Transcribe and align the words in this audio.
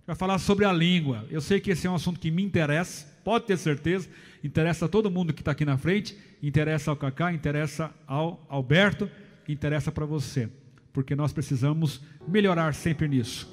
Vai 0.04 0.16
falar 0.16 0.38
sobre 0.38 0.64
a 0.64 0.72
língua. 0.72 1.24
Eu 1.30 1.40
sei 1.40 1.60
que 1.60 1.70
esse 1.70 1.86
é 1.86 1.90
um 1.90 1.94
assunto 1.94 2.18
que 2.18 2.32
me 2.32 2.42
interessa, 2.42 3.06
pode 3.26 3.44
ter 3.46 3.58
certeza, 3.58 4.08
interessa 4.42 4.84
a 4.84 4.88
todo 4.88 5.10
mundo 5.10 5.34
que 5.34 5.40
está 5.40 5.50
aqui 5.50 5.64
na 5.64 5.76
frente, 5.76 6.16
interessa 6.40 6.92
ao 6.92 6.96
Cacá, 6.96 7.32
interessa 7.32 7.92
ao 8.06 8.40
Alberto, 8.48 9.10
interessa 9.48 9.90
para 9.90 10.06
você, 10.06 10.48
porque 10.92 11.16
nós 11.16 11.32
precisamos 11.32 12.00
melhorar 12.28 12.72
sempre 12.72 13.08
nisso. 13.08 13.52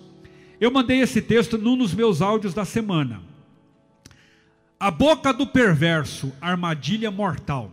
Eu 0.62 0.70
mandei 0.70 1.02
esse 1.02 1.22
texto 1.22 1.58
num 1.58 1.76
dos 1.76 1.94
meus 1.96 2.22
áudios 2.22 2.54
da 2.54 2.64
semana. 2.64 3.24
A 4.80 4.92
boca 4.92 5.34
do 5.34 5.48
perverso, 5.48 6.32
armadilha 6.40 7.10
mortal. 7.10 7.72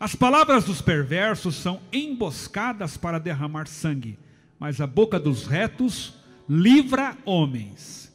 As 0.00 0.16
palavras 0.16 0.64
dos 0.64 0.82
perversos 0.82 1.54
são 1.54 1.80
emboscadas 1.92 2.96
para 2.96 3.20
derramar 3.20 3.68
sangue 3.68 4.18
mas 4.58 4.80
a 4.80 4.86
boca 4.86 5.18
dos 5.18 5.46
retos 5.46 6.14
livra 6.48 7.16
homens. 7.24 8.05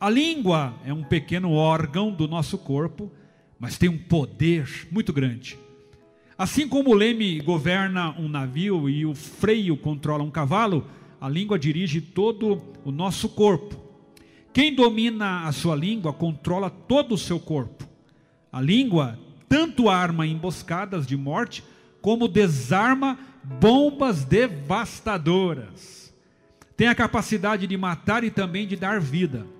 A 0.00 0.08
língua 0.08 0.72
é 0.82 0.94
um 0.94 1.02
pequeno 1.02 1.52
órgão 1.52 2.10
do 2.10 2.26
nosso 2.26 2.56
corpo, 2.56 3.12
mas 3.58 3.76
tem 3.76 3.86
um 3.90 3.98
poder 3.98 4.88
muito 4.90 5.12
grande. 5.12 5.58
Assim 6.38 6.66
como 6.66 6.88
o 6.88 6.94
leme 6.94 7.38
governa 7.40 8.18
um 8.18 8.26
navio 8.26 8.88
e 8.88 9.04
o 9.04 9.14
freio 9.14 9.76
controla 9.76 10.24
um 10.24 10.30
cavalo, 10.30 10.86
a 11.20 11.28
língua 11.28 11.58
dirige 11.58 12.00
todo 12.00 12.62
o 12.82 12.90
nosso 12.90 13.28
corpo. 13.28 13.78
Quem 14.54 14.74
domina 14.74 15.46
a 15.46 15.52
sua 15.52 15.76
língua 15.76 16.14
controla 16.14 16.70
todo 16.70 17.12
o 17.12 17.18
seu 17.18 17.38
corpo. 17.38 17.86
A 18.50 18.58
língua 18.58 19.18
tanto 19.50 19.90
arma 19.90 20.26
emboscadas 20.26 21.06
de 21.06 21.14
morte, 21.14 21.62
como 22.00 22.26
desarma 22.26 23.18
bombas 23.60 24.24
devastadoras. 24.24 26.10
Tem 26.74 26.88
a 26.88 26.94
capacidade 26.94 27.66
de 27.66 27.76
matar 27.76 28.24
e 28.24 28.30
também 28.30 28.66
de 28.66 28.76
dar 28.76 28.98
vida. 28.98 29.59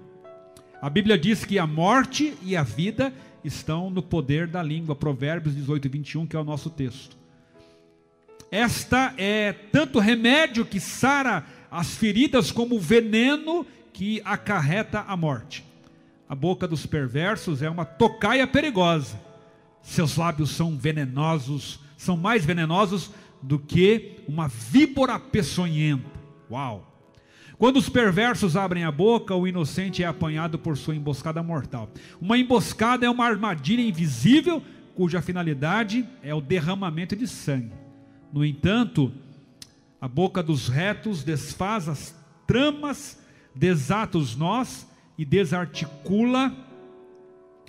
A 0.80 0.88
Bíblia 0.88 1.18
diz 1.18 1.44
que 1.44 1.58
a 1.58 1.66
morte 1.66 2.34
e 2.42 2.56
a 2.56 2.62
vida 2.62 3.12
estão 3.44 3.90
no 3.90 4.02
poder 4.02 4.46
da 4.46 4.62
língua, 4.62 4.96
Provérbios 4.96 5.54
18 5.54 5.84
e 5.84 5.88
21, 5.90 6.26
que 6.26 6.34
é 6.34 6.38
o 6.38 6.44
nosso 6.44 6.70
texto. 6.70 7.16
Esta 8.50 9.14
é 9.18 9.52
tanto 9.52 9.98
remédio 9.98 10.64
que 10.64 10.80
sara 10.80 11.44
as 11.70 11.94
feridas, 11.94 12.50
como 12.50 12.80
veneno 12.80 13.66
que 13.92 14.22
acarreta 14.24 15.04
a 15.06 15.16
morte. 15.16 15.64
A 16.26 16.34
boca 16.34 16.66
dos 16.66 16.86
perversos 16.86 17.60
é 17.60 17.68
uma 17.68 17.84
tocaia 17.84 18.46
perigosa. 18.46 19.20
Seus 19.82 20.16
lábios 20.16 20.50
são 20.50 20.78
venenosos, 20.78 21.80
são 21.96 22.16
mais 22.16 22.44
venenosos 22.44 23.10
do 23.42 23.58
que 23.58 24.16
uma 24.26 24.48
víbora 24.48 25.18
peçonhenta. 25.18 26.08
Uau! 26.50 26.89
Quando 27.60 27.76
os 27.76 27.90
perversos 27.90 28.56
abrem 28.56 28.84
a 28.84 28.90
boca, 28.90 29.34
o 29.34 29.46
inocente 29.46 30.02
é 30.02 30.06
apanhado 30.06 30.58
por 30.58 30.78
sua 30.78 30.96
emboscada 30.96 31.42
mortal. 31.42 31.90
Uma 32.18 32.38
emboscada 32.38 33.04
é 33.04 33.10
uma 33.10 33.26
armadilha 33.26 33.82
invisível 33.82 34.62
cuja 34.94 35.20
finalidade 35.20 36.08
é 36.22 36.34
o 36.34 36.40
derramamento 36.40 37.14
de 37.14 37.28
sangue. 37.28 37.74
No 38.32 38.46
entanto, 38.46 39.12
a 40.00 40.08
boca 40.08 40.42
dos 40.42 40.68
retos 40.68 41.22
desfaz 41.22 41.86
as 41.86 42.16
tramas, 42.46 43.20
desata 43.54 44.16
os 44.16 44.34
nós 44.34 44.88
e 45.18 45.26
desarticula 45.26 46.56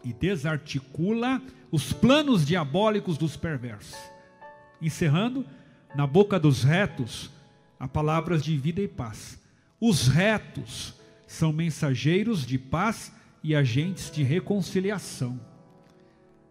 e 0.06 0.14
desarticula 0.14 1.42
os 1.70 1.92
planos 1.92 2.46
diabólicos 2.46 3.18
dos 3.18 3.36
perversos. 3.36 4.00
Encerrando, 4.82 5.46
na 5.94 6.08
boca 6.08 6.40
dos 6.40 6.64
retos 6.64 7.30
há 7.78 7.90
palavras 7.90 8.42
de 8.42 8.56
vida 8.58 8.82
e 8.82 8.88
paz. 8.88 9.41
Os 9.82 10.08
retos 10.08 10.94
são 11.26 11.52
mensageiros 11.52 12.46
de 12.46 12.60
paz 12.60 13.12
e 13.44 13.56
agentes 13.56 14.12
de 14.12 14.22
reconciliação. 14.22 15.40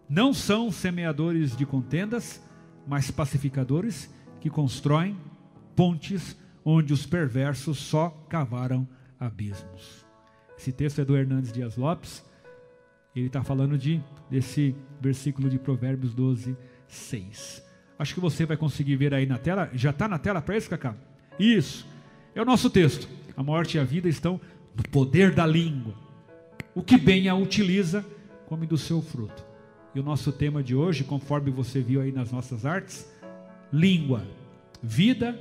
Não 0.08 0.34
são 0.34 0.72
semeadores 0.72 1.56
de 1.56 1.64
contendas, 1.64 2.42
mas 2.84 3.08
pacificadores 3.08 4.12
que 4.40 4.50
constroem 4.50 5.16
pontes 5.76 6.36
onde 6.64 6.92
os 6.92 7.06
perversos 7.06 7.78
só 7.78 8.10
cavaram 8.28 8.88
abismos. 9.19 10.04
Esse 10.58 10.72
texto 10.72 11.00
é 11.00 11.04
do 11.04 11.16
Hernandes 11.16 11.52
Dias 11.52 11.76
Lopes. 11.76 12.24
Ele 13.14 13.28
está 13.28 13.44
falando 13.44 13.78
de, 13.78 14.02
desse 14.28 14.74
versículo 15.00 15.48
de 15.48 15.56
Provérbios 15.56 16.12
12, 16.14 16.56
6. 16.88 17.62
Acho 17.96 18.14
que 18.14 18.20
você 18.20 18.44
vai 18.44 18.56
conseguir 18.56 18.96
ver 18.96 19.14
aí 19.14 19.24
na 19.24 19.38
tela. 19.38 19.70
Já 19.72 19.90
está 19.90 20.08
na 20.08 20.19
tela 20.19 20.42
para 20.42 20.56
isso, 20.56 20.69
Cacá? 20.69 20.96
Isso. 21.38 21.86
É 22.34 22.42
o 22.42 22.44
nosso 22.44 22.69
texto. 22.69 23.19
A 23.40 23.42
morte 23.42 23.78
e 23.78 23.80
a 23.80 23.84
vida 23.84 24.06
estão 24.06 24.38
no 24.76 24.82
poder 24.90 25.34
da 25.34 25.46
língua. 25.46 25.94
O 26.74 26.82
que 26.82 26.98
bem 26.98 27.26
a 27.26 27.34
utiliza, 27.34 28.04
come 28.46 28.66
do 28.66 28.76
seu 28.76 29.00
fruto. 29.00 29.42
E 29.94 29.98
o 29.98 30.02
nosso 30.02 30.30
tema 30.30 30.62
de 30.62 30.74
hoje, 30.74 31.04
conforme 31.04 31.50
você 31.50 31.80
viu 31.80 32.02
aí 32.02 32.12
nas 32.12 32.30
nossas 32.30 32.66
artes, 32.66 33.10
língua, 33.72 34.26
vida 34.82 35.40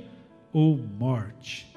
ou 0.50 0.78
morte. 0.78 1.76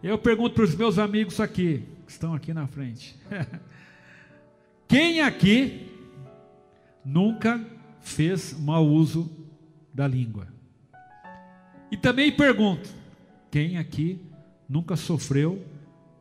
Eu 0.00 0.16
pergunto 0.16 0.54
para 0.54 0.62
os 0.62 0.76
meus 0.76 0.96
amigos 0.96 1.40
aqui, 1.40 1.82
que 2.06 2.12
estão 2.12 2.34
aqui 2.34 2.54
na 2.54 2.68
frente. 2.68 3.18
Quem 4.86 5.22
aqui 5.22 5.88
nunca 7.04 7.60
fez 8.00 8.56
mau 8.56 8.86
uso 8.86 9.28
da 9.92 10.06
língua. 10.06 10.46
E 11.90 11.96
também 11.96 12.30
pergunto: 12.30 12.88
quem 13.50 13.76
aqui 13.76 14.27
nunca 14.68 14.96
sofreu 14.96 15.62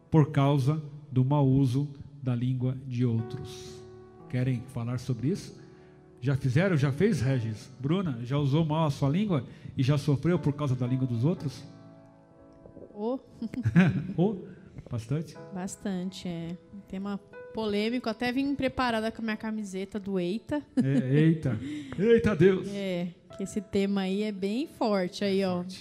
por 0.09 0.31
causa 0.31 0.81
do 1.11 1.25
mau 1.25 1.45
uso 1.45 1.87
da 2.21 2.33
língua 2.33 2.77
de 2.87 3.05
outros? 3.05 3.81
Querem 4.29 4.61
falar 4.73 4.99
sobre 4.99 5.29
isso? 5.29 5.59
Já 6.19 6.35
fizeram? 6.35 6.75
Já 6.75 6.91
fez, 6.91 7.21
Regis? 7.21 7.71
Bruna, 7.79 8.19
já 8.23 8.37
usou 8.37 8.65
mal 8.65 8.87
a 8.87 8.91
sua 8.91 9.09
língua 9.09 9.45
e 9.77 9.83
já 9.83 9.97
sofreu 9.97 10.39
por 10.39 10.53
causa 10.53 10.75
da 10.75 10.87
língua 10.87 11.07
dos 11.07 11.23
outros? 11.23 11.63
Oh. 12.93 13.19
oh, 14.17 14.35
bastante? 14.89 15.35
Bastante, 15.53 16.27
é. 16.27 16.57
Tema 16.87 17.19
polêmico. 17.53 18.09
Até 18.09 18.31
vim 18.31 18.53
preparada 18.55 19.11
com 19.11 19.21
a 19.21 19.25
minha 19.25 19.37
camiseta 19.37 19.99
do 19.99 20.19
Eita. 20.19 20.61
É, 20.83 21.13
eita, 21.15 21.57
eita 21.97 22.35
Deus. 22.35 22.67
É, 22.69 23.07
que 23.35 23.43
esse 23.43 23.61
tema 23.61 24.01
aí 24.01 24.23
é 24.23 24.31
bem 24.31 24.67
forte 24.67 25.23
aí, 25.23 25.43
ó. 25.43 25.63
Quem, 25.63 25.79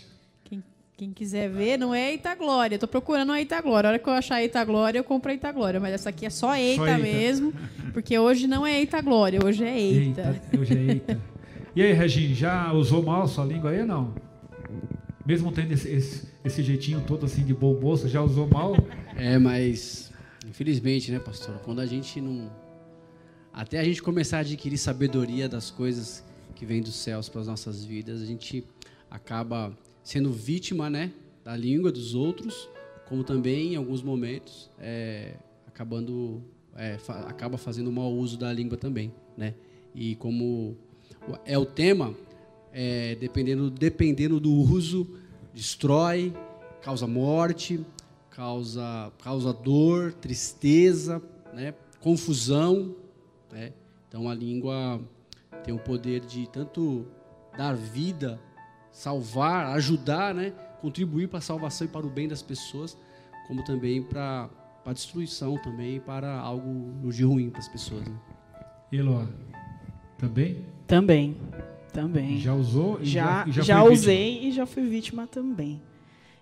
quem 0.96 1.12
quiser 1.12 1.50
ver, 1.50 1.78
não 1.78 1.94
é 1.94 2.12
Eita 2.12 2.34
Glória. 2.34 2.78
Tô 2.78 2.88
procurando 2.88 3.30
a 3.30 3.38
Eita 3.38 3.60
Glória. 3.60 3.88
A 3.88 3.92
hora 3.92 3.98
que 3.98 4.08
eu 4.08 4.12
achar 4.14 4.40
Eita 4.40 4.64
Glória, 4.64 4.98
eu 4.98 5.04
compro 5.04 5.30
a 5.30 5.34
Eita 5.34 5.52
Glória. 5.52 5.78
Mas 5.78 5.92
essa 5.92 6.08
aqui 6.08 6.24
é 6.24 6.30
só 6.30 6.56
Eita, 6.56 6.84
só 6.84 6.88
eita. 6.88 6.98
mesmo, 6.98 7.52
porque 7.92 8.18
hoje 8.18 8.46
não 8.46 8.66
é 8.66 8.78
Eita 8.78 9.00
Glória, 9.02 9.38
hoje 9.44 9.62
é 9.62 9.78
Eita. 9.78 10.22
eita 10.22 10.58
hoje 10.58 10.72
é 10.72 10.92
Eita. 10.92 11.20
E 11.74 11.82
aí, 11.82 11.92
Regine, 11.92 12.32
já 12.32 12.72
usou 12.72 13.02
mal 13.02 13.24
a 13.24 13.28
sua 13.28 13.44
língua 13.44 13.70
aí 13.70 13.80
ou 13.80 13.86
não? 13.86 14.14
Mesmo 15.26 15.52
tendo 15.52 15.72
esse, 15.72 15.86
esse, 15.86 16.28
esse, 16.42 16.62
jeitinho 16.62 17.02
todo 17.06 17.26
assim 17.26 17.44
de 17.44 17.52
bom 17.52 17.78
moço, 17.78 18.08
já 18.08 18.22
usou 18.22 18.48
mal? 18.48 18.74
É, 19.14 19.36
mas 19.38 20.10
infelizmente, 20.48 21.12
né, 21.12 21.18
pastor? 21.18 21.56
Quando 21.58 21.80
a 21.80 21.86
gente 21.86 22.18
não. 22.22 22.50
Até 23.52 23.78
a 23.78 23.84
gente 23.84 24.02
começar 24.02 24.38
a 24.38 24.40
adquirir 24.40 24.78
sabedoria 24.78 25.46
das 25.46 25.70
coisas 25.70 26.24
que 26.54 26.65
vem 26.65 26.80
dos 26.80 26.94
céus 26.94 27.28
para 27.28 27.42
as 27.42 27.47
nossas 27.47 27.84
vidas, 27.84 28.22
a 28.22 28.24
gente 28.24 28.65
acaba 29.10 29.76
sendo 30.06 30.32
vítima, 30.32 30.88
né, 30.88 31.12
da 31.44 31.56
língua 31.56 31.91
dos 31.91 32.14
outros, 32.14 32.68
como 33.06 33.24
também 33.24 33.72
em 33.72 33.76
alguns 33.76 34.03
momentos 34.03 34.70
é, 34.78 35.34
acabando 35.66 36.41
é, 36.76 36.97
fa 36.97 37.26
acaba 37.26 37.58
fazendo 37.58 37.91
mau 37.91 38.12
uso 38.12 38.38
da 38.38 38.53
língua 38.53 38.78
também, 38.78 39.12
né? 39.36 39.54
E 39.92 40.14
como 40.14 40.76
é 41.44 41.58
o 41.58 41.66
tema, 41.66 42.14
é, 42.72 43.16
dependendo 43.16 43.68
dependendo 43.68 44.38
do 44.38 44.53
uso, 44.53 45.08
destrói, 45.53 46.32
causa 46.82 47.09
morte, 47.09 47.84
causa 48.30 49.12
causa 49.20 49.52
dor, 49.52 50.12
tristeza, 50.12 51.20
né? 51.52 51.74
Confusão, 51.98 52.94
né? 53.50 53.72
Então 54.06 54.28
a 54.28 54.34
língua 54.34 55.00
tem 55.64 55.74
o 55.74 55.80
poder 55.80 56.20
de 56.20 56.48
tanto 56.48 57.04
dar 57.59 57.74
vida, 57.74 58.41
salvar, 58.97 59.66
ajudar, 59.77 60.34
né? 60.34 60.54
contribuir 60.81 61.28
para 61.28 61.39
a 61.39 61.43
salvação 61.43 61.87
e 61.87 61.91
para 61.91 62.07
o 62.07 62.09
bem 62.09 62.27
das 62.27 62.41
pessoas, 62.41 62.97
como 63.47 63.63
também 63.63 64.03
para 64.03 64.48
a 64.87 64.93
destruição 64.93 65.59
também, 65.59 66.01
para 66.01 66.39
algo 66.41 67.13
de 67.13 67.22
ruim 67.22 67.51
para 67.51 67.59
as 67.59 67.69
pessoas. 67.69 68.09
Né? 68.09 68.16
Eloá. 68.91 69.27
Também? 70.16 70.65
Também. 70.87 71.37
Também. 71.93 72.39
Já 72.39 72.54
usou? 72.54 72.98
E 73.03 73.04
já, 73.04 73.45
já, 73.47 73.53
já, 73.53 73.63
já 73.63 73.84
usei 73.84 74.33
vítima. 74.33 74.48
e 74.48 74.53
já 74.53 74.66
fui 74.66 74.89
vítima 74.89 75.27
também. 75.27 75.83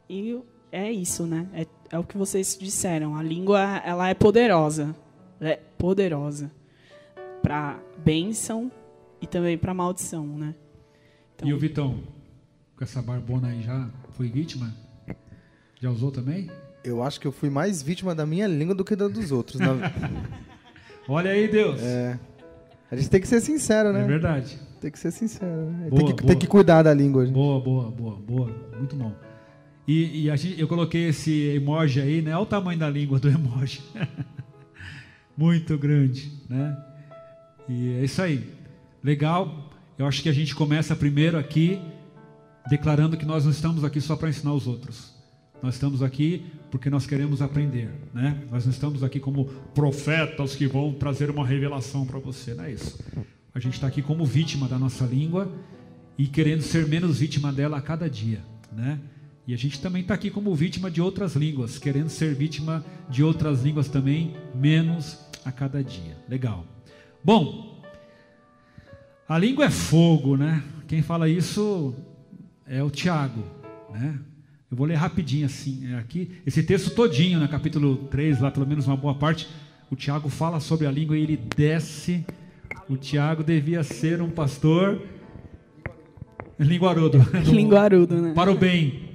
E 0.08 0.38
é 0.70 0.92
isso, 0.92 1.26
né? 1.26 1.48
É, 1.52 1.66
é 1.90 1.98
o 1.98 2.04
que 2.04 2.16
vocês 2.16 2.56
disseram. 2.56 3.16
A 3.16 3.22
língua, 3.22 3.82
ela 3.84 4.08
é 4.08 4.14
poderosa. 4.14 4.94
é 5.40 5.56
poderosa. 5.76 6.52
Para 7.42 7.80
bênção 7.98 8.70
e 9.20 9.26
também 9.26 9.58
para 9.58 9.74
maldição, 9.74 10.24
né? 10.24 10.54
Então, 11.34 11.48
e 11.48 11.52
o 11.52 11.58
Vitão, 11.58 12.13
com 12.84 12.90
essa 12.90 13.00
barbona 13.00 13.48
aí, 13.48 13.62
já 13.62 13.88
foi 14.10 14.28
vítima? 14.28 14.72
Já 15.80 15.90
usou 15.90 16.10
também? 16.12 16.50
Eu 16.84 17.02
acho 17.02 17.18
que 17.18 17.26
eu 17.26 17.32
fui 17.32 17.48
mais 17.48 17.82
vítima 17.82 18.14
da 18.14 18.26
minha 18.26 18.46
língua 18.46 18.74
do 18.74 18.84
que 18.84 18.94
da 18.94 19.08
dos 19.08 19.32
outros. 19.32 19.58
Na... 19.58 19.74
Olha 21.08 21.30
aí, 21.30 21.48
Deus. 21.48 21.80
É. 21.82 22.18
A 22.90 22.96
gente 22.96 23.08
tem 23.08 23.20
que 23.20 23.26
ser 23.26 23.40
sincero, 23.40 23.92
né? 23.92 24.02
É 24.02 24.06
verdade. 24.06 24.58
Tem 24.80 24.90
que 24.90 24.98
ser 24.98 25.10
sincero. 25.10 25.70
Né? 25.70 25.88
Boa, 25.88 26.04
tem, 26.04 26.16
que, 26.16 26.26
tem, 26.26 26.38
que, 26.38 26.46
cuidar 26.46 26.82
da 26.82 26.92
língua. 26.92 27.24
Gente. 27.24 27.34
Boa, 27.34 27.58
boa, 27.58 27.90
boa, 27.90 28.16
boa. 28.16 28.50
Muito 28.76 28.94
bom. 28.94 29.14
E, 29.88 30.28
e 30.28 30.36
gente, 30.36 30.60
eu 30.60 30.68
coloquei 30.68 31.08
esse 31.08 31.54
emoji 31.54 32.00
aí, 32.00 32.20
né? 32.20 32.34
Olha 32.34 32.42
o 32.42 32.46
tamanho 32.46 32.78
da 32.78 32.90
língua 32.90 33.18
do 33.18 33.28
emoji. 33.32 33.82
Muito 35.36 35.78
grande, 35.78 36.30
né? 36.50 36.76
E 37.66 37.94
é 37.94 38.04
isso 38.04 38.20
aí. 38.20 38.44
Legal. 39.02 39.70
Eu 39.98 40.06
acho 40.06 40.22
que 40.22 40.28
a 40.28 40.32
gente 40.32 40.54
começa 40.54 40.94
primeiro 40.94 41.38
aqui 41.38 41.80
declarando 42.68 43.16
que 43.16 43.24
nós 43.24 43.44
não 43.44 43.50
estamos 43.50 43.84
aqui 43.84 44.00
só 44.00 44.16
para 44.16 44.28
ensinar 44.28 44.52
os 44.52 44.66
outros. 44.66 45.12
Nós 45.62 45.74
estamos 45.74 46.02
aqui 46.02 46.44
porque 46.70 46.90
nós 46.90 47.06
queremos 47.06 47.40
aprender, 47.40 47.90
né? 48.12 48.42
Nós 48.50 48.64
não 48.64 48.72
estamos 48.72 49.02
aqui 49.02 49.18
como 49.18 49.46
profetas 49.74 50.54
que 50.54 50.66
vão 50.66 50.92
trazer 50.92 51.30
uma 51.30 51.46
revelação 51.46 52.04
para 52.04 52.18
você, 52.18 52.54
não 52.54 52.64
é 52.64 52.72
isso. 52.72 52.98
A 53.54 53.60
gente 53.60 53.74
está 53.74 53.86
aqui 53.86 54.02
como 54.02 54.24
vítima 54.24 54.68
da 54.68 54.78
nossa 54.78 55.04
língua 55.06 55.50
e 56.18 56.26
querendo 56.26 56.62
ser 56.62 56.86
menos 56.86 57.18
vítima 57.18 57.52
dela 57.52 57.78
a 57.78 57.80
cada 57.80 58.10
dia, 58.10 58.44
né? 58.72 59.00
E 59.46 59.52
a 59.52 59.56
gente 59.58 59.80
também 59.80 60.02
está 60.02 60.14
aqui 60.14 60.30
como 60.30 60.54
vítima 60.54 60.90
de 60.90 61.02
outras 61.02 61.36
línguas, 61.36 61.78
querendo 61.78 62.08
ser 62.08 62.34
vítima 62.34 62.84
de 63.10 63.22
outras 63.22 63.62
línguas 63.62 63.88
também, 63.88 64.34
menos 64.54 65.18
a 65.44 65.52
cada 65.52 65.84
dia. 65.84 66.16
Legal. 66.28 66.66
Bom, 67.22 67.82
a 69.28 69.38
língua 69.38 69.66
é 69.66 69.70
fogo, 69.70 70.36
né? 70.36 70.62
Quem 70.86 71.02
fala 71.02 71.28
isso 71.28 71.94
é 72.66 72.82
o 72.82 72.90
Tiago, 72.90 73.42
né? 73.92 74.18
Eu 74.70 74.76
vou 74.76 74.86
ler 74.86 74.94
rapidinho 74.94 75.46
assim, 75.46 75.92
é 75.92 75.98
aqui, 75.98 76.32
esse 76.44 76.62
texto 76.62 76.90
todinho, 76.90 77.38
no 77.38 77.44
né, 77.44 77.50
capítulo 77.50 77.96
3, 78.10 78.40
lá 78.40 78.50
pelo 78.50 78.66
menos 78.66 78.86
uma 78.86 78.96
boa 78.96 79.14
parte, 79.14 79.48
o 79.90 79.94
Tiago 79.94 80.28
fala 80.28 80.58
sobre 80.58 80.86
a 80.86 80.90
língua 80.90 81.16
e 81.16 81.22
ele 81.22 81.36
desce. 81.56 82.24
O 82.88 82.96
Tiago 82.96 83.44
devia 83.44 83.82
ser 83.82 84.20
um 84.20 84.30
pastor 84.30 85.00
linguarudo. 86.58 87.18
Linguarudo, 87.46 88.20
né? 88.20 88.32
Para 88.34 88.50
o 88.50 88.56
bem. 88.56 89.10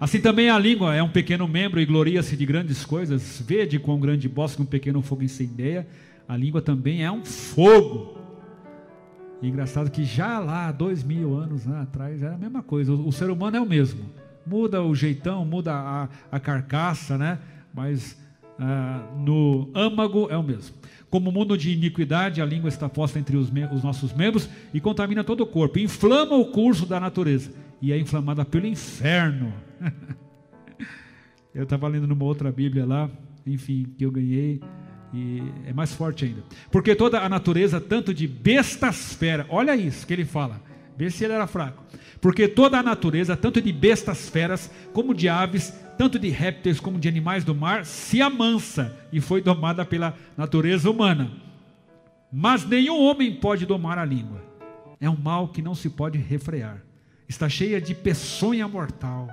Assim 0.00 0.20
também 0.20 0.48
a 0.48 0.58
língua 0.58 0.94
é 0.94 1.02
um 1.02 1.08
pequeno 1.08 1.48
membro 1.48 1.80
e 1.80 1.86
gloria-se 1.86 2.36
de 2.36 2.46
grandes 2.46 2.84
coisas. 2.84 3.42
Vede 3.44 3.78
quão 3.78 3.98
grande 3.98 4.28
bosque 4.28 4.62
um 4.62 4.66
pequeno 4.66 5.02
fogo 5.02 5.24
incendeia. 5.24 5.88
A 6.28 6.36
língua 6.36 6.62
também 6.62 7.02
é 7.02 7.10
um 7.10 7.24
fogo. 7.24 8.17
E 9.40 9.48
engraçado 9.48 9.90
que 9.90 10.04
já 10.04 10.38
lá, 10.38 10.72
dois 10.72 11.02
mil 11.04 11.36
anos 11.36 11.64
né, 11.64 11.80
atrás, 11.80 12.22
era 12.22 12.34
a 12.34 12.38
mesma 12.38 12.62
coisa. 12.62 12.92
O, 12.92 13.08
o 13.08 13.12
ser 13.12 13.30
humano 13.30 13.56
é 13.56 13.60
o 13.60 13.66
mesmo 13.66 14.04
muda 14.48 14.82
o 14.82 14.94
jeitão, 14.94 15.44
muda 15.44 15.74
a, 15.74 16.08
a 16.32 16.40
carcaça, 16.40 17.18
né? 17.18 17.38
Mas 17.72 18.18
ah, 18.58 19.06
no 19.18 19.70
âmago 19.74 20.28
é 20.30 20.36
o 20.36 20.42
mesmo. 20.42 20.74
Como 21.10 21.30
mundo 21.30 21.56
de 21.56 21.70
iniquidade, 21.70 22.40
a 22.40 22.46
língua 22.46 22.68
está 22.68 22.88
posta 22.88 23.18
entre 23.18 23.36
os, 23.36 23.50
os, 23.72 23.82
nossos 23.82 24.12
membros 24.12 24.48
e 24.72 24.80
contamina 24.80 25.22
todo 25.22 25.42
o 25.42 25.46
corpo, 25.46 25.78
inflama 25.78 26.36
o 26.36 26.46
curso 26.46 26.86
da 26.86 26.98
natureza 26.98 27.52
e 27.80 27.92
é 27.92 27.98
inflamada 27.98 28.44
pelo 28.44 28.66
inferno. 28.66 29.52
eu 31.54 31.62
estava 31.62 31.88
lendo 31.88 32.06
numa 32.06 32.24
outra 32.24 32.50
Bíblia 32.50 32.84
lá, 32.84 33.10
enfim, 33.46 33.86
que 33.96 34.04
eu 34.04 34.10
ganhei, 34.10 34.60
e 35.12 35.42
é 35.66 35.72
mais 35.72 35.92
forte 35.92 36.24
ainda. 36.24 36.42
Porque 36.70 36.94
toda 36.94 37.20
a 37.20 37.28
natureza, 37.28 37.80
tanto 37.80 38.12
de 38.12 38.26
bestas 38.26 39.14
fera, 39.14 39.46
olha 39.48 39.76
isso 39.76 40.06
que 40.06 40.12
ele 40.12 40.24
fala, 40.24 40.60
vê 40.96 41.10
se 41.10 41.24
ele 41.24 41.32
era 41.32 41.46
fraco 41.46 41.84
porque 42.20 42.48
toda 42.48 42.78
a 42.78 42.82
natureza, 42.82 43.36
tanto 43.36 43.60
de 43.60 43.72
bestas 43.72 44.28
feras, 44.28 44.70
como 44.92 45.14
de 45.14 45.28
aves, 45.28 45.72
tanto 45.96 46.18
de 46.18 46.28
répteis 46.28 46.80
como 46.80 46.98
de 46.98 47.08
animais 47.08 47.44
do 47.44 47.54
mar, 47.54 47.84
se 47.84 48.20
amansa 48.20 48.96
e 49.12 49.20
foi 49.20 49.40
domada 49.40 49.84
pela 49.84 50.14
natureza 50.36 50.90
humana. 50.90 51.30
Mas 52.32 52.64
nenhum 52.64 53.00
homem 53.00 53.34
pode 53.34 53.64
domar 53.64 53.98
a 53.98 54.04
língua. 54.04 54.42
É 55.00 55.08
um 55.08 55.16
mal 55.16 55.48
que 55.48 55.62
não 55.62 55.74
se 55.74 55.88
pode 55.88 56.18
refrear. 56.18 56.82
Está 57.28 57.48
cheia 57.48 57.80
de 57.80 57.94
peçonha 57.94 58.66
mortal. 58.66 59.28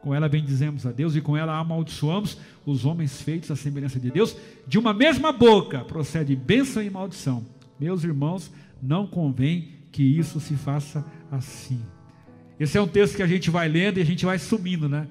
Com 0.00 0.14
ela 0.14 0.28
bendizemos 0.28 0.86
a 0.86 0.92
Deus 0.92 1.16
e 1.16 1.20
com 1.20 1.36
ela 1.36 1.58
amaldiçoamos 1.58 2.38
os 2.64 2.84
homens 2.84 3.20
feitos 3.20 3.50
à 3.50 3.56
semelhança 3.56 3.98
de 3.98 4.10
Deus. 4.10 4.36
De 4.66 4.78
uma 4.78 4.94
mesma 4.94 5.32
boca 5.32 5.80
procede 5.80 6.36
bênção 6.36 6.82
e 6.82 6.90
maldição. 6.90 7.44
Meus 7.78 8.04
irmãos, 8.04 8.50
não 8.80 9.06
convém 9.06 9.70
que 9.90 10.02
isso 10.02 10.40
se 10.40 10.54
faça 10.54 11.04
assim. 11.30 11.80
Esse 12.58 12.76
é 12.76 12.80
um 12.82 12.88
texto 12.88 13.16
que 13.16 13.22
a 13.22 13.26
gente 13.26 13.50
vai 13.50 13.68
lendo 13.68 13.98
e 13.98 14.02
a 14.02 14.06
gente 14.06 14.24
vai 14.24 14.38
sumindo, 14.38 14.88
né? 14.88 15.06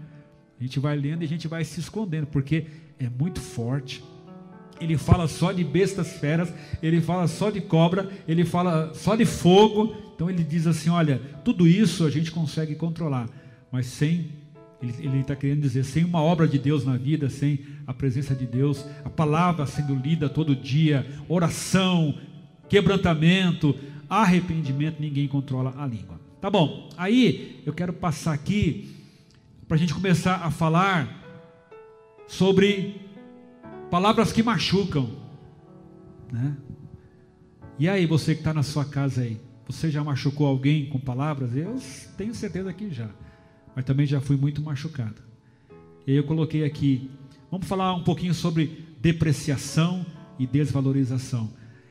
A 0.60 0.63
gente 0.63 0.80
vai 0.80 0.98
lendo 0.98 1.22
e 1.22 1.25
a 1.25 1.28
gente 1.28 1.48
vai 1.48 1.63
se 1.63 1.80
escondendo, 1.80 2.28
porque 2.28 2.66
é 3.00 3.10
muito 3.10 3.39
forte. 3.39 4.04
Ele 4.80 4.98
fala 4.98 5.28
só 5.28 5.51
de 5.51 5.63
bestas 5.63 6.13
feras, 6.13 6.54
ele 6.81 7.01
fala 7.01 7.28
só 7.28 7.50
de 7.50 7.62
cobra, 7.62 8.10
ele 8.28 8.44
fala 8.44 8.94
só 8.94 9.16
de 9.16 9.25
fogo. 9.25 9.95
Então 10.13 10.30
ele 10.30 10.44
diz 10.44 10.68
assim: 10.68 10.89
olha, 10.89 11.22
tudo 11.44 11.68
isso 11.68 12.06
a 12.06 12.10
gente 12.10 12.31
consegue 12.31 12.75
controlar, 12.75 13.30
mas 13.72 13.86
sem, 13.88 14.31
ele 14.81 15.21
está 15.21 15.35
querendo 15.35 15.62
dizer, 15.62 15.83
sem 15.83 16.03
uma 16.03 16.21
obra 16.21 16.47
de 16.47 16.59
Deus 16.59 16.85
na 16.85 16.97
vida, 16.97 17.29
sem 17.29 17.59
a 17.85 17.94
presença 17.94 18.35
de 18.35 18.45
Deus, 18.45 18.85
a 19.03 19.09
palavra 19.09 19.65
sendo 19.65 19.95
lida 19.95 20.29
todo 20.29 20.56
dia, 20.56 21.06
oração, 21.27 22.15
quebrantamento, 22.69 23.75
arrependimento, 24.09 25.00
ninguém 25.00 25.27
controla 25.27 25.74
a 25.77 25.85
língua. 25.85 26.19
Tá 26.39 26.50
bom, 26.50 26.89
aí 26.95 27.62
eu 27.65 27.74
quero 27.74 27.91
passar 27.91 28.33
aqui 28.33 28.95
para 29.68 29.75
a 29.75 29.79
gente 29.79 29.94
começar 29.94 30.35
a 30.35 30.51
falar 30.51 31.24
sobre 32.27 33.01
palavras 33.89 34.31
que 34.31 34.44
machucam, 34.44 35.09
né? 36.31 36.56
E 37.79 37.88
aí, 37.88 38.07
você 38.07 38.33
que 38.33 38.41
está 38.41 38.53
na 38.53 38.63
sua 38.63 38.83
casa 38.83 39.21
aí, 39.21 39.39
você 39.68 39.91
já 39.91 40.03
machucou 40.03 40.48
alguém 40.48 40.88
com 40.88 41.00
palavras? 41.00 41.55
Eu 41.55 41.75
tenho 42.17 42.34
certeza 42.34 42.74
que 42.74 42.89
já, 42.89 43.10
mas 43.77 43.86
também 43.86 44.07
já 44.07 44.19
fui 44.19 44.36
muito 44.36 44.60
machucado. 44.60 45.22
E 46.07 46.10
aí 46.10 46.17
eu 46.17 46.24
coloquei 46.24 46.65
aqui, 46.65 47.12
vamos 47.51 47.67
falar 47.67 47.93
um 47.93 48.01
pouquinho 48.01 48.34
sobre 48.34 48.84
depreciação 49.00 50.03
e 50.39 50.48
desvalorização. 50.48 51.48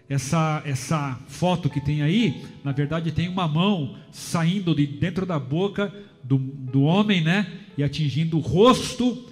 Essa, 0.09 0.61
essa 0.66 1.16
foto 1.28 1.71
que 1.71 1.81
tem 1.81 2.02
aí, 2.02 2.45
na 2.64 2.73
verdade, 2.73 3.12
tem 3.12 3.28
uma 3.28 3.47
mão 3.47 3.95
saindo 4.11 4.75
de 4.75 4.85
dentro 4.85 5.25
da 5.25 5.38
boca 5.38 5.95
do, 6.25 6.38
do 6.38 6.83
homem, 6.83 7.23
né? 7.23 7.47
E 7.78 7.85
atingindo 7.85 8.37
o 8.37 8.40
rosto 8.40 9.25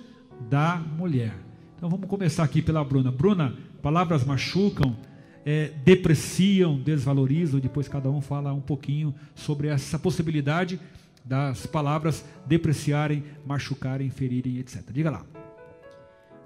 da 0.48 0.76
mulher. 0.76 1.34
Então 1.76 1.90
vamos 1.90 2.08
começar 2.08 2.44
aqui 2.44 2.62
pela 2.62 2.84
Bruna. 2.84 3.10
Bruna, 3.10 3.52
palavras 3.82 4.24
machucam, 4.24 4.96
é, 5.44 5.72
depreciam, 5.84 6.78
desvalorizam. 6.78 7.58
Depois 7.58 7.88
cada 7.88 8.08
um 8.08 8.20
fala 8.20 8.52
um 8.52 8.60
pouquinho 8.60 9.12
sobre 9.34 9.66
essa 9.66 9.98
possibilidade 9.98 10.78
das 11.24 11.66
palavras 11.66 12.24
depreciarem, 12.46 13.24
machucarem, 13.46 14.10
ferirem, 14.10 14.58
etc. 14.58 14.82
Diga 14.90 15.10
lá. 15.10 15.26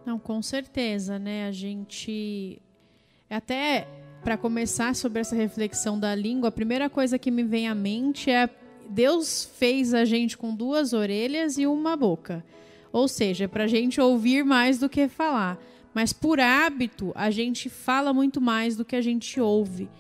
Não, 0.07 0.19
com 0.19 0.41
certeza, 0.41 1.19
né? 1.19 1.47
A 1.47 1.53
gente 1.53 2.63
até 3.29 3.87
para 4.23 4.37
começar 4.37 4.95
sobre 4.95 5.21
essa 5.21 5.35
reflexão 5.35 5.99
da 5.99 6.15
língua, 6.15 6.49
a 6.49 6.53
primeira 6.53 6.89
coisa 6.89 7.19
que 7.19 7.31
me 7.31 7.43
vem 7.43 7.69
à 7.69 7.75
mente 7.75 8.31
é 8.31 8.49
Deus 8.89 9.45
fez 9.57 9.93
a 9.93 10.05
gente 10.05 10.37
com 10.37 10.55
duas 10.55 10.93
orelhas 10.93 11.59
e 11.59 11.67
uma 11.67 11.97
boca. 11.97 12.45
Ou 12.91 13.07
seja, 13.07 13.47
para 13.47 13.65
a 13.65 13.69
gente 13.69 14.01
ouvir 14.01 14.45
mais 14.45 14.79
do 14.79 14.89
que 14.89 15.09
falar. 15.09 15.59
Mas 15.93 16.13
por 16.13 16.41
hábito, 16.41 17.13
a 17.15 17.31
gente 17.31 17.69
fala 17.69 18.13
muito 18.13 18.41
mais 18.41 18.77
do 18.77 18.85
que 18.85 18.97
a 18.97 19.03
gente 19.03 19.41
ouve. 19.41 19.91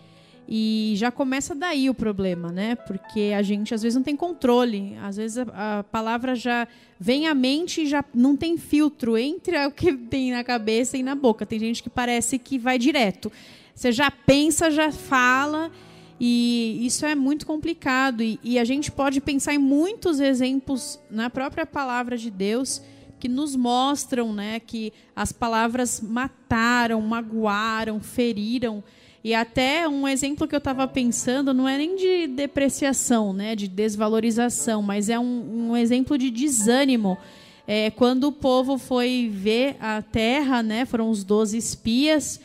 E 0.50 0.94
já 0.96 1.10
começa 1.10 1.54
daí 1.54 1.90
o 1.90 1.94
problema, 1.94 2.50
né? 2.50 2.74
Porque 2.74 3.34
a 3.36 3.42
gente 3.42 3.74
às 3.74 3.82
vezes 3.82 3.96
não 3.96 4.02
tem 4.02 4.16
controle. 4.16 4.96
Às 5.02 5.18
vezes 5.18 5.36
a, 5.36 5.80
a, 5.80 5.84
palavra 5.84 6.34
já 6.34 6.66
vem 6.98 7.26
à 7.26 7.34
mente 7.34 7.82
e 7.82 7.86
já 7.86 8.02
não 8.14 8.34
tem 8.34 8.56
filtro 8.56 9.18
entre 9.18 9.58
o 9.66 9.70
que 9.70 9.92
tem 10.08 10.32
na 10.32 10.42
cabeça 10.42 10.96
e 10.96 11.02
na 11.02 11.14
boca. 11.14 11.44
Tem 11.44 11.58
gente 11.58 11.82
que 11.82 11.90
parece 11.90 12.38
que 12.38 12.58
vai 12.58 12.78
direto. 12.78 13.30
Você 13.74 13.92
já 13.92 14.10
pensa, 14.10 14.70
já 14.70 14.90
fala, 14.90 15.70
e 16.18 16.78
isso 16.80 17.04
é 17.04 17.14
muito 17.14 17.46
complicado. 17.46 18.22
E, 18.22 18.40
e, 18.42 18.58
a 18.58 18.64
gente 18.64 18.90
pode 18.90 19.20
pensar 19.20 19.54
em 19.54 19.58
muitos 19.58 20.18
exemplos 20.18 20.98
na 21.10 21.28
própria 21.28 21.66
palavra 21.66 22.16
de 22.16 22.30
Deus 22.30 22.82
que 23.20 23.28
nos 23.28 23.54
mostram 23.54 24.32
né, 24.32 24.60
que 24.60 24.92
as 25.14 25.32
palavras 25.32 26.00
mataram, 26.00 27.00
magoaram, 27.02 28.00
feriram. 28.00 28.82
E 29.22 29.34
até 29.34 29.88
um 29.88 30.06
exemplo 30.06 30.46
que 30.46 30.54
eu 30.54 30.58
estava 30.58 30.86
pensando 30.86 31.52
não 31.52 31.68
é 31.68 31.76
nem 31.76 31.96
de 31.96 32.28
depreciação, 32.28 33.32
né, 33.32 33.56
de 33.56 33.66
desvalorização, 33.66 34.80
mas 34.80 35.08
é 35.08 35.18
um, 35.18 35.70
um 35.70 35.76
exemplo 35.76 36.16
de 36.16 36.30
desânimo. 36.30 37.18
É, 37.66 37.90
quando 37.90 38.24
o 38.24 38.32
povo 38.32 38.78
foi 38.78 39.30
ver 39.32 39.76
a 39.80 40.00
terra, 40.00 40.62
né, 40.62 40.84
foram 40.84 41.10
os 41.10 41.24
doze 41.24 41.58
espias, 41.58 42.40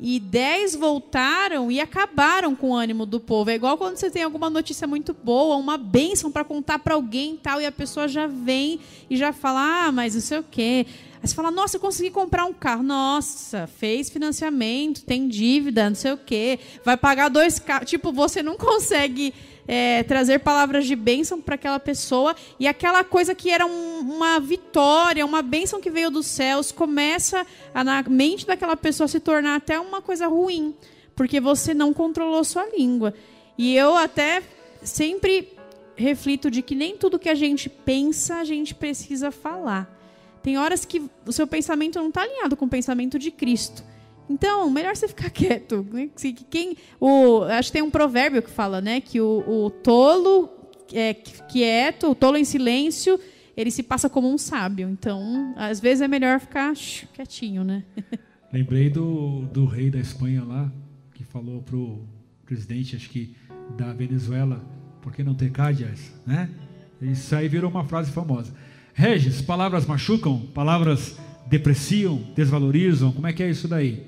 e 0.00 0.20
dez 0.20 0.74
voltaram 0.74 1.70
e 1.70 1.80
acabaram 1.80 2.54
com 2.54 2.70
o 2.70 2.74
ânimo 2.74 3.04
do 3.04 3.18
povo. 3.18 3.50
É 3.50 3.54
igual 3.54 3.76
quando 3.76 3.96
você 3.96 4.10
tem 4.10 4.22
alguma 4.22 4.48
notícia 4.48 4.86
muito 4.86 5.12
boa, 5.12 5.56
uma 5.56 5.76
bênção 5.76 6.30
para 6.30 6.44
contar 6.44 6.78
para 6.78 6.94
alguém 6.94 7.36
tal, 7.36 7.60
e 7.60 7.66
a 7.66 7.72
pessoa 7.72 8.06
já 8.06 8.26
vem 8.26 8.80
e 9.10 9.16
já 9.16 9.32
fala, 9.32 9.86
ah, 9.86 9.92
mas 9.92 10.14
não 10.14 10.20
sei 10.20 10.38
o 10.38 10.44
quê. 10.48 10.86
Aí 11.20 11.28
você 11.28 11.34
fala, 11.34 11.50
nossa, 11.50 11.76
eu 11.76 11.80
consegui 11.80 12.10
comprar 12.10 12.44
um 12.44 12.52
carro. 12.52 12.82
Nossa, 12.82 13.66
fez 13.66 14.08
financiamento, 14.08 15.04
tem 15.04 15.26
dívida, 15.26 15.88
não 15.88 15.96
sei 15.96 16.12
o 16.12 16.16
quê. 16.16 16.60
Vai 16.84 16.96
pagar 16.96 17.28
dois 17.28 17.58
carros. 17.58 17.90
Tipo, 17.90 18.12
você 18.12 18.42
não 18.42 18.56
consegue 18.56 19.34
é, 19.68 20.02
trazer 20.02 20.38
palavras 20.38 20.86
de 20.86 20.96
bênção 20.96 21.42
para 21.42 21.56
aquela 21.56 21.78
pessoa. 21.78 22.34
E 22.58 22.66
aquela 22.66 23.04
coisa 23.04 23.34
que 23.34 23.50
era 23.50 23.66
um, 23.66 24.00
uma 24.00 24.40
vitória, 24.40 25.26
uma 25.26 25.42
bênção 25.42 25.78
que 25.78 25.90
veio 25.90 26.10
dos 26.10 26.26
céus, 26.26 26.72
começa 26.72 27.46
a, 27.74 27.84
na 27.84 28.02
mente 28.02 28.46
daquela 28.46 28.76
pessoa 28.76 29.06
se 29.06 29.20
tornar 29.20 29.56
até 29.56 29.78
uma 29.78 30.00
coisa 30.00 30.26
ruim. 30.26 30.74
Porque 31.14 31.38
você 31.38 31.74
não 31.74 31.92
controlou 31.92 32.42
sua 32.42 32.66
língua. 32.74 33.12
E 33.58 33.76
eu 33.76 33.94
até 33.94 34.42
sempre 34.82 35.52
reflito 35.94 36.50
de 36.50 36.62
que 36.62 36.74
nem 36.74 36.96
tudo 36.96 37.18
que 37.18 37.28
a 37.28 37.34
gente 37.34 37.68
pensa 37.68 38.36
a 38.36 38.44
gente 38.44 38.74
precisa 38.74 39.30
falar. 39.30 39.94
Tem 40.42 40.56
horas 40.56 40.84
que 40.86 41.02
o 41.26 41.32
seu 41.32 41.46
pensamento 41.46 41.98
não 41.98 42.08
está 42.08 42.22
alinhado 42.22 42.56
com 42.56 42.64
o 42.64 42.68
pensamento 42.68 43.18
de 43.18 43.30
Cristo. 43.30 43.82
Então, 44.28 44.70
melhor 44.70 44.94
você 44.94 45.08
ficar 45.08 45.30
quieto. 45.30 45.86
Quem, 46.50 46.76
o, 47.00 47.42
acho 47.42 47.68
que 47.68 47.72
tem 47.74 47.82
um 47.82 47.90
provérbio 47.90 48.42
que 48.42 48.50
fala, 48.50 48.80
né, 48.80 49.00
que 49.00 49.20
o, 49.20 49.44
o 49.46 49.70
tolo 49.70 50.50
é 50.92 51.14
quieto, 51.14 52.10
o 52.10 52.14
tolo 52.14 52.36
em 52.36 52.44
silêncio, 52.44 53.18
ele 53.56 53.70
se 53.70 53.82
passa 53.82 54.08
como 54.08 54.32
um 54.32 54.38
sábio. 54.38 54.88
Então, 54.88 55.54
às 55.56 55.80
vezes 55.80 56.02
é 56.02 56.08
melhor 56.08 56.40
ficar 56.40 56.72
quietinho, 57.12 57.64
né? 57.64 57.84
Lembrei 58.52 58.88
do, 58.88 59.42
do 59.52 59.66
rei 59.66 59.90
da 59.90 59.98
Espanha 59.98 60.42
lá, 60.44 60.72
que 61.12 61.22
falou 61.22 61.62
pro 61.62 62.02
presidente, 62.46 62.96
acho 62.96 63.10
que 63.10 63.36
da 63.76 63.92
Venezuela, 63.92 64.64
por 65.02 65.12
que 65.12 65.22
não 65.22 65.34
ter 65.34 65.50
cádias, 65.50 66.12
né? 66.26 66.48
Isso 67.00 67.34
aí 67.36 67.46
virou 67.46 67.70
uma 67.70 67.84
frase 67.84 68.10
famosa. 68.10 68.52
Regis, 68.94 69.40
palavras 69.42 69.86
machucam? 69.86 70.40
Palavras 70.54 71.18
depreciam, 71.46 72.16
desvalorizam? 72.34 73.12
Como 73.12 73.26
é 73.26 73.32
que 73.32 73.42
é 73.42 73.50
isso 73.50 73.68
daí? 73.68 74.04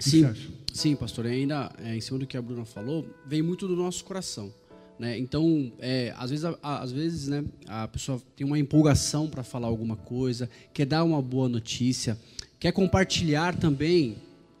Sim, 0.00 0.34
sim, 0.72 0.96
pastor. 0.96 1.26
E 1.26 1.30
ainda 1.30 1.70
é, 1.78 1.94
em 1.94 2.00
cima 2.00 2.18
do 2.18 2.26
que 2.26 2.36
a 2.36 2.42
Bruna 2.42 2.64
falou, 2.64 3.06
vem 3.26 3.42
muito 3.42 3.68
do 3.68 3.76
nosso 3.76 4.04
coração. 4.04 4.52
Né? 4.98 5.18
Então, 5.18 5.72
é, 5.78 6.12
às 6.18 6.30
vezes, 6.30 6.44
a, 6.44 6.56
às 6.62 6.92
vezes 6.92 7.28
né, 7.28 7.44
a 7.66 7.86
pessoa 7.88 8.20
tem 8.36 8.46
uma 8.46 8.58
empolgação 8.58 9.28
para 9.28 9.42
falar 9.42 9.68
alguma 9.68 9.96
coisa, 9.96 10.48
quer 10.74 10.84
dar 10.84 11.04
uma 11.04 11.22
boa 11.22 11.48
notícia, 11.48 12.18
quer 12.58 12.72
compartilhar 12.72 13.56
também 13.56 14.16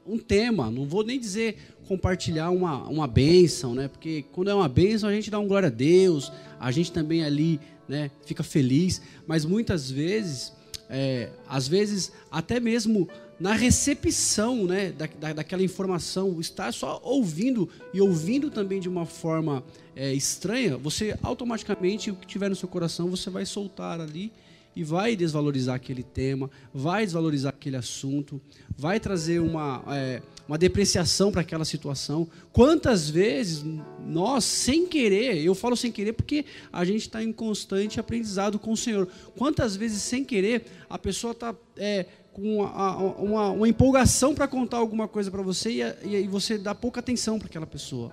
um 0.06 0.18
tema. 0.18 0.70
Não 0.70 0.86
vou 0.86 1.04
nem 1.04 1.18
dizer 1.18 1.56
compartilhar 1.86 2.50
uma, 2.50 2.88
uma 2.88 3.06
bênção, 3.06 3.74
né? 3.74 3.88
porque 3.88 4.24
quando 4.32 4.48
é 4.48 4.54
uma 4.54 4.68
bênção 4.68 5.08
a 5.08 5.12
gente 5.12 5.30
dá 5.30 5.38
um 5.38 5.48
glória 5.48 5.66
a 5.66 5.70
Deus, 5.70 6.32
a 6.58 6.70
gente 6.70 6.92
também 6.92 7.24
ali 7.24 7.60
né, 7.88 8.10
fica 8.24 8.44
feliz, 8.44 9.02
mas 9.26 9.44
muitas 9.44 9.90
vezes, 9.90 10.52
é, 10.88 11.30
às 11.48 11.66
vezes 11.66 12.12
até 12.30 12.60
mesmo 12.60 13.08
na 13.40 13.54
recepção 13.54 14.66
né, 14.66 14.92
da, 14.92 15.06
da, 15.06 15.32
daquela 15.32 15.62
informação, 15.62 16.38
estar 16.38 16.72
só 16.74 17.00
ouvindo 17.02 17.68
e 17.94 18.00
ouvindo 18.00 18.50
também 18.50 18.78
de 18.78 18.88
uma 18.88 19.06
forma 19.06 19.64
é, 19.96 20.12
estranha, 20.12 20.76
você 20.76 21.18
automaticamente, 21.22 22.10
o 22.10 22.14
que 22.14 22.26
tiver 22.26 22.50
no 22.50 22.54
seu 22.54 22.68
coração, 22.68 23.08
você 23.08 23.30
vai 23.30 23.46
soltar 23.46 23.98
ali 23.98 24.30
e 24.76 24.84
vai 24.84 25.16
desvalorizar 25.16 25.74
aquele 25.74 26.02
tema, 26.02 26.50
vai 26.72 27.04
desvalorizar 27.04 27.50
aquele 27.50 27.76
assunto, 27.76 28.40
vai 28.76 29.00
trazer 29.00 29.40
uma, 29.40 29.82
é, 29.88 30.22
uma 30.46 30.56
depreciação 30.56 31.32
para 31.32 31.40
aquela 31.40 31.64
situação. 31.64 32.28
Quantas 32.52 33.10
vezes 33.10 33.64
nós, 34.06 34.44
sem 34.44 34.86
querer, 34.86 35.38
eu 35.44 35.54
falo 35.54 35.76
sem 35.76 35.90
querer 35.90 36.12
porque 36.12 36.44
a 36.72 36.84
gente 36.84 37.02
está 37.02 37.22
em 37.22 37.32
constante 37.32 37.98
aprendizado 37.98 38.58
com 38.58 38.72
o 38.72 38.76
Senhor. 38.76 39.08
Quantas 39.36 39.74
vezes, 39.76 40.02
sem 40.02 40.24
querer, 40.24 40.64
a 40.88 40.98
pessoa 40.98 41.32
está 41.32 41.54
é, 41.76 42.06
com 42.32 42.58
uma, 42.58 42.96
uma, 42.96 43.50
uma 43.50 43.68
empolgação 43.68 44.34
para 44.34 44.46
contar 44.46 44.78
alguma 44.78 45.08
coisa 45.08 45.30
para 45.30 45.42
você 45.42 45.96
e, 46.02 46.16
e 46.16 46.28
você 46.28 46.56
dá 46.56 46.74
pouca 46.74 47.00
atenção 47.00 47.38
para 47.38 47.48
aquela 47.48 47.66
pessoa. 47.66 48.12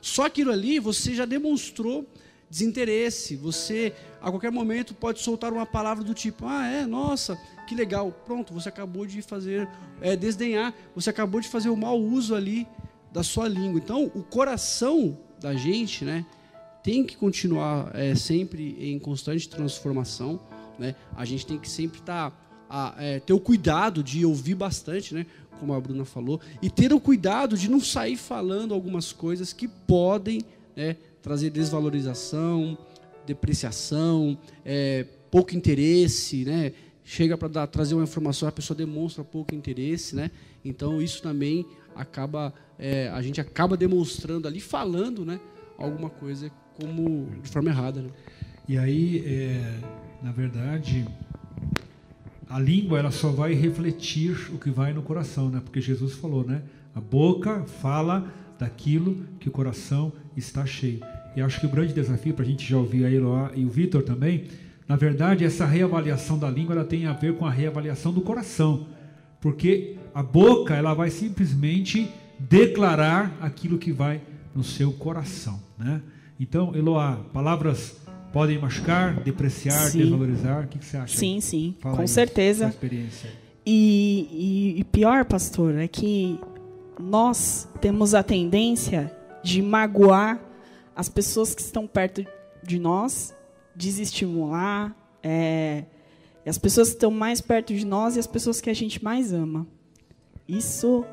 Só 0.00 0.26
aquilo 0.26 0.52
ali 0.52 0.78
você 0.78 1.14
já 1.14 1.24
demonstrou 1.24 2.06
desinteresse. 2.48 3.36
Você, 3.36 3.92
a 4.20 4.30
qualquer 4.30 4.50
momento, 4.50 4.94
pode 4.94 5.20
soltar 5.20 5.52
uma 5.52 5.66
palavra 5.66 6.04
do 6.04 6.14
tipo: 6.14 6.46
Ah, 6.46 6.66
é, 6.66 6.86
nossa, 6.86 7.38
que 7.66 7.74
legal. 7.74 8.12
Pronto, 8.24 8.52
você 8.52 8.68
acabou 8.68 9.06
de 9.06 9.20
fazer, 9.22 9.68
é, 10.00 10.16
desdenhar, 10.16 10.74
você 10.94 11.10
acabou 11.10 11.40
de 11.40 11.48
fazer 11.48 11.68
o 11.68 11.76
mau 11.76 12.00
uso 12.00 12.34
ali 12.34 12.66
da 13.12 13.22
sua 13.22 13.48
língua. 13.48 13.78
Então, 13.78 14.10
o 14.14 14.22
coração 14.22 15.18
da 15.40 15.54
gente, 15.54 16.04
né, 16.04 16.24
tem 16.82 17.04
que 17.04 17.16
continuar 17.16 17.90
é, 17.94 18.14
sempre 18.14 18.76
em 18.78 18.98
constante 18.98 19.48
transformação. 19.48 20.40
Né? 20.78 20.94
A 21.16 21.24
gente 21.24 21.46
tem 21.46 21.58
que 21.58 21.68
sempre 21.68 22.00
estar. 22.00 22.30
Tá, 22.30 22.45
é, 22.98 23.20
ter 23.20 23.32
o 23.32 23.40
cuidado 23.40 24.02
de 24.02 24.24
ouvir 24.24 24.54
bastante, 24.54 25.14
né? 25.14 25.26
como 25.58 25.72
a 25.72 25.80
Bruna 25.80 26.04
falou, 26.04 26.40
e 26.60 26.70
ter 26.70 26.92
o 26.92 27.00
cuidado 27.00 27.56
de 27.56 27.70
não 27.70 27.80
sair 27.80 28.16
falando 28.16 28.74
algumas 28.74 29.12
coisas 29.12 29.52
que 29.52 29.66
podem 29.66 30.42
né, 30.76 30.96
trazer 31.22 31.50
desvalorização, 31.50 32.76
depreciação, 33.26 34.38
é, 34.64 35.04
pouco 35.30 35.56
interesse, 35.56 36.44
né? 36.44 36.72
Chega 37.04 37.36
para 37.36 37.66
trazer 37.66 37.94
uma 37.94 38.04
informação, 38.04 38.48
a 38.48 38.52
pessoa 38.52 38.76
demonstra 38.76 39.22
pouco 39.24 39.54
interesse, 39.54 40.14
né? 40.14 40.30
Então 40.64 41.00
isso 41.00 41.22
também 41.22 41.64
acaba, 41.94 42.52
é, 42.78 43.08
a 43.08 43.22
gente 43.22 43.40
acaba 43.40 43.76
demonstrando 43.76 44.46
ali, 44.46 44.60
falando, 44.60 45.24
né? 45.24 45.40
Alguma 45.78 46.10
coisa 46.10 46.50
como 46.80 47.28
de 47.42 47.48
forma 47.48 47.70
errada, 47.70 48.02
né? 48.02 48.10
E 48.68 48.76
aí, 48.76 49.22
é, 49.24 49.80
na 50.22 50.32
verdade, 50.32 51.06
a 52.48 52.58
língua 52.58 52.98
ela 52.98 53.10
só 53.10 53.30
vai 53.30 53.54
refletir 53.54 54.50
o 54.52 54.58
que 54.58 54.70
vai 54.70 54.92
no 54.92 55.02
coração, 55.02 55.50
né? 55.50 55.60
Porque 55.62 55.80
Jesus 55.80 56.14
falou, 56.14 56.44
né? 56.44 56.62
A 56.94 57.00
boca 57.00 57.64
fala 57.64 58.32
daquilo 58.58 59.24
que 59.38 59.48
o 59.48 59.52
coração 59.52 60.12
está 60.36 60.64
cheio. 60.64 61.00
E 61.34 61.40
acho 61.40 61.60
que 61.60 61.66
o 61.66 61.68
grande 61.68 61.92
desafio 61.92 62.32
para 62.32 62.44
a 62.44 62.48
gente 62.48 62.66
já 62.66 62.76
ouvir 62.76 63.04
a 63.04 63.10
Eloá 63.10 63.50
e 63.54 63.64
o 63.64 63.68
Vitor 63.68 64.02
também, 64.02 64.46
na 64.88 64.96
verdade, 64.96 65.44
essa 65.44 65.66
reavaliação 65.66 66.38
da 66.38 66.50
língua 66.50 66.74
ela 66.74 66.84
tem 66.84 67.06
a 67.06 67.12
ver 67.12 67.34
com 67.34 67.44
a 67.44 67.50
reavaliação 67.50 68.12
do 68.12 68.20
coração, 68.20 68.86
porque 69.40 69.96
a 70.14 70.22
boca 70.22 70.74
ela 70.74 70.94
vai 70.94 71.10
simplesmente 71.10 72.08
declarar 72.38 73.36
aquilo 73.40 73.76
que 73.76 73.92
vai 73.92 74.22
no 74.54 74.62
seu 74.62 74.92
coração, 74.92 75.60
né? 75.76 76.00
Então, 76.38 76.74
Eloá, 76.74 77.16
palavras 77.32 77.96
podem 78.32 78.58
machucar, 78.58 79.20
depreciar, 79.20 79.90
sim. 79.90 79.98
desvalorizar. 79.98 80.64
O 80.64 80.68
que, 80.68 80.78
que 80.78 80.84
você 80.84 80.96
acha? 80.96 81.16
Sim, 81.16 81.40
sim, 81.40 81.74
Fala 81.80 81.96
com 81.96 82.02
aí, 82.02 82.08
certeza. 82.08 82.68
experiência. 82.68 83.30
E, 83.64 84.74
e, 84.76 84.80
e 84.80 84.84
pior, 84.84 85.24
pastor, 85.24 85.74
é 85.74 85.88
que 85.88 86.38
nós 86.98 87.68
temos 87.80 88.14
a 88.14 88.22
tendência 88.22 89.14
de 89.42 89.60
magoar 89.60 90.40
as 90.94 91.08
pessoas 91.08 91.54
que 91.54 91.60
estão 91.60 91.86
perto 91.86 92.24
de 92.62 92.78
nós, 92.78 93.34
desestimular, 93.74 94.94
é, 95.22 95.84
as 96.46 96.58
pessoas 96.58 96.88
que 96.88 96.94
estão 96.94 97.10
mais 97.10 97.40
perto 97.40 97.74
de 97.74 97.84
nós 97.84 98.16
e 98.16 98.18
as 98.20 98.26
pessoas 98.26 98.60
que 98.60 98.70
a 98.70 98.74
gente 98.74 99.02
mais 99.02 99.32
ama. 99.32 99.66
Isso 100.48 101.04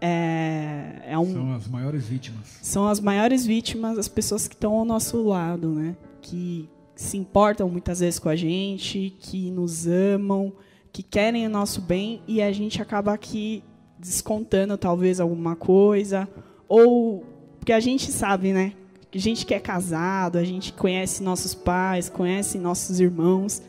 é, 0.00 1.02
é 1.06 1.18
um, 1.18 1.32
são 1.32 1.54
as 1.54 1.66
maiores 1.66 2.06
vítimas. 2.06 2.58
São 2.62 2.86
as 2.86 3.00
maiores 3.00 3.46
vítimas, 3.46 3.98
as 3.98 4.08
pessoas 4.08 4.46
que 4.46 4.54
estão 4.54 4.74
ao 4.74 4.84
nosso 4.84 5.22
lado, 5.22 5.70
né? 5.70 5.96
Que 6.20 6.68
se 6.94 7.16
importam 7.16 7.68
muitas 7.68 8.00
vezes 8.00 8.18
com 8.18 8.28
a 8.28 8.36
gente, 8.36 9.16
que 9.18 9.50
nos 9.50 9.86
amam, 9.86 10.52
que 10.92 11.02
querem 11.02 11.46
o 11.46 11.50
nosso 11.50 11.80
bem 11.80 12.22
e 12.28 12.42
a 12.42 12.52
gente 12.52 12.82
acaba 12.82 13.12
aqui 13.12 13.64
descontando 13.98 14.76
talvez 14.76 15.20
alguma 15.20 15.54
coisa 15.56 16.28
ou 16.68 17.24
porque 17.58 17.72
a 17.72 17.80
gente 17.80 18.10
sabe, 18.10 18.52
né? 18.52 18.72
a 19.12 19.18
gente 19.18 19.44
que 19.44 19.52
é 19.52 19.58
casado, 19.58 20.38
a 20.38 20.44
gente 20.44 20.72
conhece 20.72 21.22
nossos 21.22 21.54
pais, 21.54 22.08
conhece 22.08 22.58
nossos 22.58 23.00
irmãos, 23.00 23.60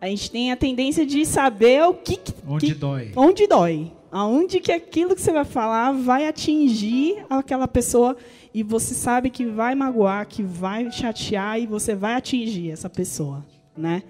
a 0.00 0.06
gente 0.08 0.30
tem 0.30 0.50
a 0.50 0.56
tendência 0.56 1.06
de 1.06 1.24
saber 1.24 1.82
o 1.84 1.94
que, 1.94 2.18
onde 2.46 2.66
que, 2.66 2.74
dói, 2.74 3.12
onde 3.14 3.46
dói, 3.46 3.92
aonde 4.10 4.58
que 4.58 4.72
aquilo 4.72 5.14
que 5.14 5.20
você 5.20 5.32
vai 5.32 5.44
falar 5.44 5.92
vai 5.92 6.26
atingir 6.26 7.24
aquela 7.28 7.68
pessoa 7.68 8.16
e 8.52 8.62
você 8.62 8.94
sabe 8.94 9.30
que 9.30 9.46
vai 9.46 9.74
magoar, 9.74 10.26
que 10.26 10.42
vai 10.42 10.90
chatear 10.90 11.60
e 11.60 11.66
você 11.66 11.94
vai 11.94 12.14
atingir 12.14 12.70
essa 12.70 12.90
pessoa, 12.90 13.44
né? 13.76 14.02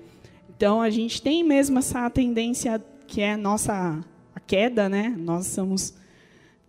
Então 0.57 0.81
a 0.81 0.91
gente 0.91 1.21
tem 1.21 1.43
mesmo 1.45 1.79
essa 1.79 2.09
tendência 2.11 2.83
que 3.07 3.21
é 3.21 3.37
nossa 3.37 4.05
a 4.35 4.41
queda, 4.41 4.89
né? 4.89 5.15
Nós 5.19 5.47
somos 5.47 5.95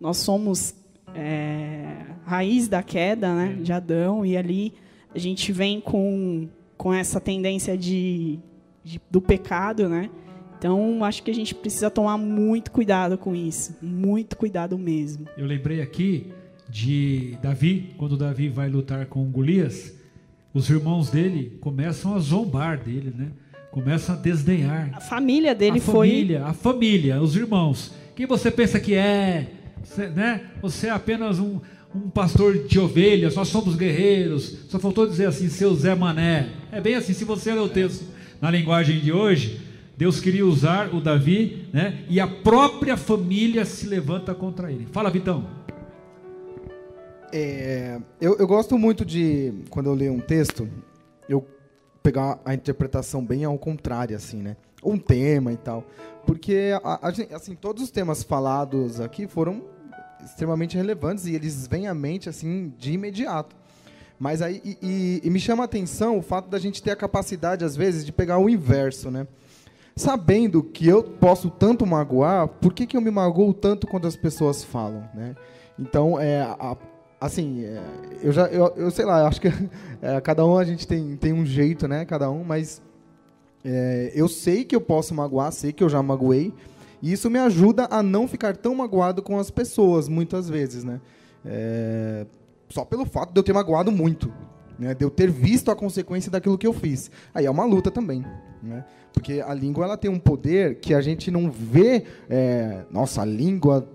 nós 0.00 0.16
somos 0.16 0.74
é, 1.14 2.04
raiz 2.24 2.68
da 2.68 2.82
queda 2.82 3.34
né, 3.34 3.58
de 3.62 3.72
Adão, 3.72 4.24
e 4.24 4.36
ali 4.36 4.74
a 5.14 5.18
gente 5.18 5.52
vem 5.52 5.80
com, 5.80 6.48
com 6.76 6.92
essa 6.92 7.20
tendência 7.20 7.76
de, 7.76 8.38
de, 8.82 9.00
do 9.10 9.20
pecado, 9.20 9.88
né? 9.88 10.10
Então, 10.58 11.04
acho 11.04 11.24
que 11.24 11.30
a 11.30 11.34
gente 11.34 11.54
precisa 11.54 11.90
tomar 11.90 12.16
muito 12.16 12.70
cuidado 12.70 13.18
com 13.18 13.34
isso, 13.34 13.76
muito 13.82 14.36
cuidado 14.36 14.78
mesmo. 14.78 15.26
Eu 15.36 15.44
lembrei 15.44 15.82
aqui 15.82 16.32
de 16.72 17.36
Davi, 17.42 17.90
quando 17.98 18.16
Davi 18.16 18.48
vai 18.48 18.70
lutar 18.70 19.04
com 19.04 19.22
Golias, 19.30 19.94
os 20.54 20.70
irmãos 20.70 21.10
dele 21.10 21.58
começam 21.60 22.14
a 22.14 22.18
zombar 22.18 22.78
dele, 22.78 23.12
né? 23.14 23.28
Começam 23.70 24.14
a 24.14 24.18
desdenhar. 24.18 24.90
A 24.94 25.00
família 25.00 25.54
dele 25.54 25.78
a 25.78 25.82
foi. 25.82 26.08
Família, 26.08 26.46
a 26.46 26.54
família, 26.54 27.20
os 27.20 27.36
irmãos. 27.36 27.92
Quem 28.16 28.24
você 28.24 28.50
pensa 28.50 28.80
que 28.80 28.94
é? 28.94 29.52
Você, 29.84 30.08
né? 30.08 30.40
você 30.62 30.86
é 30.86 30.90
apenas 30.90 31.38
um, 31.38 31.60
um 31.94 32.08
pastor 32.08 32.66
de 32.66 32.80
ovelhas, 32.80 33.34
nós 33.34 33.48
somos 33.48 33.76
guerreiros. 33.76 34.60
Só 34.68 34.78
faltou 34.78 35.06
dizer 35.06 35.26
assim, 35.26 35.50
seu 35.50 35.74
Zé 35.74 35.94
Mané. 35.94 36.48
É 36.70 36.80
bem 36.80 36.94
assim, 36.94 37.12
se 37.12 37.24
você 37.24 37.52
ler 37.52 37.60
o 37.60 37.68
texto 37.68 38.06
na 38.40 38.50
linguagem 38.50 38.98
de 38.98 39.12
hoje, 39.12 39.60
Deus 39.96 40.20
queria 40.20 40.46
usar 40.46 40.94
o 40.94 41.00
Davi, 41.02 41.66
né? 41.70 41.98
E 42.08 42.18
a 42.18 42.26
própria 42.26 42.96
família 42.96 43.66
se 43.66 43.86
levanta 43.86 44.34
contra 44.34 44.72
ele. 44.72 44.86
Fala, 44.90 45.10
Vitão. 45.10 45.61
É, 47.32 47.98
eu, 48.20 48.36
eu 48.36 48.46
gosto 48.46 48.76
muito 48.76 49.04
de, 49.06 49.54
quando 49.70 49.86
eu 49.86 49.94
leio 49.94 50.12
um 50.12 50.20
texto, 50.20 50.68
eu 51.26 51.46
pegar 52.02 52.38
a 52.44 52.52
interpretação 52.52 53.24
bem 53.24 53.44
ao 53.44 53.58
contrário, 53.58 54.14
assim, 54.14 54.42
né? 54.42 54.56
Um 54.84 54.98
tema 54.98 55.52
e 55.52 55.56
tal. 55.56 55.84
Porque, 56.26 56.72
a, 56.84 57.08
a, 57.08 57.36
assim, 57.36 57.54
todos 57.54 57.82
os 57.82 57.90
temas 57.90 58.22
falados 58.22 59.00
aqui 59.00 59.26
foram 59.26 59.62
extremamente 60.22 60.76
relevantes 60.76 61.26
e 61.26 61.34
eles 61.34 61.66
vêm 61.66 61.88
à 61.88 61.94
mente, 61.94 62.28
assim, 62.28 62.72
de 62.76 62.92
imediato. 62.92 63.56
Mas 64.18 64.42
aí, 64.42 64.60
e, 64.64 64.78
e, 64.82 65.20
e 65.24 65.30
me 65.30 65.40
chama 65.40 65.64
a 65.64 65.66
atenção 65.66 66.18
o 66.18 66.22
fato 66.22 66.50
da 66.50 66.58
gente 66.58 66.82
ter 66.82 66.90
a 66.90 66.96
capacidade, 66.96 67.64
às 67.64 67.74
vezes, 67.74 68.04
de 68.04 68.12
pegar 68.12 68.38
o 68.38 68.48
inverso, 68.48 69.10
né? 69.10 69.26
Sabendo 69.96 70.62
que 70.62 70.86
eu 70.86 71.02
posso 71.02 71.50
tanto 71.50 71.86
magoar, 71.86 72.46
por 72.46 72.72
que, 72.74 72.86
que 72.86 72.96
eu 72.96 73.00
me 73.00 73.10
magoo 73.10 73.52
tanto 73.54 73.86
quando 73.86 74.06
as 74.06 74.16
pessoas 74.16 74.62
falam, 74.62 75.08
né? 75.14 75.34
Então, 75.78 76.20
é, 76.20 76.42
a, 76.42 76.76
assim, 77.22 77.64
é, 77.64 77.80
eu 78.22 78.32
já, 78.32 78.46
eu, 78.48 78.72
eu 78.76 78.90
sei 78.90 79.04
lá, 79.04 79.26
acho 79.26 79.40
que 79.40 79.48
é, 80.02 80.20
cada 80.20 80.44
um 80.44 80.58
a 80.58 80.64
gente 80.64 80.86
tem, 80.86 81.16
tem 81.16 81.32
um 81.32 81.46
jeito, 81.46 81.86
né? 81.86 82.04
Cada 82.04 82.30
um, 82.30 82.42
mas 82.42 82.82
é, 83.64 84.10
eu 84.14 84.28
sei 84.28 84.64
que 84.64 84.74
eu 84.74 84.80
posso 84.80 85.14
magoar, 85.14 85.52
sei 85.52 85.72
que 85.72 85.84
eu 85.84 85.88
já 85.88 86.02
magoei, 86.02 86.52
e 87.00 87.12
isso 87.12 87.30
me 87.30 87.38
ajuda 87.38 87.86
a 87.90 88.02
não 88.02 88.26
ficar 88.26 88.56
tão 88.56 88.74
magoado 88.74 89.22
com 89.22 89.38
as 89.38 89.50
pessoas, 89.50 90.08
muitas 90.08 90.48
vezes, 90.48 90.82
né? 90.82 91.00
É, 91.44 92.26
só 92.68 92.84
pelo 92.84 93.04
fato 93.04 93.32
de 93.32 93.38
eu 93.38 93.44
ter 93.44 93.52
magoado 93.52 93.92
muito, 93.92 94.32
né? 94.78 94.92
De 94.92 95.04
eu 95.04 95.10
ter 95.10 95.30
visto 95.30 95.70
a 95.70 95.76
consequência 95.76 96.30
daquilo 96.30 96.58
que 96.58 96.66
eu 96.66 96.72
fiz. 96.72 97.08
Aí 97.32 97.46
é 97.46 97.50
uma 97.50 97.64
luta 97.64 97.90
também, 97.90 98.24
né? 98.60 98.84
Porque 99.12 99.40
a 99.46 99.54
língua 99.54 99.84
ela 99.84 99.96
tem 99.96 100.10
um 100.10 100.18
poder 100.18 100.80
que 100.80 100.94
a 100.94 101.00
gente 101.00 101.30
não 101.30 101.50
vê. 101.50 102.04
É, 102.28 102.84
nossa, 102.90 103.22
a 103.22 103.24
língua 103.24 103.86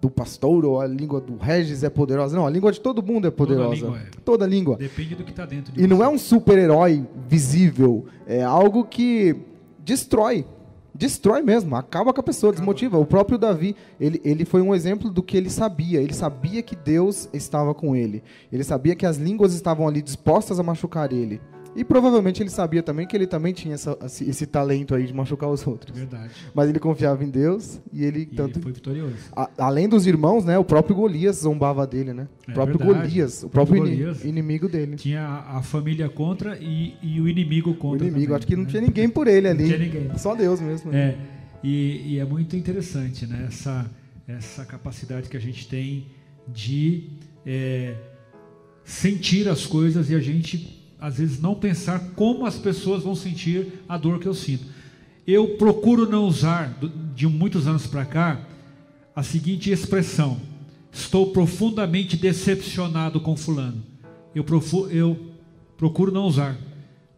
do 0.00 0.08
pastor 0.08 0.64
ou 0.64 0.80
a 0.80 0.86
língua 0.86 1.20
do 1.20 1.36
Regis 1.36 1.84
é 1.84 1.90
poderosa. 1.90 2.34
Não, 2.36 2.46
a 2.46 2.50
língua 2.50 2.72
de 2.72 2.80
todo 2.80 3.02
mundo 3.02 3.28
é 3.28 3.30
poderosa. 3.30 3.76
Toda 3.76 3.86
língua. 3.86 3.98
É. 3.98 4.20
Toda 4.24 4.46
língua. 4.46 4.76
Depende 4.76 5.14
do 5.14 5.24
que 5.24 5.30
está 5.30 5.44
dentro. 5.44 5.72
De 5.72 5.78
e 5.78 5.82
você. 5.82 5.86
não 5.86 6.02
é 6.02 6.08
um 6.08 6.18
super-herói 6.18 7.06
visível. 7.28 8.06
É 8.26 8.42
algo 8.42 8.84
que 8.84 9.36
destrói. 9.78 10.46
Destrói 10.92 11.40
mesmo, 11.40 11.76
acaba 11.76 12.12
com 12.12 12.20
a 12.20 12.24
pessoa, 12.24 12.52
desmotiva. 12.52 12.98
O 12.98 13.06
próprio 13.06 13.38
Davi, 13.38 13.76
ele, 13.98 14.20
ele 14.24 14.44
foi 14.44 14.60
um 14.60 14.74
exemplo 14.74 15.08
do 15.08 15.22
que 15.22 15.36
ele 15.36 15.48
sabia. 15.48 16.00
Ele 16.00 16.12
sabia 16.12 16.62
que 16.62 16.74
Deus 16.74 17.28
estava 17.32 17.72
com 17.74 17.94
ele. 17.94 18.22
Ele 18.52 18.64
sabia 18.64 18.94
que 18.94 19.06
as 19.06 19.16
línguas 19.16 19.54
estavam 19.54 19.86
ali 19.86 20.02
dispostas 20.02 20.58
a 20.58 20.62
machucar 20.62 21.12
ele. 21.12 21.40
E 21.74 21.84
provavelmente 21.84 22.42
ele 22.42 22.50
sabia 22.50 22.82
também 22.82 23.06
que 23.06 23.16
ele 23.16 23.26
também 23.26 23.52
tinha 23.52 23.74
essa, 23.74 23.96
esse, 24.04 24.46
talento 24.46 24.94
aí 24.94 25.06
de 25.06 25.14
machucar 25.14 25.48
os 25.48 25.64
outros. 25.66 25.96
Verdade. 25.96 26.32
Mas 26.52 26.68
ele 26.68 26.80
confiava 26.80 27.22
em 27.22 27.30
Deus 27.30 27.80
e 27.92 28.04
ele 28.04 28.20
e 28.20 28.26
tanto. 28.26 28.58
Ele 28.58 28.62
foi 28.62 28.72
vitorioso. 28.72 29.14
A, 29.34 29.48
além 29.58 29.88
dos 29.88 30.06
irmãos, 30.06 30.44
né? 30.44 30.58
O 30.58 30.64
próprio 30.64 30.96
Golias 30.96 31.36
zombava 31.36 31.86
dele, 31.86 32.12
né? 32.12 32.28
É, 32.46 32.50
o 32.50 32.54
próprio 32.54 32.78
verdade. 32.78 33.08
Golias, 33.08 33.42
o 33.44 33.48
próprio, 33.48 33.76
próprio 33.76 33.96
Golias 33.96 34.24
inimigo 34.24 34.68
dele. 34.68 34.96
Tinha 34.96 35.24
a, 35.26 35.62
família 35.62 36.08
contra 36.08 36.58
e, 36.58 36.96
e, 37.00 37.20
o 37.20 37.28
inimigo 37.28 37.74
contra. 37.74 38.04
O 38.04 38.08
inimigo, 38.08 38.26
também, 38.26 38.36
acho 38.36 38.46
que 38.46 38.56
não 38.56 38.64
tinha 38.64 38.82
ninguém 38.82 39.08
por 39.08 39.28
ele 39.28 39.48
ali. 39.48 39.62
Não 39.62 39.76
tinha 39.76 39.78
ninguém. 39.78 40.18
Só 40.18 40.34
Deus 40.34 40.60
mesmo. 40.60 40.92
É. 40.92 41.16
E, 41.62 42.14
e 42.14 42.18
é 42.18 42.24
muito 42.24 42.56
interessante, 42.56 43.26
né? 43.26 43.44
Essa, 43.46 43.88
essa 44.26 44.64
capacidade 44.64 45.28
que 45.28 45.36
a 45.36 45.40
gente 45.40 45.68
tem 45.68 46.06
de 46.48 47.10
é, 47.46 47.94
sentir 48.84 49.48
as 49.48 49.66
coisas 49.66 50.10
e 50.10 50.14
a 50.14 50.20
gente 50.20 50.79
às 51.00 51.18
vezes 51.18 51.40
não 51.40 51.54
pensar 51.54 51.98
como 52.14 52.44
as 52.44 52.58
pessoas 52.58 53.02
vão 53.02 53.14
sentir 53.14 53.82
a 53.88 53.96
dor 53.96 54.18
que 54.18 54.26
eu 54.26 54.34
sinto. 54.34 54.66
Eu 55.26 55.56
procuro 55.56 56.08
não 56.08 56.24
usar 56.24 56.78
de 57.14 57.26
muitos 57.26 57.66
anos 57.66 57.86
para 57.86 58.04
cá 58.04 58.40
a 59.14 59.22
seguinte 59.22 59.70
expressão: 59.70 60.40
estou 60.92 61.32
profundamente 61.32 62.16
decepcionado 62.16 63.20
com 63.20 63.36
fulano. 63.36 63.82
Eu, 64.34 64.44
eu 64.90 65.18
procuro 65.76 66.12
não 66.12 66.24
usar, 66.24 66.56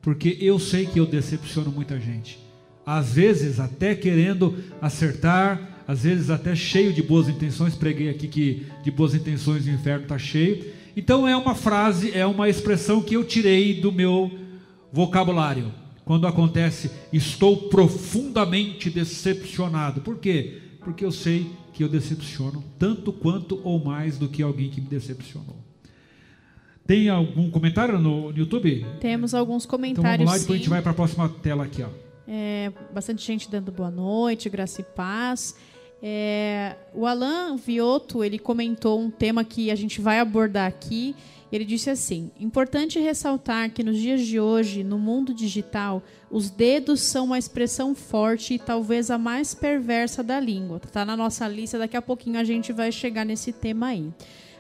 porque 0.01 0.39
eu 0.41 0.59
sei 0.59 0.87
que 0.87 1.01
eu 1.01 1.07
decepciono 1.07 1.71
muita 1.71 1.99
gente. 1.99 2.39
Às 2.87 3.15
vezes 3.15 3.61
até 3.61 3.95
querendo 3.95 4.57
acertar, 4.81 5.83
às 5.87 6.03
vezes 6.03 6.31
até 6.31 6.55
cheio 6.55 6.93
de 6.93 7.03
boas 7.03 7.29
intenções. 7.29 7.75
Preguei 7.75 8.09
aqui 8.09 8.29
que 8.29 8.67
de 8.83 8.91
boas 8.91 9.15
intenções 9.15 9.67
o 9.67 9.71
inferno 9.71 10.05
está 10.05 10.19
cheio 10.19 10.65
então 10.97 11.27
é 11.27 11.37
uma 11.37 11.55
frase, 11.55 12.17
é 12.17 12.27
uma 12.27 12.49
expressão 12.49 13.03
que 13.03 13.15
eu 13.15 13.25
tirei 13.25 13.81
do 13.81 13.91
meu 13.93 14.31
vocabulário. 14.93 15.73
Quando 16.05 16.27
acontece, 16.27 16.91
estou 17.13 17.69
profundamente 17.69 18.91
decepcionado. 18.91 20.01
Por 20.01 20.19
quê? 20.19 20.61
Porque 20.81 21.05
eu 21.05 21.13
sei 21.13 21.47
que 21.73 21.83
eu 21.83 21.89
decepciono 21.89 22.63
tanto 22.79 23.13
quanto 23.13 23.61
ou 23.65 23.83
mais 23.83 24.19
do 24.19 24.29
que 24.29 24.43
alguém 24.43 24.69
que 24.69 24.81
me 24.81 24.89
decepcionou. 24.89 25.57
Tem 26.87 27.09
algum 27.09 27.49
comentário 27.51 27.99
no 27.99 28.33
YouTube? 28.37 28.85
Temos 29.01 29.35
alguns 29.35 29.65
comentários. 29.65 30.01
Então 30.01 30.17
vamos 30.19 30.27
lá, 30.27 30.39
depois 30.39 30.47
sim. 30.47 30.53
a 30.53 30.57
gente 30.57 30.69
vai 30.69 30.83
para 30.83 30.91
a 30.91 30.95
próxima 30.95 31.29
tela 31.29 31.65
aqui. 31.65 31.83
Ó. 31.83 31.89
É, 32.27 32.73
bastante 32.93 33.25
gente 33.25 33.51
dando 33.51 33.71
boa 33.71 33.91
noite, 33.91 34.51
graça 34.51 34.81
e 34.81 34.85
paz. 34.85 35.57
É, 36.05 36.75
o 36.93 37.07
Alan 37.07 37.57
Vioto 37.57 38.25
ele 38.25 38.37
comentou 38.37 39.01
um 39.01 39.09
tema 39.09 39.45
que 39.45 39.71
a 39.71 39.77
gente 39.77 40.01
vai 40.01 40.19
abordar 40.19 40.67
aqui. 40.67 41.15
Ele 41.53 41.65
disse 41.65 41.91
assim: 41.91 42.31
importante 42.41 42.99
ressaltar 42.99 43.71
que 43.71 43.85
nos 43.85 43.97
dias 43.99 44.27
de 44.27 44.41
hoje, 44.41 44.83
no 44.83 44.99
mundo 44.99 45.33
digital, 45.33 46.03
os 46.29 46.51
dedos 46.51 47.03
são 47.03 47.27
uma 47.27 47.39
expressão 47.39 47.95
forte 47.95 48.55
e 48.55 48.59
talvez 48.59 49.11
a 49.11 49.19
mais 49.19 49.55
perversa 49.55 50.25
da 50.25 50.41
língua. 50.41 50.81
Está 50.85 51.05
na 51.05 51.17
nossa 51.17 51.47
lista, 51.47 51.79
daqui 51.79 51.97
a 51.97 52.03
pouquinho 52.03 52.41
a 52.41 52.45
gente 52.45 52.73
vai 52.73 52.91
chegar 52.91 53.25
nesse 53.25 53.53
tema 53.53 53.89
aí. 53.89 54.11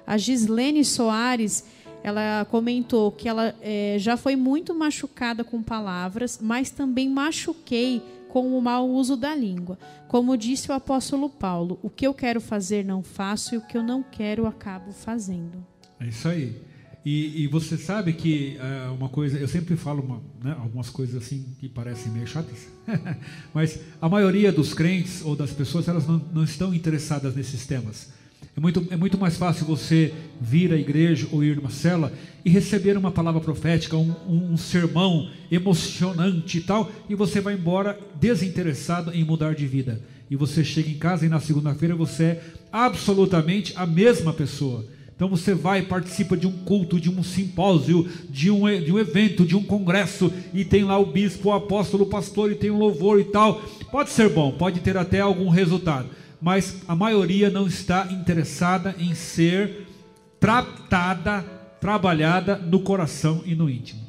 A 0.07 0.17
Gislene 0.17 0.85
Soares 0.85 1.65
ela 2.05 2.45
comentou 2.51 3.13
que 3.13 3.29
ela 3.29 3.55
é, 3.61 3.97
já 3.99 4.17
foi 4.17 4.35
muito 4.35 4.75
machucada 4.75 5.45
com 5.45 5.63
palavras, 5.63 6.39
mas 6.43 6.71
também 6.71 7.09
machuquei 7.09 8.03
com 8.33 8.57
o 8.57 8.63
mau 8.63 8.89
uso 8.89 9.15
da 9.15 9.35
língua. 9.35 9.79
Como 10.09 10.39
disse 10.39 10.71
o 10.71 10.75
apóstolo 10.75 11.29
Paulo, 11.29 11.79
o 11.83 11.91
que 11.91 12.07
eu 12.07 12.15
quero 12.15 12.41
fazer 12.41 12.83
não 12.83 13.03
faço 13.03 13.55
e 13.55 13.59
o 13.59 13.61
que 13.61 13.77
eu 13.77 13.83
não 13.83 14.03
quero 14.03 14.47
acabo 14.47 14.91
fazendo. 14.91 15.63
É 16.01 16.07
isso 16.07 16.27
aí. 16.27 16.59
E, 17.05 17.43
e 17.43 17.47
você 17.47 17.77
sabe 17.77 18.15
que 18.15 18.57
é, 18.57 18.89
uma 18.89 19.11
coisa, 19.11 19.37
eu 19.37 19.47
sempre 19.47 19.77
falo 19.77 20.03
uma, 20.03 20.23
né, 20.43 20.57
algumas 20.59 20.89
coisas 20.89 21.23
assim 21.23 21.45
que 21.61 21.69
parecem 21.69 22.11
meio 22.11 22.27
chatas, 22.27 22.69
mas 23.53 23.79
a 24.01 24.09
maioria 24.09 24.51
dos 24.51 24.73
crentes 24.73 25.21
ou 25.23 25.37
das 25.37 25.51
pessoas 25.51 25.87
elas 25.87 26.07
não, 26.07 26.17
não 26.33 26.45
estão 26.45 26.75
interessadas 26.75 27.35
nesses 27.35 27.67
temas. 27.67 28.13
É 28.55 28.61
muito, 28.61 28.87
é 28.91 28.97
muito 28.97 29.17
mais 29.17 29.37
fácil 29.37 29.65
você 29.65 30.13
vir 30.39 30.73
à 30.73 30.77
igreja 30.77 31.27
ou 31.33 31.43
ir 31.43 31.57
numa 31.57 31.71
cela 31.71 32.13
e 32.45 32.51
receber 32.51 32.99
uma 32.99 33.11
palavra 33.11 33.41
profética, 33.41 33.97
um, 33.97 34.15
um, 34.29 34.53
um 34.53 34.57
sermão 34.59 35.31
emocionante 35.51 36.59
e 36.59 36.61
tal, 36.61 36.91
e 37.09 37.15
você 37.15 37.41
vai 37.41 37.55
embora 37.55 37.99
desinteressado 38.21 39.11
em 39.15 39.25
mudar 39.25 39.55
de 39.55 39.67
vida. 39.67 40.03
E 40.31 40.37
você 40.37 40.63
chega 40.63 40.91
em 40.91 40.99
casa 40.99 41.25
e 41.25 41.31
na 41.31 41.41
segunda-feira 41.41 41.95
você 41.95 42.25
é 42.25 42.43
absolutamente 42.71 43.73
a 43.75 43.87
mesma 43.87 44.35
pessoa. 44.35 44.85
Então 45.17 45.29
você 45.29 45.55
vai, 45.55 45.83
participa 45.83 46.37
de 46.37 46.47
um 46.47 46.53
culto, 46.53 47.01
de 47.01 47.09
um 47.09 47.23
simpósio, 47.23 48.07
de 48.29 48.51
um, 48.51 48.65
de 48.83 48.93
um 48.93 48.99
evento, 48.99 49.47
de 49.47 49.57
um 49.57 49.63
congresso, 49.63 50.31
e 50.53 50.63
tem 50.65 50.85
lá 50.85 50.99
o 50.99 51.07
bispo, 51.07 51.49
o 51.49 51.53
apóstolo, 51.53 52.05
o 52.05 52.09
pastor, 52.09 52.51
e 52.51 52.57
tem 52.57 52.71
um 52.71 52.79
louvor 52.79 53.19
e 53.19 53.25
tal. 53.25 53.63
Pode 53.91 54.11
ser 54.11 54.29
bom, 54.29 54.53
pode 54.53 54.81
ter 54.81 54.97
até 54.97 55.21
algum 55.21 55.49
resultado 55.49 56.09
mas 56.43 56.83
a 56.89 56.97
maioria 56.97 57.49
não 57.49 57.69
está 57.69 58.09
interessada 58.11 58.97
em 58.99 59.15
ser 59.15 59.87
tratada, 60.41 61.43
trabalhada 61.81 62.57
no 62.57 62.81
coração 62.81 63.43
e 63.47 63.55
no 63.55 63.71
íntimo. 63.71 64.03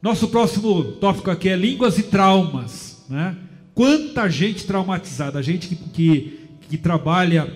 Nosso 0.00 0.28
próximo 0.28 0.82
tópico 0.92 1.30
aqui 1.30 1.50
é 1.50 1.54
línguas 1.54 1.98
e 1.98 2.04
traumas. 2.04 3.04
Né? 3.06 3.36
Quanta 3.74 4.30
gente 4.30 4.64
traumatizada, 4.64 5.42
gente 5.42 5.68
que, 5.68 5.76
que, 5.76 6.48
que 6.70 6.78
trabalha 6.78 7.52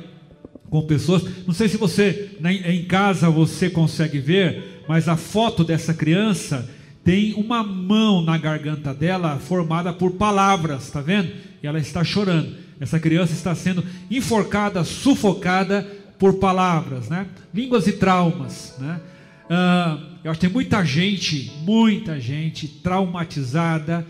com 0.69 0.83
pessoas. 0.83 1.25
Não 1.47 1.55
sei 1.55 1.67
se 1.67 1.79
você 1.79 2.37
em 2.45 2.85
casa 2.85 3.31
você 3.31 3.71
consegue 3.71 4.19
ver, 4.19 4.85
mas 4.87 5.09
a 5.09 5.17
foto 5.17 5.65
dessa 5.65 5.95
criança 5.95 6.69
tem 7.03 7.33
uma 7.33 7.63
mão 7.63 8.21
na 8.21 8.37
garganta 8.37 8.93
dela 8.93 9.39
formada 9.39 9.91
por 9.91 10.13
palavras, 10.13 10.91
tá 10.91 11.01
vendo? 11.01 11.33
E 11.63 11.67
ela 11.67 11.79
está 11.79 12.05
chorando. 12.05 12.66
Essa 12.81 13.01
criança 13.01 13.33
está 13.33 13.55
sendo 13.55 13.85
enforcada, 14.11 14.85
sufocada 14.85 15.83
por 16.19 16.35
palavras, 16.35 17.09
né? 17.09 17.27
Línguas 17.53 17.87
e 17.87 17.93
traumas, 17.93 18.75
né? 18.79 19.01
Ah, 19.49 19.99
eu 20.25 20.31
acho 20.31 20.41
que 20.41 20.47
tem 20.47 20.53
muita 20.53 20.85
gente, 20.85 21.53
muita 21.63 22.19
gente 22.21 22.67
traumatizada. 22.67 24.07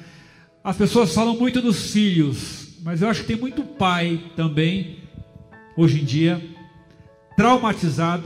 As 0.65 0.77
pessoas 0.77 1.15
falam 1.15 1.37
muito 1.37 1.61
dos 1.61 1.91
filhos, 1.93 2.79
mas 2.83 3.03
eu 3.03 3.09
acho 3.09 3.21
que 3.21 3.29
tem 3.29 3.37
muito 3.37 3.63
pai 3.63 4.21
também, 4.35 4.99
hoje 5.77 6.01
em 6.01 6.05
dia, 6.05 6.43
traumatizado 7.37 8.25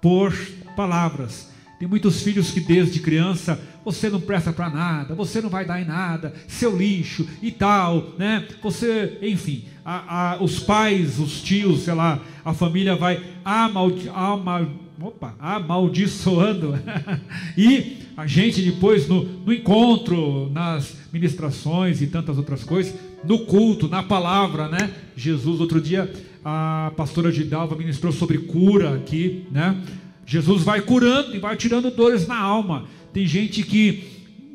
por 0.00 0.32
palavras. 0.76 1.50
Tem 1.78 1.88
muitos 1.88 2.22
filhos 2.22 2.50
que 2.50 2.60
desde 2.60 3.00
criança 3.00 3.60
você 3.86 4.10
não 4.10 4.20
presta 4.20 4.52
para 4.52 4.68
nada, 4.68 5.14
você 5.14 5.40
não 5.40 5.48
vai 5.48 5.64
dar 5.64 5.80
em 5.80 5.84
nada, 5.84 6.34
seu 6.48 6.76
lixo 6.76 7.24
e 7.40 7.52
tal, 7.52 8.14
né? 8.18 8.44
Você, 8.60 9.16
enfim, 9.22 9.64
a, 9.84 10.32
a, 10.32 10.42
os 10.42 10.58
pais, 10.58 11.20
os 11.20 11.40
tios, 11.40 11.82
sei 11.82 11.94
lá, 11.94 12.20
a 12.44 12.52
família 12.52 12.96
vai 12.96 13.22
amaldi, 13.44 14.08
amal, 14.08 14.66
opa, 15.00 15.36
amaldiçoando. 15.38 16.76
e 17.56 17.98
a 18.16 18.26
gente 18.26 18.60
depois 18.60 19.06
no, 19.06 19.22
no 19.22 19.52
encontro, 19.52 20.50
nas 20.50 20.96
ministrações 21.12 22.02
e 22.02 22.08
tantas 22.08 22.38
outras 22.38 22.64
coisas, 22.64 22.92
no 23.22 23.46
culto, 23.46 23.86
na 23.86 24.02
palavra, 24.02 24.66
né? 24.66 24.90
Jesus, 25.16 25.60
outro 25.60 25.80
dia, 25.80 26.12
a 26.44 26.92
pastora 26.96 27.30
Gidalva 27.30 27.76
ministrou 27.76 28.10
sobre 28.10 28.38
cura 28.38 28.96
aqui, 28.96 29.46
né? 29.52 29.80
Jesus 30.26 30.64
vai 30.64 30.80
curando 30.80 31.36
e 31.36 31.38
vai 31.38 31.54
tirando 31.54 31.88
dores 31.88 32.26
na 32.26 32.36
alma. 32.36 32.86
Tem 33.12 33.26
gente 33.26 33.62
que 33.62 34.04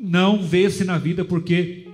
não 0.00 0.42
vê-se 0.42 0.84
na 0.84 0.98
vida 0.98 1.24
porque 1.24 1.88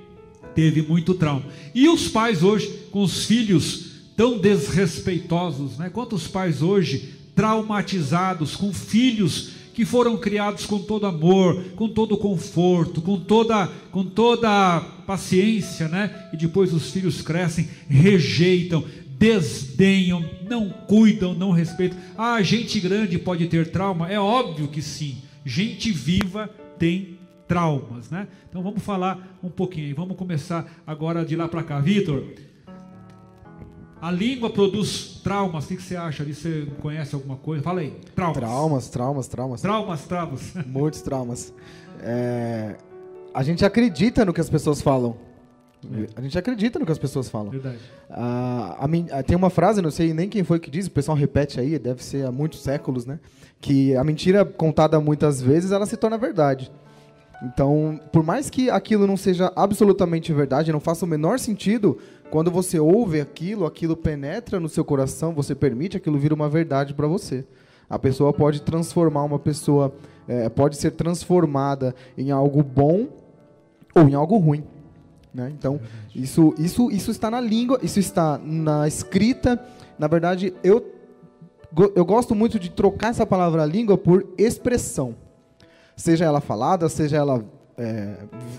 teve 0.55 0.83
muito 0.83 1.15
trauma. 1.15 1.45
E 1.75 1.89
os 1.89 2.09
pais 2.09 2.43
hoje, 2.43 2.69
com 2.91 3.03
os 3.03 3.25
filhos 3.25 3.89
tão 4.17 4.39
desrespeitosos, 4.39 5.79
né? 5.79 5.89
Quantos 5.89 6.27
pais 6.27 6.63
hoje 6.63 7.15
traumatizados 7.35 8.57
com 8.57 8.73
filhos 8.73 9.53
que 9.73 9.85
foram 9.85 10.17
criados 10.17 10.67
com 10.67 10.81
todo 10.81 11.07
amor, 11.07 11.63
com 11.77 11.89
todo 11.89 12.17
conforto, 12.17 13.01
com 13.01 13.17
toda, 13.21 13.69
com 13.93 14.03
toda 14.03 14.81
paciência, 15.07 15.87
né? 15.87 16.29
E 16.33 16.37
depois 16.37 16.75
os 16.75 16.91
filhos 16.91 17.23
crescem, 17.23 17.69
rejeitam, 17.89 18.85
desdenham, 19.17 20.29
não 20.51 20.69
cuidam, 20.69 21.33
não 21.33 21.53
respeitam. 21.53 21.97
Ah, 22.17 22.43
gente 22.43 22.81
grande 22.81 23.19
pode 23.19 23.47
ter 23.47 23.71
trauma? 23.71 24.11
É 24.11 24.19
óbvio 24.19 24.67
que 24.67 24.83
sim. 24.83 25.19
Gente 25.45 25.91
viva 25.91 26.49
tem 26.79 27.19
traumas, 27.47 28.11
né? 28.11 28.29
Então 28.49 28.63
vamos 28.63 28.83
falar 28.83 29.39
um 29.43 29.49
pouquinho. 29.49 29.95
Vamos 29.97 30.17
começar 30.17 30.71
agora 30.87 31.25
de 31.25 31.35
lá 31.35 31.49
para 31.49 31.63
cá. 31.63 31.81
Vitor, 31.81 32.25
a 34.01 34.11
língua 34.11 34.51
produz 34.51 35.21
traumas. 35.25 35.65
O 35.65 35.69
que 35.69 35.83
você 35.83 35.97
acha? 35.97 36.25
Você 36.25 36.69
conhece 36.81 37.15
alguma 37.15 37.37
coisa? 37.37 37.63
Fala 37.63 37.81
aí. 37.81 37.91
Traumas. 38.15 38.39
Traumas, 38.39 38.89
traumas, 38.89 39.29
traumas. 39.29 39.61
Traumas, 39.61 40.05
traumas. 40.05 40.55
Muitos 40.67 41.03
traumas. 41.03 41.55
É... 42.01 42.77
A 43.35 43.43
gente 43.43 43.65
acredita 43.65 44.25
no 44.25 44.33
que 44.33 44.41
as 44.41 44.51
pessoas 44.51 44.81
falam. 44.81 45.17
A 46.17 46.21
gente 46.21 46.37
acredita 46.37 46.79
no 46.79 46.85
que 46.85 46.93
as 46.93 46.99
pessoas 46.99 47.29
falam. 47.29 47.51
Verdade. 47.51 47.79
Ah, 48.11 48.87
a, 49.13 49.23
tem 49.23 49.37
uma 49.37 49.51
frase, 49.51 49.81
não 49.81 49.91
sei 49.91 50.13
nem 50.13 50.29
quem 50.29 50.43
foi 50.43 50.59
que 50.59 50.71
disse, 50.71 50.89
o 50.89 50.93
pessoal 50.93 51.17
repete 51.17 51.61
aí, 51.61 51.79
deve 51.79 52.03
ser 52.03 52.27
há 52.27 52.33
muitos 52.33 52.63
séculos, 52.63 53.07
né? 53.07 53.21
Que 53.61 53.95
a 53.97 54.03
mentira 54.03 54.45
contada 54.45 55.01
muitas 55.01 55.41
vezes, 55.41 55.71
ela 55.71 55.87
se 55.87 55.97
torna 55.97 56.19
verdade. 56.19 56.71
Então, 57.43 58.01
por 58.13 58.25
mais 58.25 58.51
que 58.51 58.69
aquilo 58.69 59.07
não 59.07 59.17
seja 59.17 59.53
absolutamente 59.55 60.33
verdade, 60.33 60.73
não 60.73 60.81
faça 60.81 61.05
o 61.05 61.09
menor 61.09 61.39
sentido, 61.39 61.99
quando 62.31 62.51
você 62.51 62.81
ouve 62.81 63.21
aquilo, 63.21 63.65
aquilo 63.65 63.97
penetra 63.97 64.59
no 64.59 64.69
seu 64.69 64.85
coração, 64.85 65.33
você 65.33 65.55
permite, 65.55 65.97
aquilo 65.97 66.19
vira 66.19 66.35
uma 66.35 66.49
verdade 66.49 66.95
para 66.95 67.07
você. 67.07 67.45
A 67.89 67.99
pessoa 67.99 68.33
pode 68.33 68.63
transformar 68.63 69.23
uma 69.23 69.39
pessoa, 69.39 69.95
é, 70.27 70.49
pode 70.49 70.77
ser 70.77 70.91
transformada 70.91 71.95
em 72.17 72.31
algo 72.31 72.63
bom 72.63 73.07
ou 73.95 74.09
em 74.09 74.15
algo 74.15 74.37
ruim. 74.37 74.65
Né? 75.33 75.53
Então, 75.57 75.81
isso, 76.15 76.55
isso, 76.59 76.91
isso 76.91 77.11
está 77.11 77.31
na 77.31 77.41
língua, 77.41 77.79
isso 77.83 77.99
está 77.99 78.39
na 78.43 78.89
escrita. 78.89 79.63
Na 79.99 80.07
verdade, 80.07 80.55
eu, 80.63 80.85
eu 81.95 82.05
gosto 82.05 82.35
muito 82.35 82.59
de 82.59 82.71
trocar 82.71 83.11
essa 83.11 83.27
palavra 83.27 83.65
língua 83.65 83.97
por 83.97 84.27
expressão. 84.37 85.15
Seja 85.97 86.25
ela 86.25 86.41
falada, 86.41 86.89
seja 86.89 87.17
ela 87.17 87.45
é, 87.77 88.17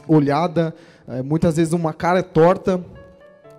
olhada, 0.08 0.74
é, 1.08 1.22
muitas 1.22 1.58
vezes 1.58 1.74
uma 1.74 1.94
cara 1.94 2.20
é 2.20 2.24
torta. 2.24 2.84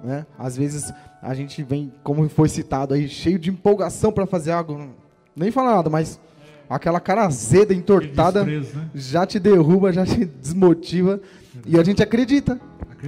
Né? 0.02 0.26
Às 0.38 0.56
vezes 0.56 0.92
a 1.22 1.34
gente 1.34 1.62
vem, 1.62 1.92
como 2.02 2.28
foi 2.28 2.48
citado 2.48 2.94
aí, 2.94 3.08
cheio 3.08 3.38
de 3.38 3.50
empolgação 3.50 4.12
para 4.12 4.26
fazer 4.26 4.52
algo. 4.52 4.88
Nem 5.36 5.50
fala 5.50 5.76
nada, 5.76 5.90
mas 5.90 6.18
aquela 6.68 7.00
cara 7.00 7.26
azeda, 7.26 7.74
entortada, 7.74 8.44
desprezo, 8.44 8.78
né? 8.78 8.90
já 8.94 9.26
te 9.26 9.38
derruba, 9.38 9.92
já 9.92 10.06
te 10.06 10.24
desmotiva. 10.24 11.20
E 11.66 11.78
a 11.78 11.82
gente 11.82 12.02
acredita. 12.02 12.60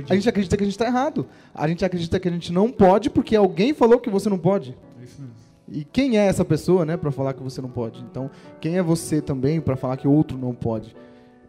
A 0.09 0.15
gente 0.15 0.29
acredita 0.29 0.57
que 0.57 0.63
a 0.63 0.67
gente 0.67 0.75
está 0.75 0.87
errado. 0.87 1.27
A 1.55 1.69
gente 1.69 1.85
acredita 1.85 2.19
que 2.19 2.29
a 2.29 2.31
gente 2.31 2.53
não 2.53 2.71
pode 2.71 3.11
porque 3.11 3.37
alguém 3.37 3.75
falou 3.75 3.99
que 3.99 4.11
você 4.11 4.29
não 4.29 4.39
pode. 4.39 4.77
É 5.01 5.05
isso 5.05 5.21
mesmo. 5.21 5.35
E 5.69 5.85
quem 5.85 6.19
é 6.19 6.27
essa 6.27 6.45
pessoa, 6.45 6.85
né, 6.85 6.97
para 6.97 7.11
falar 7.11 7.33
que 7.33 7.43
você 7.43 7.61
não 7.61 7.69
pode? 7.69 8.05
Então, 8.11 8.31
quem 8.61 8.77
é 8.77 8.83
você 8.83 9.21
também 9.21 9.61
para 9.61 9.77
falar 9.77 9.97
que 9.97 10.07
outro 10.07 10.37
não 10.37 10.55
pode? 10.55 10.95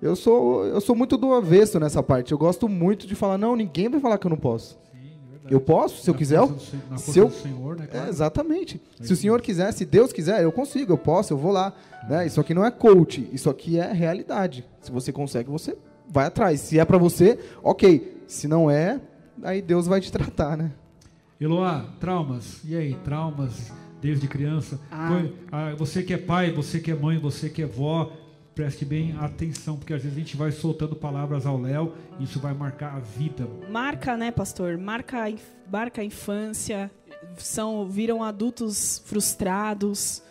Eu 0.01 0.15
sou, 0.15 0.65
eu 0.65 0.81
sou 0.81 0.95
muito 0.95 1.17
do 1.17 1.33
avesso 1.33 1.79
nessa 1.79 2.03
parte. 2.03 2.31
Eu 2.31 2.37
gosto 2.37 2.67
muito 2.67 3.07
de 3.07 3.15
falar, 3.15 3.37
não, 3.37 3.55
ninguém 3.55 3.89
vai 3.89 3.99
falar 3.99 4.17
que 4.17 4.27
eu 4.27 4.29
não 4.29 4.37
posso. 4.37 4.77
Eu 5.49 5.59
posso, 5.59 6.01
se 6.01 6.07
na 6.07 6.13
eu 6.13 6.17
quiser. 6.17 6.37
Eu, 6.37 6.57
se 6.97 7.19
eu, 7.19 7.29
Senhor, 7.29 7.75
né, 7.75 7.87
claro. 7.87 8.07
é, 8.07 8.09
exatamente. 8.09 8.81
É 8.99 9.03
se 9.03 9.13
o 9.13 9.15
Senhor 9.15 9.41
quiser, 9.41 9.71
se 9.73 9.85
Deus 9.85 10.13
quiser, 10.13 10.41
eu 10.41 10.51
consigo, 10.51 10.93
eu 10.93 10.97
posso, 10.97 11.33
eu 11.33 11.37
vou 11.37 11.51
lá. 11.51 11.73
Né? 12.07 12.25
Isso 12.25 12.39
aqui 12.39 12.53
não 12.53 12.65
é 12.65 12.71
coach, 12.71 13.29
isso 13.31 13.49
aqui 13.49 13.77
é 13.77 13.91
realidade. 13.91 14.65
Se 14.81 14.91
você 14.91 15.11
consegue, 15.11 15.49
você 15.49 15.75
vai 16.09 16.25
atrás. 16.25 16.61
Se 16.61 16.79
é 16.79 16.85
para 16.85 16.97
você, 16.97 17.37
ok. 17.61 18.12
Se 18.33 18.47
não 18.47 18.69
é, 18.69 18.99
aí 19.43 19.61
Deus 19.61 19.85
vai 19.85 20.01
te 20.01 20.11
tratar, 20.11 20.57
né? 20.57 20.71
Eloá, 21.39 21.85
traumas. 21.99 22.61
E 22.65 22.75
aí, 22.75 22.95
traumas 22.95 23.71
desde 24.01 24.27
criança? 24.27 24.81
Ah. 24.91 25.21
ah. 25.51 25.75
Você 25.75 26.01
que 26.01 26.13
é 26.15 26.17
pai, 26.17 26.51
você 26.51 26.79
que 26.79 26.89
é 26.89 26.95
mãe, 26.95 27.19
você 27.19 27.47
que 27.47 27.61
é 27.61 27.65
vó, 27.67 28.11
preste 28.55 28.85
bem 28.85 29.15
atenção, 29.19 29.77
porque 29.77 29.93
às 29.93 30.01
vezes 30.01 30.17
a 30.17 30.19
gente 30.19 30.35
vai 30.35 30.51
soltando 30.51 30.95
palavras 30.95 31.45
ao 31.45 31.61
Léo 31.61 31.93
e 32.19 32.23
isso 32.23 32.39
vai 32.39 32.55
marcar 32.55 32.95
a 32.95 32.99
vida. 32.99 33.47
Marca, 33.69 34.17
né, 34.17 34.31
pastor? 34.31 34.79
Marca, 34.79 35.25
marca 35.71 36.01
a 36.01 36.03
infância, 36.03 36.89
são 37.37 37.87
viram 37.87 38.23
adultos 38.23 39.03
frustrados, 39.05 40.23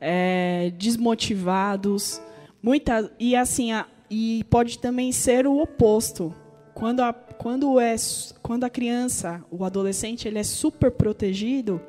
é, 0.00 0.72
desmotivados, 0.76 2.20
muita 2.60 3.08
e 3.16 3.36
assim 3.36 3.70
a, 3.70 3.86
e 4.10 4.42
pode 4.50 4.80
também 4.80 5.12
ser 5.12 5.46
o 5.46 5.56
oposto. 5.62 6.34
Quando 6.74 7.00
a, 7.00 7.14
quando, 7.38 7.78
é, 7.80 7.94
quando 8.42 8.64
a 8.64 8.70
criança, 8.70 9.44
o 9.50 9.64
adolescente, 9.64 10.26
ele 10.26 10.38
é 10.38 10.42
super 10.42 10.90
protegido, 10.90 11.80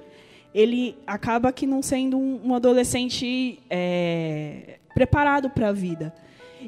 ele 0.53 0.97
acaba 1.05 1.51
que 1.51 1.67
não 1.67 1.81
sendo 1.81 2.17
um, 2.17 2.39
um 2.45 2.55
adolescente 2.55 3.60
é, 3.69 4.79
preparado 4.93 5.49
para 5.49 5.69
a 5.69 5.73
vida. 5.73 6.13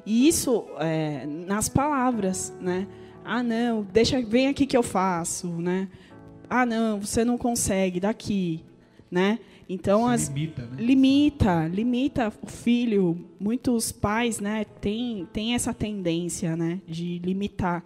E 0.05 0.27
isso 0.27 0.65
é, 0.79 1.25
nas 1.25 1.69
palavras, 1.69 2.53
né? 2.59 2.87
Ah, 3.23 3.41
não, 3.43 3.83
deixa, 3.83 4.21
vem 4.21 4.47
aqui 4.47 4.65
que 4.65 4.77
eu 4.77 4.83
faço, 4.83 5.47
né? 5.47 5.87
Ah, 6.49 6.65
não, 6.65 7.01
você 7.01 7.25
não 7.25 7.37
consegue, 7.37 7.99
daqui, 7.99 8.63
né? 9.11 9.39
Então, 9.69 10.07
as, 10.07 10.29
limita, 10.29 10.61
né? 10.61 10.77
limita, 10.77 11.67
limita 11.67 12.33
o 12.41 12.47
filho. 12.47 13.25
Muitos 13.39 13.91
pais, 13.91 14.39
né, 14.39 14.65
têm 14.79 15.27
tem 15.33 15.55
essa 15.55 15.73
tendência, 15.73 16.55
né, 16.55 16.79
de 16.87 17.19
limitar. 17.19 17.83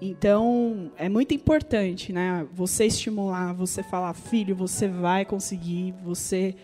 Então, 0.00 0.90
é 0.96 1.08
muito 1.08 1.32
importante, 1.32 2.12
né, 2.12 2.46
você 2.52 2.86
estimular, 2.86 3.52
você 3.54 3.82
falar, 3.82 4.12
filho, 4.12 4.54
você 4.54 4.88
vai 4.88 5.24
conseguir, 5.24 5.94
você, 6.02 6.54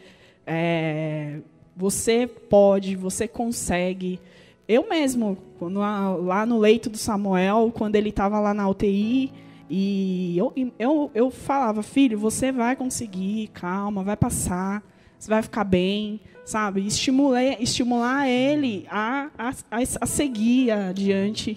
é, 0.46 1.40
você 1.76 2.26
pode, 2.26 2.96
você 2.96 3.26
consegue. 3.26 4.20
Eu 4.68 4.88
mesmo, 4.88 5.38
quando, 5.58 5.80
lá 5.80 6.44
no 6.44 6.58
leito 6.58 6.90
do 6.90 6.98
Samuel, 6.98 7.72
quando 7.74 7.96
ele 7.96 8.10
estava 8.10 8.38
lá 8.40 8.52
na 8.52 8.68
UTI, 8.68 9.32
e 9.72 10.36
eu, 10.36 10.52
eu, 10.78 11.10
eu 11.14 11.30
falava, 11.30 11.82
filho, 11.82 12.18
você 12.18 12.50
vai 12.50 12.74
conseguir, 12.74 13.48
calma, 13.54 14.02
vai 14.02 14.16
passar, 14.16 14.82
você 15.16 15.30
vai 15.30 15.42
ficar 15.42 15.64
bem, 15.64 16.20
sabe? 16.44 16.84
Estimular, 16.86 17.62
estimular 17.62 18.28
ele 18.28 18.86
a, 18.90 19.30
a, 19.38 19.52
a 20.00 20.06
seguir 20.06 20.72
adiante. 20.72 21.56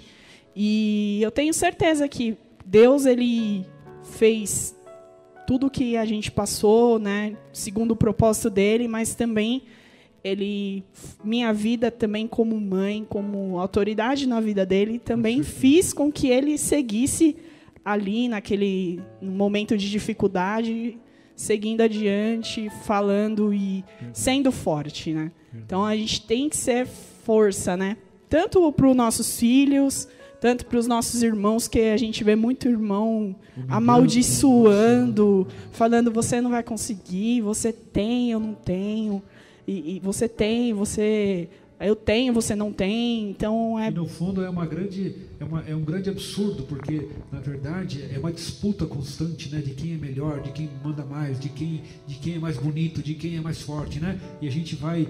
E 0.55 1.19
eu 1.21 1.31
tenho 1.31 1.53
certeza 1.53 2.07
que 2.07 2.37
Deus 2.65 3.05
ele 3.05 3.65
fez 4.03 4.75
tudo 5.45 5.69
que 5.69 5.97
a 5.97 6.05
gente 6.05 6.31
passou, 6.31 6.99
né, 6.99 7.35
segundo 7.51 7.91
o 7.91 7.95
propósito 7.95 8.49
dele, 8.49 8.87
mas 8.87 9.13
também 9.13 9.63
ele 10.23 10.83
minha 11.23 11.51
vida 11.51 11.91
também 11.91 12.27
como 12.27 12.59
mãe, 12.59 13.05
como 13.07 13.59
autoridade 13.59 14.25
na 14.25 14.39
vida 14.39 14.65
dele, 14.65 14.99
também 14.99 15.43
fiz 15.43 15.91
com 15.91 16.11
que 16.11 16.29
ele 16.29 16.57
seguisse 16.57 17.35
ali 17.83 18.29
naquele 18.29 19.01
momento 19.21 19.77
de 19.77 19.91
dificuldade, 19.91 20.97
seguindo 21.35 21.81
adiante, 21.81 22.69
falando 22.85 23.53
e 23.53 23.83
sendo 24.13 24.51
forte, 24.51 25.11
né? 25.11 25.31
Então 25.53 25.83
a 25.83 25.95
gente 25.95 26.25
tem 26.25 26.47
que 26.47 26.55
ser 26.55 26.87
força, 26.87 27.75
né? 27.75 27.97
Tanto 28.29 28.71
para 28.71 28.87
os 28.87 28.95
nossos 28.95 29.37
filhos, 29.37 30.07
tanto 30.43 30.65
para 30.65 30.77
os 30.77 30.87
nossos 30.87 31.23
irmãos, 31.23 31.69
que 31.69 31.79
a 31.79 31.95
gente 31.95 32.21
vê 32.21 32.35
muito 32.35 32.67
irmão 32.67 33.33
amaldiçoando, 33.69 35.47
falando 35.71 36.11
você 36.11 36.41
não 36.41 36.49
vai 36.49 36.61
conseguir, 36.61 37.39
você 37.39 37.71
tem, 37.71 38.31
eu 38.31 38.41
não 38.41 38.53
tenho, 38.53 39.23
e, 39.65 39.95
e 39.95 39.99
você 40.01 40.27
tem, 40.27 40.73
você 40.73 41.47
eu 41.79 41.95
tenho, 41.95 42.33
você 42.33 42.55
não 42.55 42.73
tem, 42.73 43.29
então 43.29 43.79
é. 43.79 43.87
E 43.87 43.91
no 43.91 44.05
fundo 44.05 44.43
é 44.43 44.49
uma 44.49 44.65
grande, 44.65 45.15
é, 45.39 45.45
uma, 45.45 45.61
é 45.61 45.73
um 45.73 45.81
grande 45.81 46.09
absurdo, 46.09 46.63
porque 46.63 47.07
na 47.31 47.39
verdade 47.39 48.03
é 48.13 48.19
uma 48.19 48.31
disputa 48.31 48.85
constante, 48.85 49.49
né, 49.49 49.61
de 49.61 49.71
quem 49.71 49.93
é 49.93 49.97
melhor, 49.97 50.41
de 50.41 50.51
quem 50.51 50.69
manda 50.83 51.05
mais, 51.05 51.39
de 51.39 51.47
quem, 51.47 51.83
de 52.05 52.15
quem 52.15 52.35
é 52.35 52.39
mais 52.39 52.57
bonito, 52.57 53.01
de 53.01 53.15
quem 53.15 53.37
é 53.37 53.41
mais 53.41 53.61
forte, 53.61 53.97
né? 53.97 54.19
E 54.41 54.47
a 54.47 54.51
gente 54.51 54.75
vai 54.75 55.07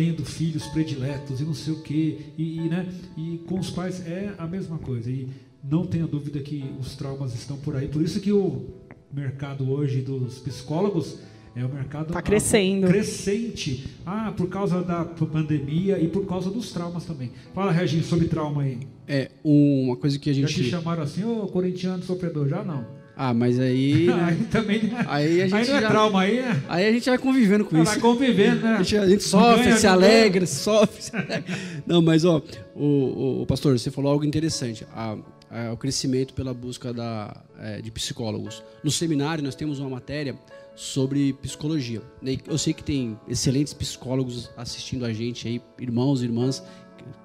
tendo 0.00 0.24
filhos 0.24 0.66
prediletos 0.68 1.42
e 1.42 1.44
não 1.44 1.52
sei 1.52 1.74
o 1.74 1.82
quê, 1.82 2.16
e, 2.38 2.56
e, 2.56 2.68
né, 2.70 2.88
e 3.18 3.38
com 3.46 3.58
os 3.58 3.68
pais 3.68 4.00
é 4.06 4.32
a 4.38 4.46
mesma 4.46 4.78
coisa. 4.78 5.10
E 5.10 5.28
não 5.62 5.84
tenha 5.84 6.06
dúvida 6.06 6.40
que 6.40 6.64
os 6.80 6.96
traumas 6.96 7.34
estão 7.34 7.58
por 7.58 7.76
aí. 7.76 7.86
Por 7.86 8.00
isso 8.00 8.18
que 8.18 8.32
o 8.32 8.64
mercado 9.12 9.70
hoje 9.70 10.00
dos 10.00 10.38
psicólogos 10.38 11.18
é 11.54 11.62
o 11.62 11.68
mercado 11.68 12.06
está 12.06 12.22
crescendo. 12.22 12.86
crescente. 12.86 13.88
Ah, 14.06 14.32
por 14.34 14.48
causa 14.48 14.80
da 14.82 15.04
pandemia 15.04 15.98
e 15.98 16.08
por 16.08 16.24
causa 16.24 16.50
dos 16.50 16.72
traumas 16.72 17.04
também. 17.04 17.30
Fala, 17.52 17.70
Regis, 17.70 18.06
sobre 18.06 18.26
trauma 18.26 18.62
aí. 18.62 18.78
É, 19.06 19.30
uma 19.44 19.96
coisa 19.96 20.18
que 20.18 20.30
a 20.30 20.32
gente. 20.32 20.50
Já 20.50 20.62
te 20.62 20.70
chamaram 20.70 21.02
assim, 21.02 21.24
ô 21.24 21.46
corintiano 21.46 22.02
sofredor? 22.02 22.48
Já 22.48 22.64
não. 22.64 22.99
Ah, 23.16 23.34
mas 23.34 23.58
aí. 23.58 24.06
Né? 24.06 24.14
aí 24.24 24.36
também. 24.44 24.92
Aí 25.06 25.42
a 25.42 25.48
gente. 25.48 25.54
Aí 25.54 25.68
não 25.68 25.76
é 25.76 25.80
já, 25.80 25.88
trauma, 25.88 26.22
aí 26.22 26.38
é. 26.38 26.62
Aí 26.68 26.88
a 26.88 26.92
gente 26.92 27.08
vai 27.08 27.18
convivendo 27.18 27.64
com 27.64 27.76
isso. 27.76 27.92
Vai 27.92 28.00
convivendo, 28.00 28.62
né? 28.62 28.76
A 28.76 28.82
gente, 28.82 28.96
a 28.96 29.08
gente 29.08 29.22
sofre, 29.22 29.64
ganha, 29.64 29.76
se 29.76 29.86
alegra, 29.86 30.46
sofre, 30.46 31.02
se 31.02 31.14
alegra. 31.14 31.44
Não, 31.86 32.00
mas, 32.00 32.24
ó, 32.24 32.42
o, 32.74 32.84
o, 32.84 33.42
o, 33.42 33.46
pastor, 33.46 33.78
você 33.78 33.90
falou 33.90 34.10
algo 34.12 34.24
interessante. 34.24 34.86
A, 34.94 35.16
a, 35.50 35.72
o 35.72 35.76
crescimento 35.76 36.32
pela 36.34 36.54
busca 36.54 36.92
da, 36.92 37.36
é, 37.58 37.80
de 37.80 37.90
psicólogos. 37.90 38.62
No 38.82 38.90
seminário, 38.90 39.44
nós 39.44 39.54
temos 39.54 39.78
uma 39.78 39.90
matéria 39.90 40.34
sobre 40.74 41.34
psicologia. 41.34 42.00
Eu 42.46 42.56
sei 42.56 42.72
que 42.72 42.82
tem 42.82 43.18
excelentes 43.28 43.74
psicólogos 43.74 44.50
assistindo 44.56 45.04
a 45.04 45.12
gente 45.12 45.46
aí, 45.46 45.60
irmãos 45.78 46.22
e 46.22 46.24
irmãs 46.24 46.62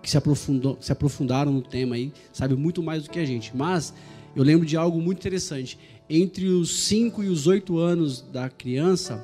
que 0.02 0.10
se, 0.10 0.18
aprofundou, 0.18 0.78
se 0.80 0.92
aprofundaram 0.92 1.52
no 1.52 1.62
tema 1.62 1.96
aí, 1.96 2.12
sabe 2.32 2.56
muito 2.56 2.82
mais 2.84 3.04
do 3.04 3.10
que 3.10 3.20
a 3.20 3.26
gente. 3.26 3.56
Mas 3.56 3.94
eu 4.36 4.44
lembro 4.44 4.66
de 4.66 4.76
algo 4.76 5.00
muito 5.02 5.20
interessante. 5.20 5.80
Entre 6.10 6.48
os 6.48 6.86
5 6.86 7.24
e 7.24 7.28
os 7.28 7.48
8 7.48 7.78
anos 7.78 8.22
da 8.22 8.50
criança, 8.50 9.24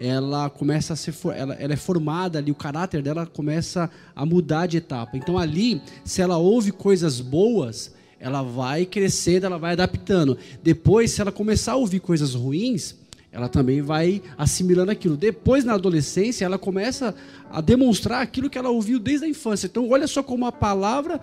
ela 0.00 0.50
começa 0.50 0.92
a 0.92 0.96
ser 0.96 1.14
ela, 1.34 1.54
ela 1.54 1.72
é 1.72 1.76
formada 1.76 2.38
ali, 2.38 2.50
o 2.50 2.54
caráter 2.54 3.02
dela 3.02 3.26
começa 3.26 3.90
a 4.14 4.26
mudar 4.26 4.66
de 4.66 4.78
etapa. 4.78 5.16
Então 5.16 5.38
ali, 5.38 5.80
se 6.04 6.20
ela 6.20 6.36
ouve 6.36 6.72
coisas 6.72 7.20
boas, 7.20 7.94
ela 8.18 8.42
vai 8.42 8.84
crescendo, 8.84 9.46
ela 9.46 9.58
vai 9.58 9.72
adaptando. 9.72 10.36
Depois, 10.62 11.12
se 11.12 11.20
ela 11.20 11.32
começar 11.32 11.72
a 11.72 11.76
ouvir 11.76 12.00
coisas 12.00 12.34
ruins, 12.34 12.96
ela 13.30 13.48
também 13.48 13.82
vai 13.82 14.22
assimilando 14.38 14.90
aquilo. 14.90 15.16
Depois, 15.16 15.64
na 15.64 15.74
adolescência, 15.74 16.44
ela 16.44 16.58
começa 16.58 17.14
a 17.50 17.60
demonstrar 17.60 18.22
aquilo 18.22 18.48
que 18.48 18.56
ela 18.56 18.70
ouviu 18.70 18.98
desde 18.98 19.26
a 19.26 19.28
infância. 19.28 19.66
Então, 19.66 19.88
olha 19.90 20.06
só 20.06 20.22
como 20.22 20.46
a 20.46 20.52
palavra 20.52 21.20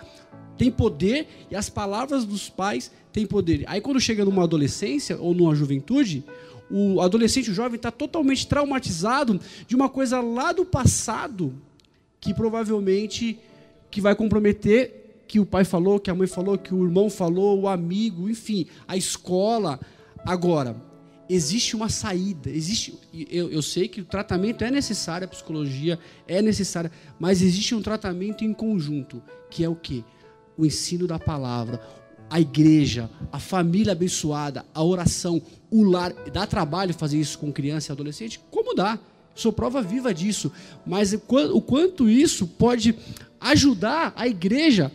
tem 0.58 0.72
poder 0.72 1.28
e 1.50 1.56
as 1.56 1.70
palavras 1.70 2.26
dos 2.26 2.50
pais 2.50 2.92
têm 3.12 3.26
poder. 3.26 3.63
Aí, 3.68 3.82
quando 3.82 4.00
chega 4.00 4.26
numa 4.26 4.44
adolescência 4.44 5.18
ou 5.20 5.34
numa 5.34 5.56
juventude, 5.56 6.24
o 6.70 7.02
adolescente, 7.02 7.52
o 7.52 7.54
jovem, 7.54 7.76
está 7.76 7.92
totalmente 7.92 8.48
traumatizado 8.48 9.39
de 9.68 9.76
uma 9.76 9.89
coisa 9.89 10.20
lá 10.22 10.52
do 10.52 10.66
passado 10.66 11.54
que 12.20 12.34
provavelmente 12.34 13.38
que 13.92 14.00
vai 14.00 14.16
comprometer 14.16 15.04
que 15.28 15.39
o 15.39 15.46
pai 15.46 15.63
falou, 15.63 16.00
que 16.00 16.10
a 16.10 16.16
mãe 16.16 16.28
falou, 16.28 16.58
que 16.58 16.74
o 16.74 16.84
irmão 16.84 17.10
falou, 17.10 17.62
o 17.62 17.68
amigo, 17.68 18.30
enfim, 18.30 18.66
a 18.88 18.96
escola. 18.96 19.80
Agora, 20.26 20.76
existe 21.30 21.76
uma 21.76 21.89
saída, 21.89 22.50
existe. 22.50 22.98
Eu, 23.30 23.52
eu 23.52 23.62
sei 23.62 23.88
que 23.88 24.02
o 24.02 24.06
tratamento 24.06 24.63
é 24.63 24.72
necessário, 24.72 25.26
a 25.26 25.28
psicologia 25.28 26.00
é 26.28 26.42
necessária, 26.42 26.92
mas 27.20 27.42
existe 27.42 27.76
um 27.76 27.82
tratamento 27.82 28.44
em 28.44 28.54
conjunto, 28.54 29.22
que 29.50 29.63
é 29.63 29.70
o 29.70 29.76
que? 29.76 30.04
O 30.58 30.66
ensino 30.66 31.08
da 31.08 31.18
palavra, 31.18 31.82
a 32.30 32.39
igreja, 32.39 33.10
a 33.32 33.39
família 33.39 33.92
abençoada, 33.92 34.66
a 34.74 34.84
oração, 34.84 35.42
o 35.70 35.84
lar. 35.84 36.13
Dá 36.32 36.46
trabalho 36.46 36.94
fazer 36.94 37.20
isso 37.20 37.39
com 37.39 37.52
criança 37.52 37.92
e 37.92 37.94
adolescente? 37.94 38.39
Como 38.52 38.74
dá? 38.74 39.00
Sou 39.36 39.52
prova 39.52 39.82
viva 39.82 40.13
disso. 40.13 40.52
Mas 40.86 41.13
o 41.13 41.62
quanto 41.62 42.10
isso 42.10 42.48
pode 42.48 42.96
ajudar 43.39 44.13
a 44.16 44.28
igreja 44.28 44.92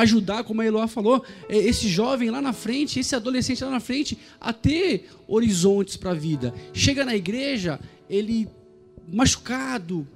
ajudar, 0.00 0.44
como 0.44 0.60
a 0.60 0.66
Eloá 0.66 0.86
falou, 0.86 1.24
é, 1.48 1.56
esse 1.56 1.88
jovem 1.88 2.30
lá 2.30 2.42
na 2.42 2.52
frente, 2.52 3.00
esse 3.00 3.16
adolescente 3.16 3.64
lá 3.64 3.70
na 3.70 3.80
frente, 3.80 4.18
a 4.38 4.52
ter 4.52 5.08
horizontes 5.26 5.96
para 5.96 6.10
a 6.10 6.14
vida. 6.14 6.52
Chega 6.72 7.02
na 7.02 7.16
igreja, 7.16 7.80
ele 8.08 8.46
machucado, 9.08 10.06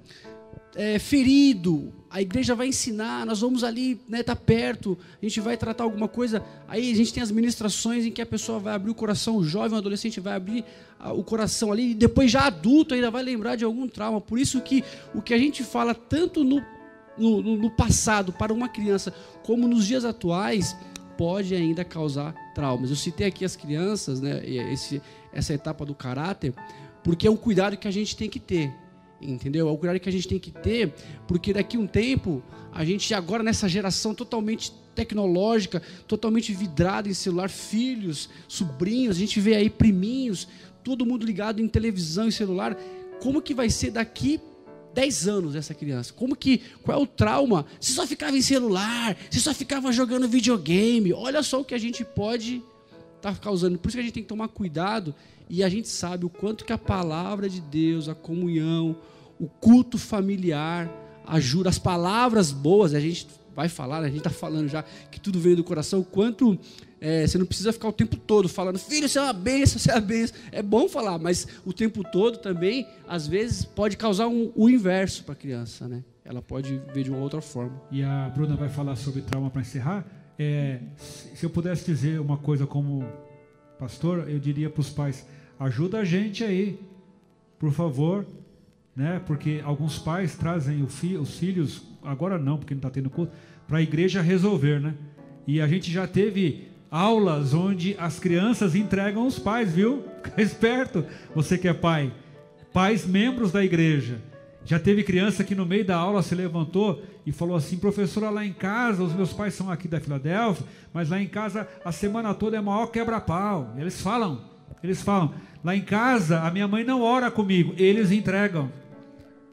é, 0.74 0.98
ferido, 0.98 1.92
a 2.08 2.20
igreja 2.20 2.54
vai 2.54 2.68
ensinar, 2.68 3.26
nós 3.26 3.40
vamos 3.40 3.64
ali, 3.64 4.00
né, 4.08 4.22
tá 4.22 4.34
perto, 4.36 4.98
a 5.20 5.24
gente 5.24 5.40
vai 5.40 5.56
tratar 5.56 5.84
alguma 5.84 6.08
coisa. 6.08 6.44
Aí 6.68 6.92
a 6.92 6.96
gente 6.96 7.12
tem 7.12 7.22
as 7.22 7.30
ministrações 7.30 8.04
em 8.04 8.10
que 8.10 8.22
a 8.22 8.26
pessoa 8.26 8.58
vai 8.58 8.74
abrir 8.74 8.90
o 8.90 8.94
coração, 8.94 9.36
o 9.36 9.44
jovem, 9.44 9.74
o 9.74 9.78
adolescente 9.78 10.20
vai 10.20 10.34
abrir 10.34 10.64
o 11.14 11.22
coração 11.22 11.72
ali, 11.72 11.92
e 11.92 11.94
depois 11.94 12.30
já 12.30 12.46
adulto 12.46 12.94
ainda 12.94 13.10
vai 13.10 13.22
lembrar 13.22 13.56
de 13.56 13.64
algum 13.64 13.88
trauma. 13.88 14.20
Por 14.20 14.38
isso 14.38 14.60
que 14.60 14.84
o 15.14 15.22
que 15.22 15.32
a 15.32 15.38
gente 15.38 15.62
fala 15.62 15.94
tanto 15.94 16.44
no 16.44 16.62
no, 17.18 17.42
no, 17.42 17.70
passado 17.70 18.32
para 18.32 18.52
uma 18.52 18.68
criança, 18.68 19.12
como 19.42 19.68
nos 19.68 19.86
dias 19.86 20.06
atuais, 20.06 20.74
pode 21.18 21.54
ainda 21.54 21.84
causar 21.84 22.34
traumas. 22.54 22.88
Eu 22.88 22.96
citei 22.96 23.26
aqui 23.26 23.44
as 23.44 23.54
crianças, 23.54 24.22
né, 24.22 24.40
esse, 24.72 25.02
essa 25.32 25.52
etapa 25.52 25.84
do 25.84 25.94
caráter, 25.94 26.54
porque 27.04 27.26
é 27.26 27.30
um 27.30 27.36
cuidado 27.36 27.76
que 27.76 27.86
a 27.86 27.90
gente 27.90 28.16
tem 28.16 28.28
que 28.28 28.40
ter, 28.40 28.72
entendeu? 29.20 29.68
É 29.68 29.72
um 29.72 29.76
cuidado 29.76 30.00
que 30.00 30.08
a 30.08 30.12
gente 30.12 30.28
tem 30.28 30.38
que 30.38 30.50
ter, 30.50 30.92
porque 31.26 31.52
daqui 31.52 31.76
a 31.76 31.80
um 31.80 31.86
tempo, 31.86 32.42
a 32.72 32.84
gente 32.84 33.12
agora 33.14 33.42
nessa 33.42 33.68
geração 33.68 34.14
totalmente 34.14 34.72
tecnológica, 34.94 35.82
totalmente 36.06 36.52
vidrada 36.52 37.08
em 37.08 37.14
celular, 37.14 37.48
filhos, 37.48 38.28
sobrinhos, 38.48 39.16
a 39.16 39.20
gente 39.20 39.40
vê 39.40 39.54
aí 39.54 39.70
priminhos, 39.70 40.48
todo 40.82 41.06
mundo 41.06 41.24
ligado 41.24 41.60
em 41.60 41.68
televisão 41.68 42.28
e 42.28 42.32
celular. 42.32 42.76
Como 43.20 43.42
que 43.42 43.54
vai 43.54 43.68
ser 43.68 43.90
daqui 43.90 44.40
10 44.94 45.28
anos 45.28 45.54
essa 45.54 45.74
criança. 45.74 46.12
Como 46.12 46.34
que, 46.34 46.62
qual 46.82 46.98
é 46.98 47.02
o 47.02 47.06
trauma? 47.06 47.66
Se 47.80 47.92
só 47.92 48.06
ficava 48.06 48.36
em 48.36 48.42
celular, 48.42 49.16
se 49.30 49.40
só 49.40 49.54
ficava 49.54 49.92
jogando 49.92 50.28
videogame. 50.28 51.12
Olha 51.12 51.42
só 51.42 51.60
o 51.60 51.64
que 51.64 51.74
a 51.74 51.78
gente 51.78 52.04
pode 52.04 52.62
estar 53.20 53.34
tá 53.34 53.38
causando. 53.38 53.78
Por 53.78 53.88
isso 53.88 53.96
que 53.96 54.00
a 54.00 54.04
gente 54.04 54.14
tem 54.14 54.22
que 54.22 54.28
tomar 54.28 54.48
cuidado 54.48 55.14
e 55.48 55.62
a 55.62 55.68
gente 55.68 55.88
sabe 55.88 56.24
o 56.24 56.30
quanto 56.30 56.64
que 56.64 56.72
a 56.72 56.78
palavra 56.78 57.48
de 57.48 57.60
Deus, 57.60 58.08
a 58.08 58.14
comunhão, 58.14 58.96
o 59.38 59.46
culto 59.46 59.98
familiar 59.98 60.90
ajuda, 61.26 61.68
as 61.68 61.78
palavras 61.78 62.50
boas, 62.50 62.94
a 62.94 63.00
gente 63.00 63.26
vai 63.54 63.68
falar, 63.68 64.00
né? 64.00 64.06
a 64.06 64.10
gente 64.10 64.18
está 64.18 64.30
falando 64.30 64.68
já 64.68 64.84
que 65.10 65.20
tudo 65.20 65.38
veio 65.38 65.56
do 65.56 65.64
coração, 65.64 66.00
o 66.00 66.04
quanto 66.04 66.58
é, 67.00 67.26
você 67.26 67.38
não 67.38 67.46
precisa 67.46 67.72
ficar 67.72 67.88
o 67.88 67.92
tempo 67.92 68.16
todo 68.16 68.48
falando, 68.48 68.78
filho, 68.78 69.08
você 69.08 69.18
é 69.18 69.22
uma 69.22 69.32
benção, 69.32 69.78
você 69.78 69.90
é 69.90 69.94
uma 69.94 70.00
benção. 70.00 70.36
É 70.52 70.62
bom 70.62 70.88
falar, 70.88 71.18
mas 71.18 71.46
o 71.64 71.72
tempo 71.72 72.04
todo 72.04 72.38
também, 72.38 72.86
às 73.08 73.26
vezes, 73.26 73.64
pode 73.64 73.96
causar 73.96 74.28
um, 74.28 74.52
o 74.54 74.68
inverso 74.68 75.24
para 75.24 75.32
a 75.32 75.36
criança, 75.36 75.88
né? 75.88 76.04
Ela 76.24 76.42
pode 76.42 76.80
ver 76.92 77.04
de 77.04 77.10
uma 77.10 77.18
outra 77.18 77.40
forma. 77.40 77.80
E 77.90 78.02
a 78.02 78.28
Bruna 78.28 78.54
vai 78.54 78.68
falar 78.68 78.96
sobre 78.96 79.22
trauma 79.22 79.50
para 79.50 79.62
encerrar. 79.62 80.04
É, 80.38 80.80
se 80.96 81.44
eu 81.44 81.50
pudesse 81.50 81.84
dizer 81.84 82.20
uma 82.20 82.36
coisa 82.36 82.66
como 82.66 83.04
pastor, 83.78 84.28
eu 84.28 84.38
diria 84.38 84.70
para 84.70 84.80
os 84.80 84.90
pais: 84.90 85.26
ajuda 85.58 85.98
a 85.98 86.04
gente 86.04 86.44
aí, 86.44 86.78
por 87.58 87.72
favor, 87.72 88.26
né? 88.94 89.20
Porque 89.26 89.60
alguns 89.64 89.98
pais 89.98 90.36
trazem 90.36 90.86
fi, 90.86 91.16
os 91.16 91.38
filhos, 91.38 91.82
agora 92.02 92.38
não, 92.38 92.58
porque 92.58 92.74
não 92.74 92.78
está 92.78 92.90
tendo 92.90 93.10
culto, 93.10 93.32
para 93.66 93.78
a 93.78 93.82
igreja 93.82 94.20
resolver, 94.20 94.80
né? 94.80 94.94
E 95.46 95.60
a 95.60 95.66
gente 95.66 95.90
já 95.90 96.06
teve 96.06 96.68
aulas 96.90 97.54
onde 97.54 97.94
as 97.98 98.18
crianças 98.18 98.74
entregam 98.74 99.26
os 99.26 99.38
pais, 99.38 99.72
viu? 99.72 100.04
Fica 100.22 100.42
esperto, 100.42 101.04
você 101.34 101.56
que 101.56 101.68
é 101.68 101.74
pai. 101.74 102.12
Pais 102.72 103.06
membros 103.06 103.50
da 103.52 103.64
igreja. 103.64 104.20
Já 104.64 104.78
teve 104.78 105.02
criança 105.02 105.42
que 105.42 105.54
no 105.54 105.66
meio 105.66 105.84
da 105.84 105.96
aula 105.96 106.22
se 106.22 106.34
levantou 106.34 107.02
e 107.24 107.32
falou 107.32 107.56
assim: 107.56 107.78
professora, 107.78 108.30
lá 108.30 108.44
em 108.44 108.52
casa, 108.52 109.02
os 109.02 109.14
meus 109.14 109.32
pais 109.32 109.54
são 109.54 109.70
aqui 109.70 109.88
da 109.88 110.00
Filadélfia, 110.00 110.66
mas 110.92 111.08
lá 111.08 111.20
em 111.20 111.26
casa 111.26 111.66
a 111.84 111.90
semana 111.92 112.34
toda 112.34 112.56
é 112.56 112.60
maior 112.60 112.86
quebra-pau. 112.86 113.74
Eles 113.76 114.00
falam, 114.00 114.40
Eles 114.82 115.02
falam: 115.02 115.34
lá 115.64 115.74
em 115.74 115.82
casa 115.82 116.40
a 116.40 116.50
minha 116.50 116.68
mãe 116.68 116.84
não 116.84 117.02
ora 117.02 117.30
comigo, 117.30 117.74
eles 117.76 118.10
entregam. 118.10 118.70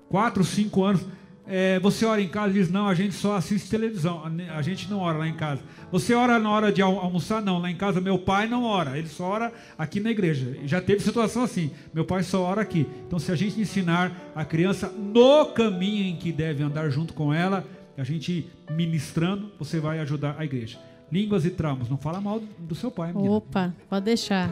Quatro, 0.10 0.44
cinco 0.44 0.84
anos. 0.84 1.06
É, 1.50 1.80
você 1.80 2.06
ora 2.06 2.22
em 2.22 2.28
casa 2.28 2.50
e 2.50 2.54
diz: 2.54 2.70
não, 2.70 2.88
a 2.88 2.94
gente 2.94 3.16
só 3.16 3.36
assiste 3.36 3.70
televisão, 3.70 4.22
a 4.54 4.62
gente 4.62 4.90
não 4.90 5.00
ora 5.00 5.20
lá 5.20 5.28
em 5.28 5.34
casa. 5.34 5.62
Você 5.92 6.14
ora 6.14 6.38
na 6.38 6.52
hora 6.52 6.72
de 6.72 6.82
almoçar? 6.82 7.42
Não, 7.42 7.58
lá 7.58 7.72
em 7.72 7.76
casa 7.76 8.02
meu 8.02 8.20
pai 8.20 8.48
não 8.48 8.66
ora, 8.66 8.98
ele 8.98 9.08
só 9.08 9.24
ora 9.24 9.54
aqui 9.78 10.02
na 10.02 10.12
igreja. 10.12 10.58
Já 10.66 10.82
teve 10.82 11.02
situação 11.02 11.44
assim: 11.44 11.72
meu 11.94 12.04
pai 12.04 12.24
só 12.24 12.42
ora 12.42 12.62
aqui. 12.62 12.86
Então, 13.08 13.18
se 13.18 13.32
a 13.32 13.36
gente 13.36 13.60
ensinar 13.62 14.12
a 14.36 14.44
criança 14.44 14.90
no 14.90 15.46
caminho 15.48 16.06
em 16.06 16.18
que 16.18 16.34
deve 16.34 16.62
andar 16.62 16.90
junto 16.90 17.14
com 17.14 17.34
ela, 17.34 17.66
a 17.98 18.04
gente 18.04 18.50
ministrando, 18.70 19.52
você 19.58 19.80
vai 19.80 20.00
ajudar 20.00 20.36
a 20.38 20.44
igreja. 20.44 20.78
Línguas 21.10 21.46
e 21.46 21.50
traumas. 21.50 21.90
Não 21.90 21.96
fala 21.96 22.20
mal 22.20 22.42
do 22.60 22.76
seu 22.76 22.92
pai, 22.92 23.14
menina. 23.14 23.36
Opa, 23.36 23.74
pode 23.90 24.04
deixar. 24.04 24.50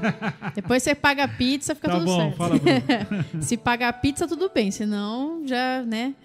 Depois 0.55 0.81
você 0.81 0.95
paga 0.95 1.27
pizza, 1.27 1.75
fica 1.75 1.89
tá 1.89 1.95
tudo 1.95 2.05
bom, 2.05 2.17
certo. 2.17 2.37
Fala, 2.37 2.55
Se 3.41 3.57
pagar 3.57 3.91
pizza, 3.99 4.25
tudo 4.25 4.49
bem. 4.49 4.71
Senão, 4.71 5.45
já, 5.45 5.83
né? 5.83 6.15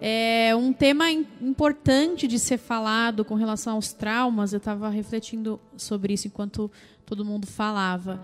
É 0.00 0.54
um 0.56 0.72
tema 0.72 1.10
importante 1.10 2.26
de 2.26 2.38
ser 2.38 2.58
falado 2.58 3.24
com 3.24 3.34
relação 3.34 3.74
aos 3.74 3.92
traumas. 3.92 4.52
Eu 4.52 4.58
estava 4.58 4.88
refletindo 4.88 5.60
sobre 5.76 6.14
isso 6.14 6.26
enquanto 6.26 6.70
todo 7.06 7.24
mundo 7.24 7.46
falava. 7.46 8.20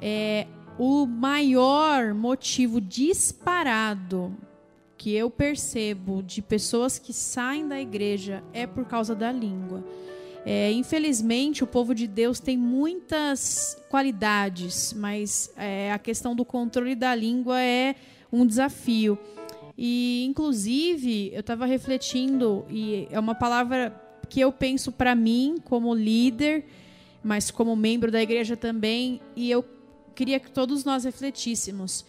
É, 0.00 0.46
o 0.78 1.06
maior 1.06 2.14
motivo 2.14 2.80
disparado 2.80 4.36
que 4.96 5.12
eu 5.12 5.30
percebo 5.30 6.22
de 6.22 6.40
pessoas 6.40 6.98
que 6.98 7.12
saem 7.12 7.68
da 7.68 7.80
igreja 7.80 8.42
é 8.52 8.66
por 8.66 8.84
causa 8.84 9.14
da 9.14 9.30
língua. 9.30 9.84
É, 10.46 10.70
infelizmente, 10.72 11.64
o 11.64 11.66
povo 11.66 11.94
de 11.94 12.06
Deus 12.06 12.38
tem 12.38 12.56
muitas 12.56 13.78
qualidades, 13.88 14.92
mas 14.92 15.50
é, 15.56 15.90
a 15.90 15.98
questão 15.98 16.34
do 16.34 16.44
controle 16.44 16.94
da 16.94 17.14
língua 17.14 17.60
é 17.60 17.94
um 18.30 18.46
desafio. 18.46 19.18
E, 19.76 20.24
inclusive, 20.28 21.30
eu 21.32 21.40
estava 21.40 21.66
refletindo, 21.66 22.64
e 22.70 23.08
é 23.10 23.18
uma 23.18 23.34
palavra 23.34 24.00
que 24.28 24.40
eu 24.40 24.52
penso 24.52 24.92
para 24.92 25.14
mim 25.14 25.56
como 25.64 25.94
líder, 25.94 26.64
mas 27.22 27.50
como 27.50 27.74
membro 27.74 28.10
da 28.10 28.22
igreja 28.22 28.56
também, 28.56 29.20
e 29.34 29.50
eu 29.50 29.64
queria 30.14 30.38
que 30.38 30.50
todos 30.50 30.84
nós 30.84 31.04
refletíssemos. 31.04 32.04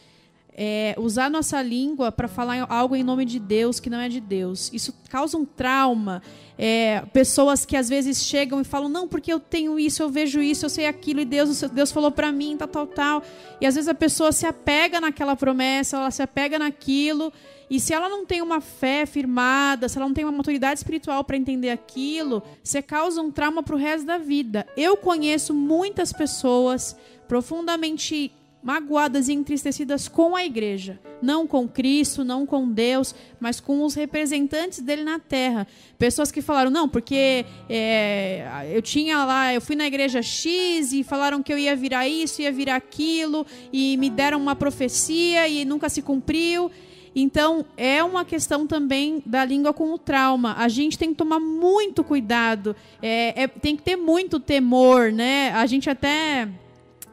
É, 0.58 0.96
usar 0.98 1.30
nossa 1.30 1.62
língua 1.62 2.14
para 2.14 2.30
falar 2.30 2.66
algo 2.70 2.96
em 2.96 3.04
nome 3.04 3.26
de 3.26 3.40
Deus 3.40 3.78
que 3.78 3.90
não 3.90 4.00
é 4.00 4.08
de 4.08 4.22
Deus. 4.22 4.72
Isso 4.72 4.96
causa 5.10 5.38
um 5.38 5.44
trauma. 5.44 6.22
É, 6.58 7.02
pessoas 7.12 7.66
que 7.66 7.76
às 7.76 7.90
vezes 7.90 8.24
chegam 8.24 8.62
e 8.62 8.64
falam, 8.64 8.88
não, 8.88 9.06
porque 9.06 9.34
eu 9.34 9.40
tenho 9.40 9.78
isso, 9.78 10.02
eu 10.02 10.10
vejo 10.10 10.42
isso, 10.42 10.66
eu 10.66 10.70
sei 10.70 10.88
aquilo, 10.88 11.20
e 11.20 11.26
Deus, 11.26 11.60
Deus 11.62 11.92
falou 11.92 12.10
para 12.10 12.32
mim, 12.32 12.56
tal, 12.56 12.70
tal, 12.70 12.88
tal. 12.88 13.24
E 13.60 13.66
às 13.66 13.76
vezes 13.76 13.90
a 13.90 13.94
pessoa 13.94 14.32
se 14.32 14.46
apega 14.46 15.02
naquela 15.02 15.36
promessa, 15.36 15.98
ela 15.98 16.12
se 16.12 16.24
apega 16.24 16.58
naquilo, 16.58 17.34
e 17.70 17.80
se 17.80 17.94
ela 17.94 18.08
não 18.08 18.26
tem 18.26 18.42
uma 18.42 18.62
fé 18.62 19.06
firmada, 19.06 19.90
se 19.90 19.98
ela 19.98 20.08
não 20.08 20.14
tem 20.14 20.26
uma 20.26 20.32
maturidade 20.32 20.80
espiritual 20.80 21.24
para 21.24 21.38
entender 21.38 21.70
aquilo, 21.70 22.44
você 22.64 22.82
causa 22.82 23.22
um 23.22 23.32
trauma 23.32 23.64
para 23.64 23.76
o 23.76 23.80
resto 23.80 24.06
da 24.06 24.18
vida. 24.18 24.68
Eu 24.78 24.96
conheço 24.98 25.54
muitas 25.54 26.14
pessoas 26.14 26.96
profundamente 27.28 28.32
magoadas 28.66 29.30
e 29.30 29.34
entristecidas 29.34 30.08
com 30.08 30.36
a 30.36 30.44
igreja, 30.44 31.00
não 31.22 31.46
com 31.46 31.68
Cristo, 31.68 32.24
não 32.24 32.48
com 32.48 32.68
Deus, 32.68 33.14
mas 33.40 33.60
com 33.60 33.84
os 33.84 33.94
representantes 33.94 34.80
dele 34.80 35.04
na 35.04 35.20
terra. 35.20 35.68
Pessoas 36.00 36.32
que 36.32 36.42
falaram, 36.42 36.72
não, 36.72 36.90
porque 36.90 37.46
é, 37.70 38.68
eu 38.74 38.82
tinha 38.82 39.24
lá, 39.24 39.54
eu 39.54 39.62
fui 39.62 39.76
na 39.76 39.86
igreja 39.86 40.20
X 40.24 40.94
e 40.94 41.04
falaram 41.04 41.44
que 41.44 41.54
eu 41.54 41.60
ia 41.60 41.76
virar 41.76 42.08
isso, 42.08 42.42
ia 42.42 42.52
virar 42.52 42.78
aquilo, 42.78 43.46
e 43.72 43.98
me 43.98 44.10
deram 44.10 44.42
uma 44.42 44.56
profecia 44.56 45.48
e 45.48 45.64
nunca 45.64 45.88
se 45.88 46.02
cumpriu. 46.02 46.72
Então, 47.16 47.66
é 47.78 48.04
uma 48.04 48.26
questão 48.26 48.68
também 48.68 49.24
da 49.26 49.46
língua 49.46 49.72
com 49.72 49.94
o 49.94 49.98
trauma. 49.98 50.54
A 50.58 50.68
gente 50.68 50.98
tem 50.98 51.10
que 51.10 51.16
tomar 51.16 51.40
muito 51.40 52.04
cuidado, 52.04 52.76
é, 53.02 53.44
é, 53.44 53.48
tem 53.48 53.76
que 53.76 53.84
ter 53.84 53.96
muito 53.96 54.40
temor, 54.40 55.14
né? 55.14 55.52
A 55.54 55.66
gente 55.66 55.90
até 55.90 56.50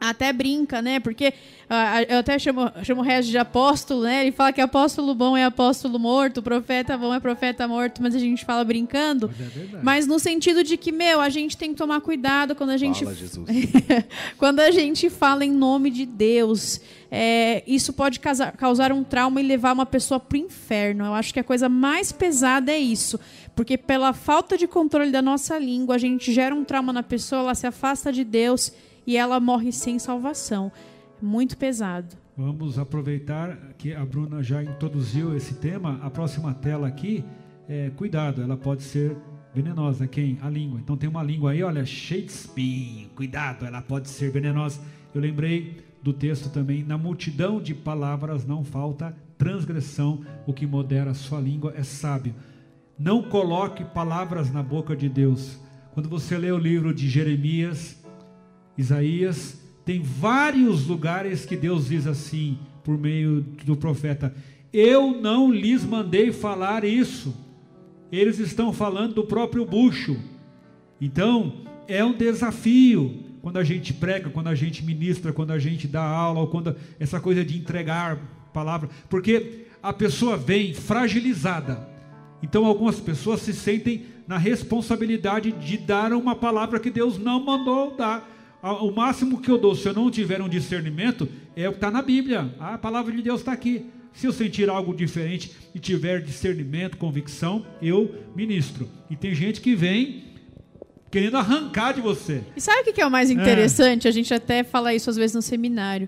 até 0.09 0.33
brinca, 0.33 0.81
né? 0.81 0.99
Porque 0.99 1.29
uh, 1.29 2.11
eu 2.11 2.19
até 2.19 2.37
chamo, 2.37 2.69
chamo 2.83 3.01
o 3.01 3.03
Regis 3.03 3.31
de 3.31 3.37
apóstolo, 3.37 4.03
né? 4.03 4.21
Ele 4.21 4.31
fala 4.31 4.51
que 4.51 4.59
apóstolo 4.59 5.15
bom 5.15 5.37
é 5.37 5.45
apóstolo 5.45 5.97
morto, 5.97 6.41
profeta 6.41 6.97
bom 6.97 7.13
é 7.13 7.19
profeta 7.19 7.67
morto, 7.67 8.01
mas 8.01 8.13
a 8.13 8.19
gente 8.19 8.43
fala 8.43 8.63
brincando. 8.65 9.31
Mas, 9.39 9.57
é 9.57 9.79
mas 9.81 10.07
no 10.07 10.19
sentido 10.19 10.63
de 10.63 10.75
que, 10.75 10.91
meu, 10.91 11.21
a 11.21 11.29
gente 11.29 11.55
tem 11.55 11.71
que 11.71 11.77
tomar 11.77 12.01
cuidado 12.01 12.53
quando 12.53 12.71
a 12.71 12.77
gente. 12.77 13.05
Fala, 13.05 13.15
Jesus. 13.15 13.47
quando 14.37 14.59
a 14.59 14.71
gente 14.71 15.09
fala 15.09 15.45
em 15.45 15.51
nome 15.51 15.89
de 15.89 16.05
Deus. 16.05 16.81
É, 17.15 17.63
isso 17.67 17.93
pode 17.93 18.19
causar, 18.19 18.53
causar 18.53 18.91
um 18.91 19.03
trauma 19.03 19.39
e 19.39 19.43
levar 19.43 19.71
uma 19.71 19.85
pessoa 19.85 20.19
para 20.19 20.35
o 20.35 20.39
inferno. 20.39 21.05
Eu 21.05 21.13
acho 21.13 21.31
que 21.31 21.39
a 21.39 21.43
coisa 21.43 21.69
mais 21.69 22.11
pesada 22.11 22.71
é 22.71 22.79
isso. 22.79 23.19
Porque 23.55 23.77
pela 23.77 24.13
falta 24.13 24.57
de 24.57 24.65
controle 24.65 25.11
da 25.11 25.21
nossa 25.21 25.59
língua, 25.59 25.93
a 25.93 25.99
gente 25.99 26.33
gera 26.33 26.55
um 26.55 26.63
trauma 26.63 26.91
na 26.91 27.03
pessoa, 27.03 27.41
ela 27.41 27.55
se 27.55 27.67
afasta 27.67 28.11
de 28.11 28.23
Deus 28.23 28.71
e 29.05 29.17
ela 29.17 29.39
morre 29.39 29.71
sem 29.71 29.99
salvação. 29.99 30.71
Muito 31.21 31.57
pesado. 31.57 32.15
Vamos 32.35 32.79
aproveitar 32.79 33.57
que 33.77 33.93
a 33.93 34.03
Bruna 34.03 34.41
já 34.41 34.63
introduziu 34.63 35.35
esse 35.35 35.55
tema. 35.55 35.99
A 36.01 36.09
próxima 36.09 36.53
tela 36.53 36.87
aqui, 36.87 37.23
é, 37.69 37.91
cuidado, 37.91 38.41
ela 38.41 38.57
pode 38.57 38.83
ser 38.83 39.15
venenosa. 39.53 40.07
Quem? 40.07 40.39
A 40.41 40.49
língua. 40.49 40.79
Então 40.79 40.97
tem 40.97 41.07
uma 41.07 41.21
língua 41.21 41.51
aí, 41.51 41.61
olha, 41.61 41.81
espinho. 41.81 43.09
Cuidado, 43.09 43.65
ela 43.65 43.81
pode 43.81 44.09
ser 44.09 44.31
venenosa. 44.31 44.81
Eu 45.13 45.21
lembrei 45.21 45.77
do 46.01 46.11
texto 46.11 46.49
também: 46.49 46.83
na 46.83 46.97
multidão 46.97 47.61
de 47.61 47.73
palavras 47.73 48.45
não 48.45 48.63
falta 48.63 49.15
transgressão. 49.37 50.21
O 50.47 50.53
que 50.53 50.65
modera 50.65 51.13
sua 51.13 51.39
língua 51.39 51.73
é 51.77 51.83
sábio. 51.83 52.33
Não 52.97 53.21
coloque 53.21 53.83
palavras 53.85 54.51
na 54.51 54.63
boca 54.63 54.95
de 54.95 55.07
Deus. 55.07 55.59
Quando 55.93 56.09
você 56.09 56.37
lê 56.37 56.51
o 56.51 56.57
livro 56.57 56.93
de 56.93 57.07
Jeremias, 57.07 58.02
Isaías, 58.77 59.61
tem 59.85 60.01
vários 60.01 60.87
lugares 60.87 61.45
que 61.45 61.55
Deus 61.55 61.87
diz 61.87 62.07
assim, 62.07 62.57
por 62.83 62.97
meio 62.97 63.41
do 63.65 63.75
profeta: 63.75 64.33
Eu 64.71 65.19
não 65.19 65.51
lhes 65.51 65.83
mandei 65.83 66.31
falar 66.31 66.83
isso. 66.83 67.35
Eles 68.11 68.39
estão 68.39 68.71
falando 68.71 69.15
do 69.15 69.23
próprio 69.23 69.65
bucho. 69.65 70.17
Então, 71.01 71.53
é 71.87 72.03
um 72.05 72.13
desafio 72.13 73.23
quando 73.41 73.57
a 73.57 73.63
gente 73.63 73.93
prega, 73.93 74.29
quando 74.29 74.47
a 74.47 74.55
gente 74.55 74.85
ministra, 74.85 75.33
quando 75.33 75.51
a 75.51 75.59
gente 75.59 75.87
dá 75.87 76.03
aula, 76.03 76.41
ou 76.41 76.47
quando 76.47 76.75
essa 76.99 77.19
coisa 77.19 77.43
de 77.43 77.57
entregar 77.57 78.17
palavra, 78.53 78.89
porque 79.09 79.65
a 79.81 79.91
pessoa 79.91 80.37
vem 80.37 80.73
fragilizada. 80.73 81.89
Então, 82.41 82.65
algumas 82.65 82.99
pessoas 82.99 83.41
se 83.41 83.51
sentem 83.51 84.05
na 84.27 84.37
responsabilidade 84.37 85.51
de 85.51 85.77
dar 85.77 86.13
uma 86.13 86.35
palavra 86.35 86.79
que 86.79 86.89
Deus 86.89 87.17
não 87.17 87.43
mandou 87.43 87.95
dar 87.97 88.32
o 88.71 88.91
máximo 88.91 89.41
que 89.41 89.51
eu 89.51 89.57
dou, 89.57 89.75
se 89.75 89.87
eu 89.87 89.93
não 89.93 90.09
tiver 90.09 90.41
um 90.41 90.47
discernimento, 90.47 91.27
é 91.55 91.67
o 91.67 91.71
que 91.71 91.77
está 91.77 91.91
na 91.91 92.01
Bíblia. 92.01 92.55
A 92.59 92.77
palavra 92.77 93.13
de 93.13 93.21
Deus 93.21 93.41
está 93.41 93.51
aqui. 93.51 93.87
Se 94.13 94.25
eu 94.25 94.31
sentir 94.31 94.69
algo 94.69 94.95
diferente 94.95 95.51
e 95.73 95.79
tiver 95.79 96.21
discernimento, 96.21 96.97
convicção, 96.97 97.65
eu 97.81 98.15
ministro. 98.35 98.87
E 99.09 99.15
tem 99.15 99.33
gente 99.33 99.59
que 99.59 99.75
vem 99.75 100.23
querendo 101.11 101.37
arrancar 101.37 101.93
de 101.93 102.01
você. 102.01 102.41
E 102.55 102.61
sabe 102.61 102.89
o 102.89 102.93
que 102.93 103.01
é 103.01 103.05
o 103.05 103.11
mais 103.11 103.29
interessante? 103.29 104.07
É. 104.07 104.09
A 104.09 104.13
gente 104.13 104.33
até 104.33 104.63
fala 104.63 104.93
isso 104.93 105.09
às 105.09 105.15
vezes 105.15 105.35
no 105.35 105.41
seminário. 105.41 106.07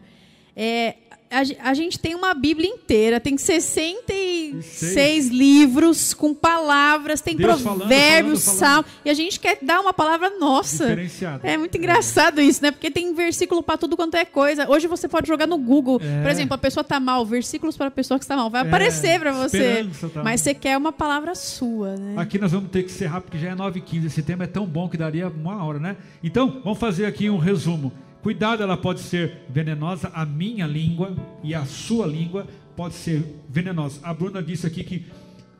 É, 0.56 0.96
a, 1.36 1.70
a, 1.70 1.74
gente 1.74 2.00
tem 2.00 2.16
uma 2.16 2.34
Bíblia 2.34 2.70
inteira, 2.70 3.20
tem 3.20 3.38
66 3.38 4.66
Seis. 4.66 5.28
livros 5.28 6.14
com 6.14 6.34
palavras, 6.34 7.20
tem 7.20 7.36
Deus 7.36 7.62
provérbios, 7.62 8.40
salmos, 8.42 8.90
e 9.04 9.10
a 9.10 9.14
gente 9.14 9.40
quer 9.40 9.58
dar 9.62 9.82
uma 9.82 9.94
palavra 9.94 10.30
nossa. 10.40 10.96
É 11.44 11.58
muito 11.58 11.78
engraçado 11.78 12.40
é. 12.40 12.44
isso, 12.44 12.64
né? 12.64 12.72
Porque 12.72 12.90
tem 12.90 13.14
versículo 13.14 13.62
para 13.62 13.78
tudo 13.78 13.98
quanto 13.98 14.16
é 14.16 14.24
coisa. 14.24 14.70
Hoje 14.70 14.88
você 14.88 15.08
pode 15.08 15.28
jogar 15.28 15.46
no 15.46 15.58
Google, 15.58 16.00
é. 16.02 16.22
por 16.22 16.32
exemplo, 16.32 16.54
a 16.54 16.58
pessoa 16.58 16.82
está 16.82 17.00
mal, 17.00 17.26
versículos 17.26 17.76
para 17.76 17.88
a 17.88 17.92
pessoa 17.92 18.18
que 18.18 18.24
está 18.24 18.38
mal, 18.38 18.50
vai 18.50 18.64
é. 18.64 18.68
aparecer 18.68 19.20
para 19.20 19.34
você. 19.34 19.86
Tá 20.14 20.24
mas 20.24 20.40
você 20.42 20.54
quer 20.54 20.78
uma 20.78 20.94
palavra 20.94 21.36
sua, 21.36 21.98
né? 21.98 22.14
Aqui 22.18 22.40
nós 22.40 22.54
vamos 22.54 22.70
ter 22.72 22.84
que 22.84 22.92
ser 22.92 23.08
rápido, 23.08 23.32
porque 23.32 23.40
já 23.40 23.52
é 23.52 23.56
9h15. 23.56 24.06
Esse 24.06 24.24
tema 24.24 24.46
é 24.46 24.48
tão 24.48 24.66
bom 24.66 24.88
que 24.88 24.98
daria 24.98 25.28
uma 25.28 25.64
hora, 25.66 25.80
né? 25.80 25.98
Então, 26.24 26.62
vamos 26.64 26.80
fazer 26.80 27.06
aqui 27.06 27.30
um 27.30 27.38
resumo. 27.38 27.92
Cuidado, 28.26 28.64
ela 28.64 28.76
pode 28.76 29.02
ser 29.02 29.44
venenosa, 29.48 30.12
a 30.12 30.26
minha 30.26 30.66
língua 30.66 31.16
e 31.44 31.54
a 31.54 31.64
sua 31.64 32.08
língua 32.08 32.48
pode 32.76 32.96
ser 32.96 33.24
venenosa. 33.48 34.00
A 34.02 34.12
Bruna 34.16 34.42
disse 34.42 34.66
aqui 34.66 34.84
que 34.84 35.06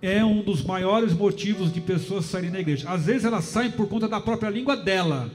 é 0.02 0.26
um 0.26 0.42
dos 0.42 0.64
maiores 0.64 1.14
motivos 1.14 1.72
de 1.72 1.80
pessoas 1.80 2.26
saírem 2.26 2.50
da 2.50 2.60
igreja. 2.60 2.90
Às 2.90 3.06
vezes 3.06 3.24
elas 3.24 3.44
saem 3.44 3.70
por 3.70 3.88
conta 3.88 4.08
da 4.08 4.20
própria 4.20 4.50
língua 4.50 4.76
dela, 4.76 5.30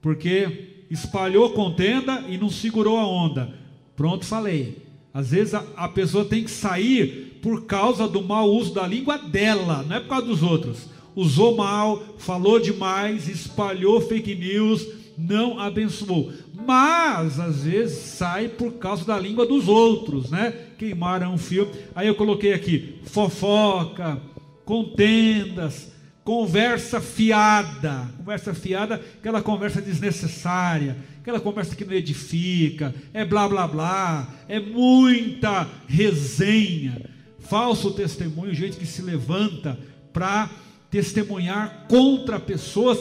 porque 0.00 0.86
espalhou 0.90 1.50
contenda 1.50 2.24
e 2.28 2.36
não 2.36 2.50
segurou 2.50 2.98
a 2.98 3.06
onda. 3.06 3.54
Pronto, 3.94 4.24
falei. 4.24 4.84
Às 5.14 5.30
vezes 5.30 5.54
a, 5.54 5.64
a 5.76 5.88
pessoa 5.88 6.24
tem 6.24 6.42
que 6.42 6.50
sair 6.50 7.38
por 7.40 7.66
causa 7.66 8.08
do 8.08 8.20
mau 8.20 8.50
uso 8.50 8.74
da 8.74 8.84
língua 8.84 9.16
dela, 9.16 9.84
não 9.84 9.94
é 9.94 10.00
por 10.00 10.08
causa 10.08 10.26
dos 10.26 10.42
outros. 10.42 10.88
Usou 11.14 11.54
mal, 11.54 12.02
falou 12.18 12.58
demais, 12.58 13.28
espalhou 13.28 14.00
fake 14.00 14.34
news, 14.34 15.01
não 15.16 15.58
abençoou. 15.58 16.32
Mas 16.54 17.38
às 17.40 17.64
vezes 17.64 17.98
sai 17.98 18.48
por 18.48 18.74
causa 18.74 19.04
da 19.04 19.18
língua 19.18 19.46
dos 19.46 19.68
outros, 19.68 20.30
né? 20.30 20.52
Queimaram 20.78 21.34
um 21.34 21.38
fio. 21.38 21.70
Aí 21.94 22.06
eu 22.06 22.14
coloquei 22.14 22.52
aqui 22.52 23.00
fofoca, 23.04 24.20
contendas, 24.64 25.92
conversa 26.24 27.00
fiada, 27.00 28.08
conversa 28.16 28.54
fiada, 28.54 29.00
aquela 29.18 29.42
conversa 29.42 29.80
desnecessária, 29.82 30.96
aquela 31.20 31.40
conversa 31.40 31.74
que 31.74 31.84
não 31.84 31.94
edifica, 31.94 32.94
é 33.12 33.24
blá 33.24 33.48
blá 33.48 33.66
blá, 33.66 34.28
é 34.48 34.60
muita 34.60 35.68
resenha, 35.86 37.10
falso 37.40 37.92
testemunho, 37.92 38.54
gente 38.54 38.76
que 38.76 38.86
se 38.86 39.02
levanta 39.02 39.78
para 40.12 40.48
testemunhar 40.90 41.86
contra 41.88 42.38
pessoas 42.38 42.98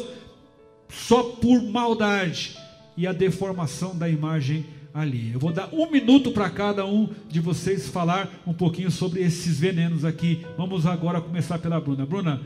só 0.91 1.23
por 1.23 1.63
maldade 1.63 2.57
e 2.97 3.07
a 3.07 3.13
deformação 3.13 3.97
da 3.97 4.09
imagem 4.09 4.65
ali. 4.93 5.31
Eu 5.33 5.39
vou 5.39 5.51
dar 5.51 5.69
um 5.73 5.89
minuto 5.89 6.31
para 6.31 6.49
cada 6.49 6.85
um 6.85 7.09
de 7.29 7.39
vocês 7.39 7.87
falar 7.87 8.29
um 8.45 8.53
pouquinho 8.53 8.91
sobre 8.91 9.21
esses 9.21 9.59
venenos 9.59 10.03
aqui. 10.03 10.45
Vamos 10.57 10.85
agora 10.85 11.21
começar 11.21 11.57
pela 11.57 11.79
Bruna. 11.79 12.05
Bruna, 12.05 12.41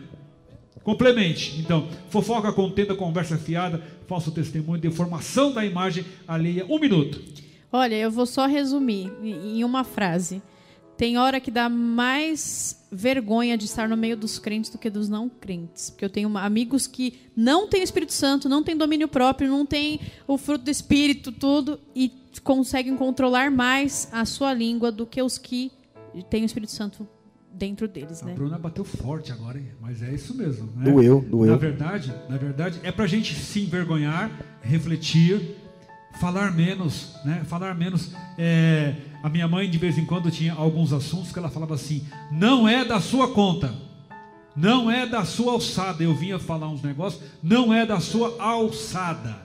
complemente. 0.83 1.59
Então, 1.59 1.87
fofoca, 2.09 2.53
contenda, 2.53 2.95
conversa 2.95 3.37
fiada, 3.37 3.81
falso 4.07 4.31
testemunho, 4.31 4.79
deformação 4.79 5.51
da 5.51 5.65
imagem 5.65 6.05
alheia. 6.27 6.65
Um 6.69 6.79
minuto. 6.79 7.21
Olha, 7.71 7.95
eu 7.95 8.11
vou 8.11 8.25
só 8.25 8.45
resumir 8.45 9.11
em 9.21 9.63
uma 9.63 9.83
frase. 9.83 10.41
Tem 10.97 11.17
hora 11.17 11.39
que 11.39 11.51
dá 11.51 11.67
mais 11.67 12.85
vergonha 12.91 13.57
de 13.57 13.65
estar 13.65 13.89
no 13.89 13.97
meio 13.97 14.15
dos 14.15 14.39
crentes 14.39 14.69
do 14.69 14.77
que 14.77 14.89
dos 14.89 15.09
não 15.09 15.27
crentes. 15.27 15.89
Porque 15.89 16.05
eu 16.05 16.09
tenho 16.09 16.37
amigos 16.37 16.87
que 16.87 17.19
não 17.35 17.67
têm 17.67 17.83
Espírito 17.83 18.13
Santo, 18.13 18.47
não 18.47 18.63
têm 18.63 18.77
domínio 18.77 19.07
próprio, 19.07 19.49
não 19.49 19.65
têm 19.65 19.99
o 20.25 20.37
fruto 20.37 20.65
do 20.65 20.71
Espírito, 20.71 21.31
tudo, 21.31 21.79
e 21.93 22.11
conseguem 22.43 22.95
controlar 22.95 23.51
mais 23.51 24.07
a 24.11 24.23
sua 24.25 24.53
língua 24.53 24.91
do 24.91 25.05
que 25.05 25.21
os 25.21 25.37
que 25.37 25.71
têm 26.29 26.43
o 26.43 26.45
Espírito 26.45 26.71
Santo 26.71 27.07
dentro 27.55 27.87
deles, 27.87 28.21
a 28.21 28.25
né? 28.25 28.31
A 28.33 28.35
Bruna 28.35 28.57
bateu 28.57 28.83
forte 28.83 29.31
agora, 29.31 29.57
hein? 29.57 29.67
mas 29.79 30.01
é 30.01 30.13
isso 30.13 30.35
mesmo. 30.35 30.69
Né? 30.75 30.91
Doeu, 30.91 31.21
doeu. 31.21 31.51
Na 31.51 31.57
verdade, 31.57 32.13
na 32.29 32.37
verdade, 32.37 32.79
é 32.83 32.91
pra 32.91 33.07
gente 33.07 33.33
se 33.33 33.61
envergonhar, 33.61 34.29
refletir, 34.61 35.55
falar 36.19 36.53
menos, 36.53 37.15
né? 37.23 37.43
Falar 37.45 37.73
menos. 37.73 38.11
É... 38.37 38.95
A 39.25 39.29
minha 39.29 39.47
mãe, 39.47 39.67
de 39.67 39.79
vez 39.79 39.97
em 39.97 40.05
quando, 40.05 40.29
tinha 40.29 40.53
alguns 40.53 40.93
assuntos 40.93 41.31
que 41.31 41.39
ela 41.39 41.49
falava 41.49 41.73
assim: 41.73 42.05
não 42.31 42.69
é 42.69 42.85
da 42.85 42.99
sua 43.01 43.27
conta, 43.27 43.73
não 44.55 44.91
é 44.91 45.03
da 45.07 45.25
sua 45.25 45.53
alçada. 45.53 46.03
Eu 46.03 46.13
vinha 46.13 46.37
falar 46.37 46.67
uns 46.67 46.83
negócios, 46.83 47.23
não 47.41 47.73
é 47.73 47.87
da 47.87 47.99
sua 47.99 48.35
alçada. 48.39 49.35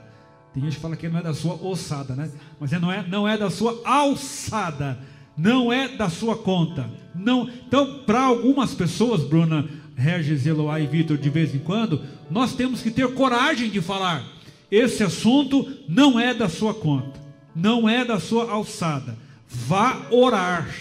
Tem 0.53 0.61
gente 0.61 0.75
que 0.75 0.81
fala 0.83 0.95
que 0.95 1.09
não 1.09 1.17
é 1.17 1.23
da 1.23 1.33
sua 1.33 1.55
ossada, 1.55 2.15
né? 2.15 2.29
Mas 2.59 2.71
é, 2.71 2.77
não, 2.77 2.91
é, 2.91 3.03
não 3.07 3.27
é 3.27 3.35
da 3.35 3.49
sua 3.49 3.81
alçada, 3.83 4.99
não 5.35 5.73
é 5.73 5.87
da 5.87 6.11
sua 6.11 6.37
conta. 6.37 6.87
Não. 7.15 7.49
Então, 7.67 8.01
para 8.05 8.21
algumas 8.21 8.75
pessoas, 8.75 9.23
Bruna, 9.23 9.67
Regis, 9.95 10.45
Eloá 10.45 10.79
e 10.79 10.85
Vitor, 10.85 11.17
de 11.17 11.29
vez 11.31 11.55
em 11.55 11.59
quando, 11.59 12.03
nós 12.29 12.53
temos 12.53 12.83
que 12.83 12.91
ter 12.91 13.11
coragem 13.15 13.67
de 13.67 13.81
falar: 13.81 14.23
esse 14.69 15.01
assunto 15.01 15.67
não 15.89 16.19
é 16.19 16.35
da 16.35 16.47
sua 16.47 16.71
conta, 16.71 17.19
não 17.55 17.89
é 17.89 18.05
da 18.05 18.19
sua 18.19 18.51
alçada. 18.51 19.17
Vá 19.51 20.07
orar. 20.09 20.73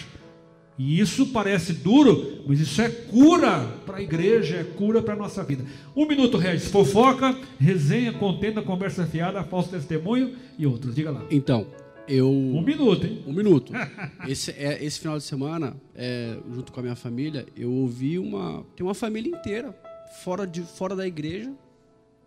E 0.78 0.98
isso 0.98 1.26
parece 1.26 1.74
duro, 1.74 2.42
mas 2.46 2.58
isso 2.60 2.80
é 2.80 2.88
cura 2.88 3.66
para 3.84 3.98
a 3.98 4.02
igreja, 4.02 4.56
é 4.56 4.64
cura 4.64 5.02
para 5.02 5.12
a 5.12 5.16
nossa 5.16 5.42
vida. 5.42 5.62
Um 5.94 6.06
minuto, 6.06 6.38
Regis. 6.38 6.70
Fofoca, 6.70 7.36
resenha, 7.58 8.12
contenda, 8.14 8.62
conversa 8.62 9.04
fiada, 9.04 9.42
falso 9.44 9.68
testemunho 9.68 10.36
e 10.56 10.66
outros. 10.66 10.94
Diga 10.94 11.10
lá. 11.10 11.26
Então, 11.30 11.66
eu. 12.08 12.30
Um 12.30 12.62
minuto, 12.62 13.06
hein? 13.06 13.22
Um 13.26 13.32
minuto. 13.32 13.72
Esse, 14.26 14.52
é, 14.52 14.82
esse 14.82 15.00
final 15.00 15.18
de 15.18 15.24
semana, 15.24 15.76
é, 15.94 16.38
junto 16.50 16.72
com 16.72 16.80
a 16.80 16.82
minha 16.82 16.96
família, 16.96 17.44
eu 17.56 17.70
ouvi 17.70 18.18
uma. 18.18 18.64
Tem 18.74 18.86
uma 18.86 18.94
família 18.94 19.28
inteira 19.28 19.76
fora, 20.22 20.46
de, 20.46 20.62
fora 20.62 20.96
da 20.96 21.06
igreja. 21.06 21.52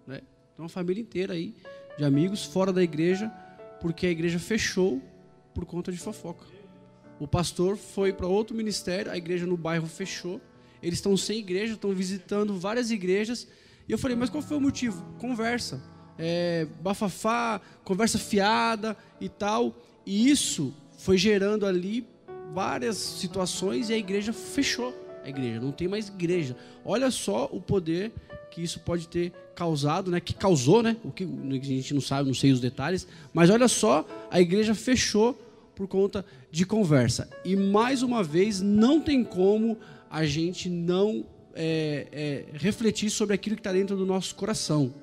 Né? 0.05 0.17
Tem 0.17 0.59
uma 0.59 0.69
família 0.69 1.01
inteira 1.01 1.33
aí 1.33 1.55
de 1.97 2.03
amigos 2.03 2.43
fora 2.45 2.71
da 2.71 2.83
igreja, 2.83 3.31
porque 3.81 4.05
a 4.05 4.11
igreja 4.11 4.37
fechou 4.37 5.01
por 5.53 5.65
conta 5.65 5.91
de 5.91 5.97
fofoca. 5.97 6.45
O 7.19 7.27
pastor 7.27 7.77
foi 7.77 8.11
para 8.11 8.27
outro 8.27 8.55
ministério, 8.55 9.11
a 9.11 9.17
igreja 9.17 9.45
no 9.45 9.55
bairro 9.55 9.87
fechou. 9.87 10.41
Eles 10.81 10.99
estão 10.99 11.15
sem 11.15 11.39
igreja, 11.39 11.73
estão 11.73 11.93
visitando 11.93 12.57
várias 12.59 12.91
igrejas. 12.91 13.47
E 13.87 13.91
eu 13.91 13.97
falei, 13.97 14.17
mas 14.17 14.29
qual 14.29 14.41
foi 14.41 14.57
o 14.57 14.61
motivo? 14.61 15.03
Conversa. 15.19 15.81
É, 16.17 16.67
bafafá, 16.81 17.61
conversa 17.83 18.19
fiada 18.19 18.97
e 19.21 19.29
tal. 19.29 19.75
E 20.05 20.29
isso 20.29 20.73
foi 20.97 21.17
gerando 21.17 21.65
ali 21.65 22.05
várias 22.53 22.97
situações 22.97 23.89
e 23.89 23.93
a 23.93 23.97
igreja 23.97 24.33
fechou. 24.33 24.93
A 25.23 25.29
igreja 25.29 25.59
não 25.59 25.71
tem 25.71 25.87
mais 25.87 26.09
igreja. 26.09 26.55
Olha 26.83 27.09
só 27.09 27.49
o 27.51 27.61
poder 27.61 28.11
que 28.51 28.61
isso 28.61 28.81
pode 28.81 29.07
ter 29.07 29.31
causado, 29.55 30.11
né? 30.11 30.19
Que 30.19 30.33
causou, 30.33 30.83
né? 30.83 30.97
O 31.03 31.11
que 31.11 31.23
a 31.23 31.59
gente 31.59 31.93
não 31.93 32.01
sabe, 32.01 32.27
não 32.27 32.35
sei 32.35 32.51
os 32.51 32.59
detalhes. 32.59 33.07
Mas 33.33 33.49
olha 33.49 33.67
só, 33.67 34.05
a 34.29 34.39
igreja 34.41 34.75
fechou 34.75 35.33
por 35.75 35.87
conta 35.87 36.25
de 36.51 36.65
conversa. 36.65 37.29
E 37.43 37.55
mais 37.55 38.03
uma 38.03 38.23
vez, 38.23 38.61
não 38.61 39.01
tem 39.01 39.23
como 39.23 39.77
a 40.09 40.25
gente 40.25 40.69
não 40.69 41.25
é, 41.55 42.07
é, 42.11 42.45
refletir 42.53 43.09
sobre 43.09 43.33
aquilo 43.33 43.55
que 43.55 43.61
está 43.61 43.71
dentro 43.71 43.95
do 43.95 44.05
nosso 44.05 44.35
coração. 44.35 44.93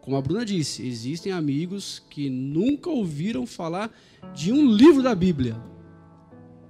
Como 0.00 0.16
a 0.16 0.22
Bruna 0.22 0.44
disse, 0.44 0.86
existem 0.86 1.32
amigos 1.32 2.02
que 2.10 2.30
nunca 2.30 2.88
ouviram 2.88 3.46
falar 3.46 3.92
de 4.34 4.52
um 4.52 4.66
livro 4.70 5.02
da 5.02 5.14
Bíblia, 5.14 5.56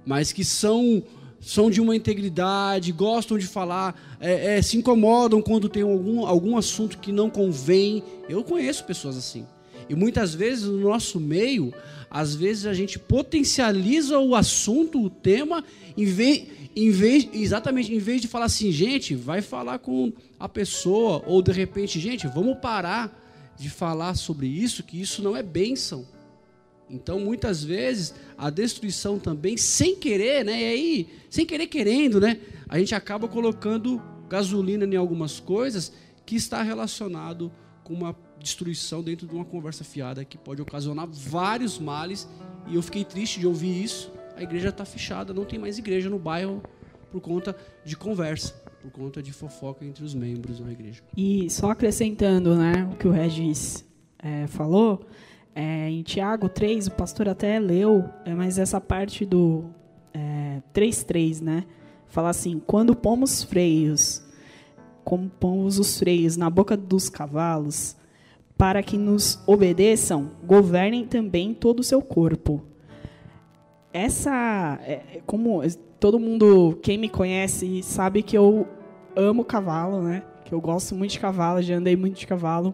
mas 0.05 0.31
que 0.31 0.43
são 0.43 1.01
são 1.39 1.71
de 1.71 1.79
uma 1.79 1.95
integridade, 1.95 2.91
gostam 2.91 3.37
de 3.37 3.47
falar, 3.47 4.17
é, 4.19 4.57
é, 4.57 4.61
se 4.61 4.77
incomodam 4.77 5.41
quando 5.41 5.69
tem 5.69 5.83
algum, 5.83 6.25
algum 6.25 6.57
assunto 6.57 6.97
que 6.97 7.11
não 7.11 7.29
convém. 7.29 8.03
Eu 8.27 8.43
conheço 8.43 8.83
pessoas 8.83 9.17
assim. 9.17 9.45
E 9.87 9.95
muitas 9.95 10.35
vezes 10.35 10.65
no 10.65 10.77
nosso 10.79 11.19
meio 11.19 11.73
às 12.09 12.35
vezes 12.35 12.65
a 12.65 12.73
gente 12.73 12.97
potencializa 12.97 14.17
o 14.17 14.35
assunto, 14.35 15.01
o 15.01 15.09
tema, 15.09 15.63
em 15.95 16.05
vez, 16.05 16.47
em 16.75 16.89
vez, 16.89 17.29
exatamente, 17.31 17.93
em 17.93 17.99
vez 17.99 18.21
de 18.21 18.27
falar 18.27 18.45
assim, 18.45 18.71
gente, 18.71 19.13
vai 19.13 19.41
falar 19.41 19.79
com 19.79 20.11
a 20.39 20.49
pessoa, 20.49 21.23
ou 21.27 21.41
de 21.41 21.51
repente, 21.51 21.99
gente, 21.99 22.27
vamos 22.27 22.57
parar 22.57 23.15
de 23.57 23.69
falar 23.69 24.15
sobre 24.15 24.47
isso, 24.47 24.83
que 24.83 24.99
isso 24.99 25.21
não 25.21 25.35
é 25.35 25.43
bênção. 25.43 26.05
Então, 26.89 27.19
muitas 27.19 27.63
vezes, 27.63 28.13
a 28.37 28.49
destruição 28.49 29.19
também, 29.19 29.55
sem 29.57 29.95
querer, 29.95 30.43
né? 30.43 30.61
E 30.61 30.65
aí, 30.65 31.09
sem 31.29 31.45
querer 31.45 31.67
querendo, 31.67 32.19
né? 32.19 32.39
A 32.67 32.79
gente 32.79 32.95
acaba 32.95 33.27
colocando 33.27 34.01
gasolina 34.27 34.85
em 34.85 34.95
algumas 34.95 35.39
coisas 35.39 35.91
que 36.25 36.35
está 36.35 36.61
relacionado 36.61 37.51
com 37.83 37.93
uma 37.93 38.15
destruição 38.39 39.03
dentro 39.03 39.27
de 39.27 39.33
uma 39.33 39.45
conversa 39.45 39.83
fiada 39.83 40.23
que 40.23 40.37
pode 40.37 40.61
ocasionar 40.61 41.07
vários 41.07 41.77
males. 41.79 42.27
E 42.67 42.75
eu 42.75 42.81
fiquei 42.81 43.03
triste 43.03 43.39
de 43.39 43.47
ouvir 43.47 43.83
isso. 43.83 44.11
A 44.35 44.43
igreja 44.43 44.69
está 44.69 44.85
fechada, 44.85 45.33
não 45.33 45.43
tem 45.45 45.59
mais 45.59 45.77
igreja 45.77 46.09
no 46.09 46.17
bairro 46.17 46.61
por 47.11 47.19
conta 47.19 47.55
de 47.83 47.97
conversa, 47.97 48.53
por 48.81 48.91
conta 48.91 49.21
de 49.21 49.33
fofoca 49.33 49.83
entre 49.83 50.03
os 50.03 50.13
membros 50.13 50.59
da 50.59 50.71
igreja. 50.71 51.01
E 51.17 51.49
só 51.49 51.71
acrescentando 51.71 52.55
né, 52.55 52.87
o 52.91 52.95
que 52.95 53.07
o 53.07 53.11
Regis 53.11 53.85
é, 54.19 54.47
falou, 54.47 55.05
é, 55.55 55.89
em 55.89 56.01
Tiago 56.03 56.47
3, 56.47 56.87
o 56.87 56.91
pastor 56.91 57.27
até 57.27 57.59
leu, 57.59 58.09
é, 58.25 58.33
mas 58.33 58.57
essa 58.57 58.79
parte 58.79 59.25
do 59.25 59.65
é, 60.13 60.61
3.3, 60.73 61.41
né? 61.41 61.65
Fala 62.07 62.29
assim, 62.29 62.61
quando 62.65 62.95
pomos 62.95 63.43
freios, 63.43 64.23
como 65.03 65.29
pomos 65.29 65.77
os 65.79 65.99
freios 65.99 66.37
na 66.37 66.49
boca 66.49 66.75
dos 66.75 67.09
cavalos, 67.09 67.95
para 68.57 68.83
que 68.83 68.97
nos 68.97 69.41
obedeçam, 69.47 70.31
governem 70.43 71.05
também 71.05 71.53
todo 71.53 71.79
o 71.79 71.83
seu 71.83 72.01
corpo. 72.01 72.61
Essa, 73.93 74.79
é, 74.83 75.21
como 75.25 75.61
todo 75.99 76.19
mundo, 76.19 76.77
quem 76.81 76.97
me 76.97 77.09
conhece, 77.09 77.81
sabe 77.83 78.23
que 78.23 78.37
eu 78.37 78.67
amo 79.15 79.43
cavalo, 79.43 80.01
né? 80.01 80.23
Que 80.45 80.53
eu 80.53 80.61
gosto 80.61 80.95
muito 80.95 81.11
de 81.11 81.19
cavalo, 81.19 81.61
já 81.61 81.75
andei 81.75 81.95
muito 81.95 82.17
de 82.17 82.27
cavalo. 82.27 82.73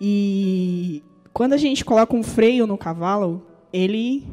E 0.00 1.02
quando 1.32 1.52
a 1.52 1.56
gente 1.56 1.84
coloca 1.84 2.14
um 2.14 2.22
freio 2.22 2.66
no 2.66 2.76
cavalo, 2.76 3.46
ele 3.72 4.26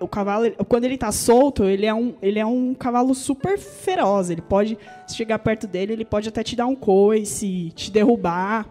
o 0.00 0.08
cavalo, 0.08 0.50
quando 0.68 0.84
ele 0.84 0.94
está 0.94 1.12
solto, 1.12 1.64
ele 1.64 1.86
é, 1.86 1.94
um, 1.94 2.14
ele 2.20 2.38
é 2.38 2.44
um 2.44 2.74
cavalo 2.74 3.14
super 3.14 3.56
feroz. 3.56 4.30
Ele 4.30 4.42
pode 4.42 4.76
chegar 5.08 5.38
perto 5.38 5.66
dele, 5.66 5.92
ele 5.92 6.04
pode 6.04 6.28
até 6.28 6.42
te 6.42 6.56
dar 6.56 6.66
um 6.66 6.74
coice, 6.74 7.72
te 7.74 7.90
derrubar 7.90 8.68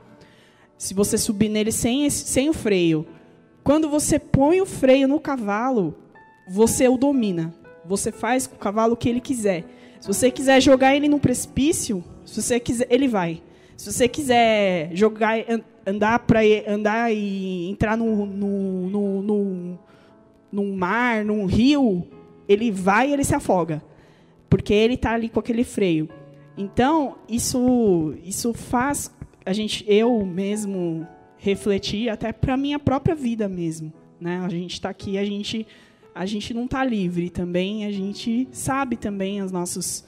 se 0.77 0.95
você 0.95 1.15
subir 1.15 1.47
nele 1.47 1.71
sem, 1.71 2.09
sem 2.09 2.49
o 2.49 2.53
freio. 2.53 3.05
Quando 3.63 3.87
você 3.87 4.17
põe 4.17 4.59
o 4.59 4.65
freio 4.65 5.07
no 5.07 5.19
cavalo, 5.19 5.95
você 6.49 6.87
o 6.87 6.97
domina. 6.97 7.53
Você 7.85 8.11
faz 8.11 8.47
com 8.47 8.55
o 8.55 8.59
cavalo 8.59 8.93
o 8.93 8.97
que 8.97 9.07
ele 9.07 9.21
quiser. 9.21 9.63
Se 9.99 10.07
você 10.07 10.31
quiser 10.31 10.59
jogar 10.59 10.95
ele 10.95 11.07
no 11.07 11.19
precipício, 11.19 12.03
se 12.25 12.41
você 12.41 12.59
quiser, 12.59 12.87
ele 12.89 13.07
vai. 13.07 13.43
Se 13.77 13.91
você 13.91 14.07
quiser 14.07 14.89
jogar, 14.93 15.37
andar 15.85 16.19
para 16.19 16.39
andar 16.67 17.13
e 17.13 17.69
entrar 17.69 17.97
no, 17.97 18.25
no, 18.25 18.89
no, 18.89 19.21
no, 19.21 19.79
num 20.51 20.75
mar, 20.75 21.23
num 21.25 21.45
rio, 21.45 22.07
ele 22.47 22.71
vai 22.71 23.09
e 23.09 23.13
ele 23.13 23.23
se 23.23 23.35
afoga. 23.35 23.83
Porque 24.49 24.73
ele 24.73 24.95
está 24.95 25.13
ali 25.13 25.29
com 25.29 25.39
aquele 25.39 25.63
freio. 25.63 26.09
Então, 26.57 27.15
isso, 27.29 28.13
isso 28.23 28.53
faz 28.53 29.11
a 29.45 29.53
gente, 29.53 29.83
eu 29.87 30.25
mesmo 30.25 31.07
refletir 31.37 32.09
até 32.09 32.31
para 32.31 32.55
minha 32.55 32.77
própria 32.77 33.15
vida 33.15 33.47
mesmo. 33.47 33.91
Né? 34.19 34.39
A 34.39 34.49
gente 34.49 34.73
está 34.73 34.89
aqui, 34.89 35.17
a 35.17 35.25
gente, 35.25 35.65
a 36.13 36.25
gente 36.25 36.53
não 36.53 36.65
está 36.65 36.83
livre 36.83 37.29
também, 37.29 37.85
a 37.85 37.91
gente 37.91 38.47
sabe 38.51 38.95
também 38.95 39.41
os 39.41 39.51
nossos, 39.51 40.05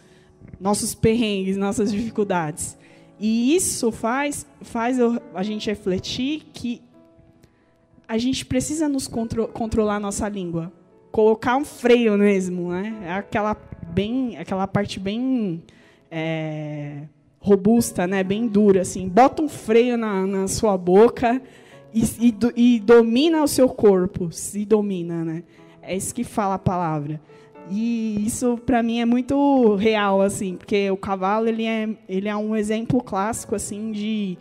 nossos 0.60 0.94
perrengues, 0.94 1.58
nossas 1.58 1.92
dificuldades. 1.92 2.78
E 3.26 3.56
isso 3.56 3.90
faz, 3.90 4.46
faz 4.60 4.98
a 5.34 5.44
gente 5.44 5.70
refletir 5.70 6.42
que 6.52 6.82
a 8.06 8.18
gente 8.18 8.46
precisa 8.46 8.90
nos 8.90 9.08
contro 9.08 9.48
controlar 9.48 9.96
a 9.96 10.00
nossa 10.02 10.28
língua. 10.28 10.74
Colocar 11.10 11.56
um 11.56 11.64
freio 11.64 12.18
mesmo, 12.18 12.72
né? 12.72 13.02
É 13.06 13.14
aquela, 13.14 13.56
bem, 13.94 14.36
aquela 14.36 14.68
parte 14.68 15.00
bem 15.00 15.64
é, 16.12 17.04
robusta, 17.40 18.06
né? 18.06 18.26
bem 18.26 18.46
dura. 18.46 18.82
Assim. 18.82 19.08
Bota 19.08 19.42
um 19.42 19.48
freio 19.48 19.98
na, 19.98 20.28
na 20.28 20.48
sua 20.50 20.78
boca 20.78 21.42
e, 21.94 22.04
e, 22.20 22.36
e 22.58 22.80
domina 22.82 23.42
o 23.42 23.48
seu 23.48 23.70
corpo. 23.70 24.34
Se 24.34 24.66
domina. 24.66 25.24
Né? 25.24 25.44
É 25.82 25.96
isso 25.96 26.14
que 26.14 26.26
fala 26.26 26.56
a 26.56 26.60
palavra. 26.60 27.22
E 27.70 28.26
isso 28.26 28.58
para 28.66 28.84
mim 28.84 29.00
é 29.00 29.06
muito 29.06 29.76
real, 29.76 30.22
assim, 30.22 30.56
porque 30.56 30.90
o 30.92 30.98
cavalo 30.98 31.48
ele 31.48 31.66
é, 31.66 31.90
ele 32.10 32.28
é 32.28 32.36
um 32.36 32.56
exemplo 32.56 33.02
clássico 33.02 33.56
assim 33.56 33.92
de, 33.92 34.38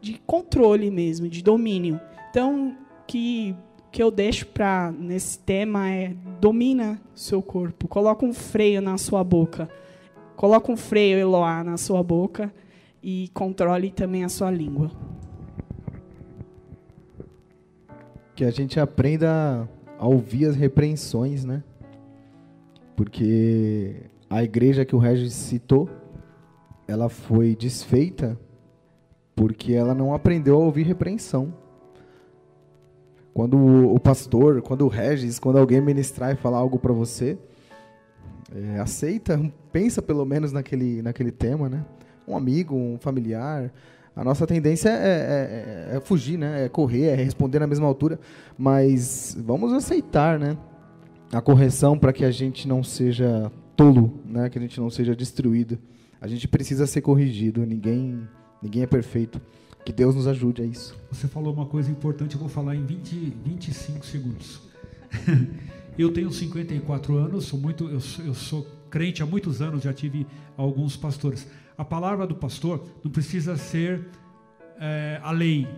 de 0.00 0.20
controle 0.26 0.90
mesmo, 0.90 1.28
de 1.28 1.42
domínio. 1.42 2.00
Então, 2.30 2.76
que 3.06 3.56
que 3.94 4.02
eu 4.02 4.10
deixo 4.10 4.44
para 4.48 4.90
nesse 4.90 5.38
tema 5.38 5.88
é 5.88 6.16
domina 6.40 7.00
seu 7.14 7.40
corpo, 7.40 7.86
coloca 7.86 8.26
um 8.26 8.34
freio 8.34 8.82
na 8.82 8.98
sua 8.98 9.22
boca, 9.22 9.68
coloca 10.34 10.72
um 10.72 10.76
freio 10.76 11.16
Eloá 11.16 11.62
na 11.62 11.76
sua 11.76 12.02
boca 12.02 12.52
e 13.00 13.30
controle 13.32 13.92
também 13.92 14.24
a 14.24 14.28
sua 14.28 14.50
língua. 14.50 14.90
Que 18.34 18.44
a 18.44 18.50
gente 18.50 18.80
aprenda 18.80 19.68
a 19.96 20.08
ouvir 20.08 20.46
as 20.46 20.56
repreensões, 20.56 21.44
né? 21.44 21.62
Porque 22.96 23.96
a 24.30 24.42
igreja 24.42 24.84
que 24.84 24.94
o 24.94 24.98
Regis 24.98 25.32
citou, 25.32 25.88
ela 26.86 27.08
foi 27.08 27.56
desfeita 27.56 28.38
porque 29.34 29.72
ela 29.72 29.94
não 29.94 30.14
aprendeu 30.14 30.56
a 30.56 30.64
ouvir 30.64 30.84
repreensão. 30.84 31.52
Quando 33.32 33.56
o 33.56 33.98
pastor, 33.98 34.62
quando 34.62 34.84
o 34.84 34.88
Regis, 34.88 35.40
quando 35.40 35.58
alguém 35.58 35.80
ministrar 35.80 36.32
e 36.32 36.36
falar 36.36 36.58
algo 36.58 36.78
para 36.78 36.92
você, 36.92 37.36
é, 38.54 38.78
aceita, 38.78 39.40
pensa 39.72 40.00
pelo 40.00 40.24
menos 40.24 40.52
naquele, 40.52 41.02
naquele 41.02 41.32
tema, 41.32 41.68
né? 41.68 41.84
Um 42.28 42.36
amigo, 42.36 42.76
um 42.76 42.96
familiar. 42.96 43.72
A 44.14 44.22
nossa 44.22 44.46
tendência 44.46 44.88
é, 44.88 44.92
é, 44.92 45.94
é, 45.94 45.96
é 45.96 46.00
fugir, 46.00 46.38
né? 46.38 46.66
É 46.66 46.68
correr, 46.68 47.06
é 47.06 47.14
responder 47.16 47.58
na 47.58 47.66
mesma 47.66 47.88
altura. 47.88 48.20
Mas 48.56 49.36
vamos 49.40 49.72
aceitar, 49.72 50.38
né? 50.38 50.56
A 51.32 51.40
correção 51.40 51.98
para 51.98 52.12
que 52.12 52.24
a 52.24 52.30
gente 52.30 52.66
não 52.68 52.82
seja 52.82 53.50
tolo, 53.76 54.20
né? 54.24 54.48
que 54.48 54.58
a 54.58 54.60
gente 54.62 54.80
não 54.80 54.90
seja 54.90 55.14
destruído. 55.14 55.78
A 56.20 56.26
gente 56.26 56.48
precisa 56.48 56.86
ser 56.86 57.02
corrigido, 57.02 57.66
ninguém, 57.66 58.26
ninguém 58.62 58.82
é 58.82 58.86
perfeito. 58.86 59.40
Que 59.84 59.92
Deus 59.92 60.14
nos 60.14 60.26
ajude 60.26 60.62
a 60.62 60.64
isso. 60.64 60.96
Você 61.10 61.28
falou 61.28 61.52
uma 61.52 61.66
coisa 61.66 61.90
importante, 61.90 62.34
eu 62.34 62.40
vou 62.40 62.48
falar 62.48 62.74
em 62.74 62.84
20, 62.84 63.36
25 63.44 64.06
segundos. 64.06 64.60
eu 65.98 66.10
tenho 66.10 66.30
54 66.30 67.16
anos, 67.18 67.44
sou 67.44 67.58
muito, 67.58 67.84
eu, 67.84 68.00
eu 68.24 68.34
sou 68.34 68.66
crente 68.88 69.22
há 69.22 69.26
muitos 69.26 69.60
anos, 69.60 69.82
já 69.82 69.92
tive 69.92 70.26
alguns 70.56 70.96
pastores. 70.96 71.46
A 71.76 71.84
palavra 71.84 72.26
do 72.26 72.34
pastor 72.34 72.82
não 73.02 73.10
precisa 73.10 73.56
ser 73.56 74.06
é, 74.80 75.20
a 75.22 75.30
lei 75.32 75.68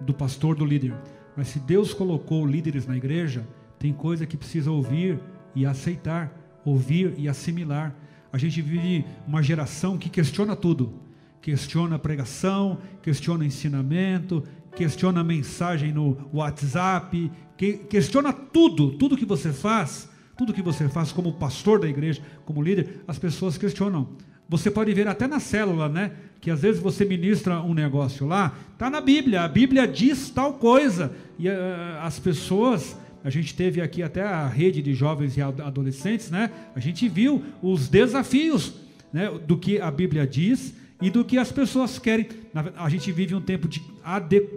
do 0.00 0.12
pastor, 0.12 0.56
do 0.56 0.64
líder. 0.64 0.94
Mas 1.36 1.48
se 1.48 1.58
Deus 1.58 1.92
colocou 1.92 2.46
líderes 2.46 2.86
na 2.86 2.96
igreja, 2.96 3.46
tem 3.84 3.92
coisa 3.92 4.24
que 4.24 4.34
precisa 4.34 4.70
ouvir 4.70 5.20
e 5.54 5.66
aceitar, 5.66 6.32
ouvir 6.64 7.12
e 7.18 7.28
assimilar. 7.28 7.94
A 8.32 8.38
gente 8.38 8.62
vive 8.62 9.04
uma 9.28 9.42
geração 9.42 9.98
que 9.98 10.08
questiona 10.08 10.56
tudo. 10.56 10.94
Questiona 11.42 11.96
a 11.96 11.98
pregação, 11.98 12.78
questiona 13.02 13.44
ensinamento, 13.44 14.42
questiona 14.74 15.20
a 15.20 15.24
mensagem 15.24 15.92
no 15.92 16.16
WhatsApp, 16.32 17.30
que, 17.58 17.74
questiona 17.74 18.32
tudo, 18.32 18.92
tudo 18.92 19.18
que 19.18 19.26
você 19.26 19.52
faz, 19.52 20.08
tudo 20.34 20.54
que 20.54 20.62
você 20.62 20.88
faz 20.88 21.12
como 21.12 21.34
pastor 21.34 21.78
da 21.78 21.86
igreja, 21.86 22.22
como 22.46 22.62
líder, 22.62 23.02
as 23.06 23.18
pessoas 23.18 23.58
questionam. 23.58 24.08
Você 24.48 24.70
pode 24.70 24.94
ver 24.94 25.08
até 25.08 25.26
na 25.26 25.40
célula, 25.40 25.90
né? 25.90 26.12
Que 26.40 26.50
às 26.50 26.62
vezes 26.62 26.80
você 26.80 27.04
ministra 27.04 27.60
um 27.60 27.74
negócio 27.74 28.26
lá, 28.26 28.54
está 28.72 28.88
na 28.88 29.02
Bíblia, 29.02 29.42
a 29.42 29.48
Bíblia 29.48 29.86
diz 29.86 30.30
tal 30.30 30.54
coisa, 30.54 31.14
e 31.38 31.50
uh, 31.50 31.52
as 32.00 32.18
pessoas 32.18 32.96
a 33.24 33.30
gente 33.30 33.54
teve 33.54 33.80
aqui 33.80 34.02
até 34.02 34.22
a 34.22 34.46
rede 34.46 34.82
de 34.82 34.92
jovens 34.92 35.34
e 35.34 35.40
adolescentes, 35.40 36.30
né? 36.30 36.50
A 36.76 36.78
gente 36.78 37.08
viu 37.08 37.42
os 37.62 37.88
desafios 37.88 38.74
né, 39.10 39.30
do 39.46 39.56
que 39.56 39.80
a 39.80 39.90
Bíblia 39.90 40.26
diz 40.26 40.74
e 41.00 41.08
do 41.08 41.24
que 41.24 41.38
as 41.38 41.50
pessoas 41.50 41.98
querem. 41.98 42.28
A 42.76 42.88
gente 42.90 43.10
vive 43.10 43.34
um 43.34 43.40
tempo 43.40 43.66
de, 43.66 43.82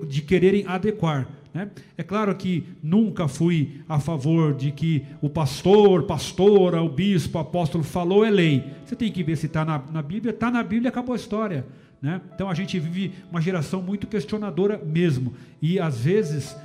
de 0.10 0.22
quererem 0.22 0.66
adequar. 0.68 1.30
Né? 1.54 1.70
É 1.98 2.04
claro 2.04 2.36
que 2.36 2.66
nunca 2.84 3.30
fui 3.30 3.82
a 3.88 4.02
favor 4.02 4.54
de 4.54 4.74
que 4.74 5.02
o 5.22 5.30
pastor, 5.30 6.04
pastora, 6.04 6.82
o 6.82 6.90
bispo, 6.90 7.38
o 7.38 7.42
apóstolo 7.42 7.86
falou 7.86 8.26
é 8.26 8.30
lei. 8.30 8.64
Você 8.86 8.98
tem 8.98 9.10
que 9.10 9.24
ver 9.24 9.38
se 9.38 9.46
está 9.46 9.64
na, 9.64 9.82
na 9.92 10.02
Bíblia. 10.02 10.34
Está 10.34 10.52
na 10.52 10.62
Bíblia, 10.62 10.90
acabou 10.90 11.14
a 11.14 11.18
história. 11.18 11.66
Né? 12.02 12.20
Então 12.36 12.50
a 12.50 12.54
gente 12.54 12.78
vive 12.78 13.14
uma 13.32 13.42
geração 13.42 13.82
muito 13.82 14.08
questionadora 14.08 14.78
mesmo. 14.86 15.34
E 15.62 15.80
às 15.80 16.02
vezes 16.02 16.56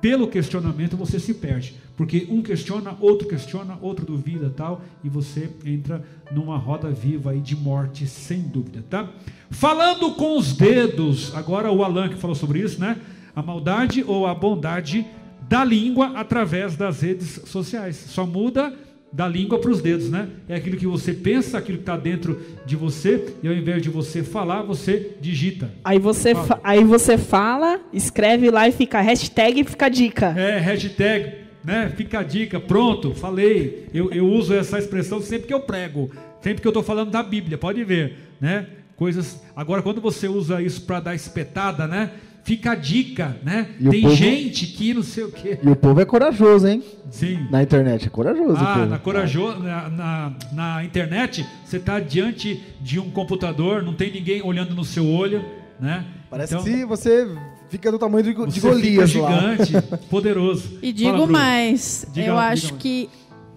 pelo 0.00 0.28
questionamento 0.28 0.96
você 0.96 1.20
se 1.20 1.34
perde, 1.34 1.74
porque 1.96 2.26
um 2.30 2.42
questiona, 2.42 2.96
outro 3.00 3.28
questiona, 3.28 3.78
outro 3.82 4.06
duvida, 4.06 4.50
tal, 4.54 4.82
e 5.04 5.08
você 5.08 5.50
entra 5.64 6.02
numa 6.30 6.56
roda 6.56 6.90
viva 6.90 7.32
aí 7.32 7.40
de 7.40 7.54
morte, 7.54 8.06
sem 8.06 8.40
dúvida, 8.40 8.84
tá? 8.88 9.08
Falando 9.50 10.12
com 10.12 10.38
os 10.38 10.54
dedos, 10.54 11.34
agora 11.34 11.70
o 11.70 11.84
Alan 11.84 12.08
que 12.08 12.16
falou 12.16 12.36
sobre 12.36 12.60
isso, 12.60 12.80
né? 12.80 12.96
A 13.34 13.42
maldade 13.42 14.04
ou 14.06 14.26
a 14.26 14.34
bondade 14.34 15.06
da 15.48 15.64
língua 15.64 16.12
através 16.16 16.76
das 16.76 17.00
redes 17.00 17.40
sociais. 17.46 17.96
Só 17.96 18.24
muda 18.24 18.72
da 19.12 19.26
língua 19.26 19.58
para 19.58 19.70
os 19.70 19.80
dedos, 19.80 20.08
né? 20.08 20.28
É 20.48 20.54
aquilo 20.54 20.76
que 20.76 20.86
você 20.86 21.12
pensa, 21.12 21.58
aquilo 21.58 21.78
que 21.78 21.82
está 21.82 21.96
dentro 21.96 22.40
de 22.64 22.76
você, 22.76 23.34
e 23.42 23.48
ao 23.48 23.54
invés 23.54 23.82
de 23.82 23.90
você 23.90 24.22
falar, 24.22 24.62
você 24.62 25.16
digita. 25.20 25.70
Aí 25.84 25.98
você, 25.98 26.34
fala. 26.34 26.60
aí 26.62 26.84
você 26.84 27.18
fala, 27.18 27.80
escreve 27.92 28.50
lá 28.50 28.68
e 28.68 28.72
fica 28.72 29.00
hashtag 29.00 29.64
fica 29.64 29.88
dica. 29.88 30.26
É, 30.38 30.58
hashtag, 30.58 31.34
né? 31.64 31.92
Fica 31.96 32.20
a 32.20 32.22
dica, 32.22 32.60
pronto, 32.60 33.12
falei. 33.12 33.88
Eu, 33.92 34.12
eu 34.12 34.26
uso 34.26 34.54
essa 34.54 34.78
expressão 34.78 35.20
sempre 35.20 35.48
que 35.48 35.54
eu 35.54 35.60
prego, 35.60 36.10
sempre 36.40 36.62
que 36.62 36.68
eu 36.68 36.70
estou 36.70 36.82
falando 36.82 37.10
da 37.10 37.22
Bíblia, 37.22 37.58
pode 37.58 37.82
ver, 37.82 38.16
né? 38.40 38.66
Coisas. 38.94 39.42
Agora, 39.56 39.82
quando 39.82 40.00
você 40.00 40.28
usa 40.28 40.62
isso 40.62 40.82
para 40.82 41.00
dar 41.00 41.14
espetada, 41.14 41.86
né? 41.88 42.12
Fica 42.42 42.72
a 42.72 42.74
dica, 42.74 43.36
né? 43.42 43.68
E 43.78 43.88
Tem 43.88 44.02
povo... 44.02 44.14
gente 44.14 44.66
que 44.66 44.94
não 44.94 45.02
sei 45.02 45.24
o 45.24 45.30
quê. 45.30 45.58
E 45.62 45.68
o 45.68 45.76
povo 45.76 46.00
é 46.00 46.04
corajoso, 46.04 46.66
hein? 46.66 46.82
Sim. 47.10 47.46
Na 47.50 47.62
internet 47.62 48.06
é 48.06 48.10
corajoso. 48.10 48.56
Ah, 48.56 48.86
na, 48.86 48.98
corajoso, 48.98 49.58
na, 49.58 49.88
na, 49.88 50.32
na 50.52 50.84
internet, 50.84 51.46
você 51.64 51.76
está 51.76 52.00
diante 52.00 52.60
de 52.80 52.98
um 52.98 53.10
computador, 53.10 53.82
não 53.82 53.94
tem 53.94 54.12
ninguém 54.12 54.42
olhando 54.42 54.74
no 54.74 54.84
seu 54.84 55.06
olho, 55.06 55.44
né? 55.78 56.04
Parece 56.30 56.54
então, 56.54 56.64
que 56.64 56.84
você 56.84 57.26
fica 57.68 57.90
do 57.90 57.98
tamanho 57.98 58.24
de, 58.24 58.52
de 58.52 58.60
Golias 58.60 59.10
gigante, 59.10 59.72
poderoso. 60.08 60.78
E 60.82 60.92
digo 60.92 61.12
Fala, 61.12 61.26
mais, 61.26 62.06
diga, 62.12 62.26
eu 62.26 62.38
acho 62.38 62.68
mais. 62.68 62.82
que 62.82 63.10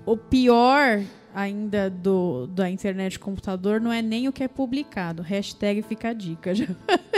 o 0.06 0.18
pior 0.18 1.02
ainda 1.34 1.90
do, 1.90 2.48
da 2.48 2.70
internet 2.70 3.18
computador 3.18 3.82
não 3.82 3.92
é 3.92 4.02
nem 4.02 4.28
o 4.28 4.32
que 4.32 4.44
é 4.44 4.48
publicado. 4.48 5.22
Hashtag 5.22 5.82
fica 5.82 6.10
a 6.10 6.14
dica. 6.14 6.54
Já. 6.54 6.68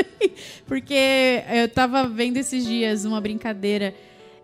Porque 0.65 1.43
eu 1.49 1.65
estava 1.65 2.07
vendo 2.07 2.37
esses 2.37 2.65
dias 2.65 3.05
uma 3.05 3.19
brincadeira. 3.19 3.93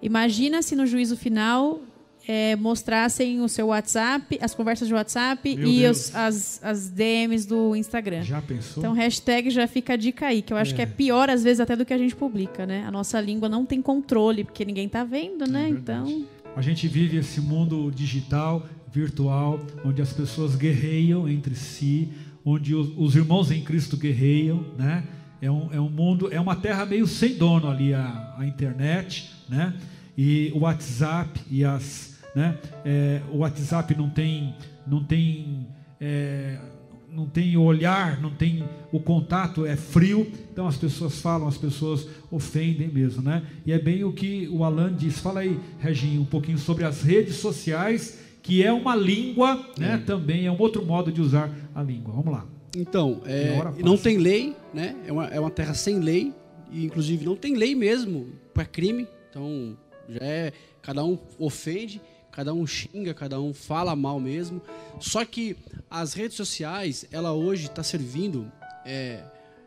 Imagina 0.02 0.62
se 0.62 0.76
no 0.76 0.86
juízo 0.86 1.16
final 1.16 1.80
é, 2.28 2.56
mostrassem 2.56 3.42
o 3.42 3.50
seu 3.50 3.68
WhatsApp, 3.68 4.38
as 4.42 4.54
conversas 4.54 4.88
de 4.88 4.94
WhatsApp 4.94 5.56
Meu 5.56 5.68
e 5.68 5.86
os, 5.88 6.14
as, 6.16 6.60
as 6.64 6.90
DMs 6.90 7.48
do 7.48 7.76
Instagram. 7.76 8.24
Já 8.24 8.42
pensou? 8.42 8.82
Então, 8.82 8.94
hashtag 8.94 9.50
já 9.50 9.68
fica 9.68 9.94
a 9.94 9.96
dica 9.96 10.28
aí, 10.28 10.42
que 10.42 10.54
eu 10.54 10.58
acho 10.58 10.74
é. 10.74 10.76
que 10.76 10.82
é 10.82 10.86
pior, 10.86 11.30
às 11.30 11.44
vezes, 11.44 11.60
até 11.60 11.76
do 11.76 11.86
que 11.86 11.94
a 11.94 11.98
gente 11.98 12.16
publica, 12.16 12.66
né? 12.66 12.84
A 12.86 12.92
nossa 12.92 13.20
língua 13.20 13.50
não 13.50 13.66
tem 13.66 13.82
controle, 13.82 14.44
porque 14.44 14.64
ninguém 14.66 14.86
está 14.86 15.04
vendo, 15.04 15.48
né? 15.48 15.66
É 15.66 15.70
então. 15.70 16.26
A 16.56 16.62
gente 16.62 16.88
vive 16.88 17.18
esse 17.18 17.40
mundo 17.40 17.92
digital 17.92 18.66
virtual, 18.94 19.60
onde 19.86 20.02
as 20.02 20.12
pessoas 20.12 20.56
guerreiam 20.56 21.28
entre 21.28 21.56
si, 21.56 22.10
onde 22.44 22.76
os, 22.76 22.92
os 22.98 23.16
irmãos 23.16 23.52
em 23.52 23.64
Cristo 23.64 23.98
guerreiam, 23.98 24.66
né? 24.78 25.04
É 25.42 25.50
um, 25.50 25.70
é 25.74 25.80
um 25.80 25.90
mundo, 25.90 26.32
é 26.32 26.40
uma 26.40 26.56
terra 26.56 26.86
meio 26.86 27.08
sem 27.08 27.36
dono 27.36 27.70
ali 27.70 27.94
a, 27.94 28.36
a 28.38 28.46
internet, 28.46 29.32
né? 29.50 29.74
E 30.18 30.52
o 30.54 30.60
WhatsApp 30.60 31.40
e 31.50 31.64
as, 31.66 32.20
né? 32.36 32.58
É, 32.86 33.22
o 33.32 33.38
WhatsApp 33.38 33.96
não 33.96 34.10
tem, 34.10 34.56
não 34.86 35.04
tem 35.04 35.68
é, 36.00 36.60
não 37.12 37.26
tem 37.26 37.58
olhar, 37.58 38.22
não 38.22 38.32
tem 38.32 38.64
o 38.92 39.00
contato, 39.00 39.66
é 39.66 39.76
frio, 39.76 40.32
então 40.52 40.66
as 40.66 40.78
pessoas 40.78 41.20
falam, 41.20 41.48
as 41.48 41.58
pessoas 41.58 42.08
ofendem 42.32 42.88
mesmo, 42.88 43.22
né? 43.22 43.44
E 43.66 43.74
é 43.74 43.78
bem 43.78 44.04
o 44.04 44.14
que 44.14 44.48
o 44.50 44.64
Alan 44.64 44.96
diz. 44.96 45.20
Fala 45.20 45.42
aí, 45.42 45.60
Reginho, 45.80 46.22
um 46.22 46.26
pouquinho 46.26 46.58
sobre 46.58 46.86
as 46.86 47.02
redes 47.02 47.36
sociais, 47.36 48.21
que 48.42 48.64
é 48.64 48.72
uma 48.72 48.96
língua, 48.96 49.66
né? 49.78 49.96
É. 49.96 49.98
Também 49.98 50.46
é 50.46 50.52
um 50.52 50.60
outro 50.60 50.86
modo 50.86 51.12
de 51.12 51.22
usar 51.22 51.54
a 51.74 51.84
língua. 51.84 52.14
Vamos 52.14 52.32
lá. 52.32 52.46
Então, 52.76 53.22
é, 53.26 53.62
não 53.84 53.98
tem 53.98 54.18
lei, 54.18 54.56
né? 54.74 54.96
É 55.06 55.12
uma, 55.12 55.28
é 55.28 55.40
uma 55.40 55.52
terra 55.52 55.74
sem 55.74 56.00
lei, 56.00 56.34
e 56.72 56.86
inclusive 56.86 57.26
não 57.26 57.36
tem 57.36 57.56
lei 57.56 57.76
mesmo 57.76 58.28
para 58.54 58.64
crime, 58.66 59.08
então 59.30 59.78
já 60.08 60.26
é 60.26 60.54
cada 60.82 61.04
um 61.04 61.18
ofende 61.38 62.02
cada 62.32 62.54
um 62.54 62.66
xinga, 62.66 63.14
cada 63.14 63.40
um 63.40 63.54
fala 63.54 63.96
mal 63.96 64.20
mesmo. 64.20 64.62
Só 65.00 65.26
que 65.26 65.58
as 65.90 66.14
redes 66.14 66.38
sociais, 66.38 67.06
ela 67.12 67.34
hoje 67.34 67.66
está 67.66 67.84
servindo. 67.84 68.50
É, 68.86 69.24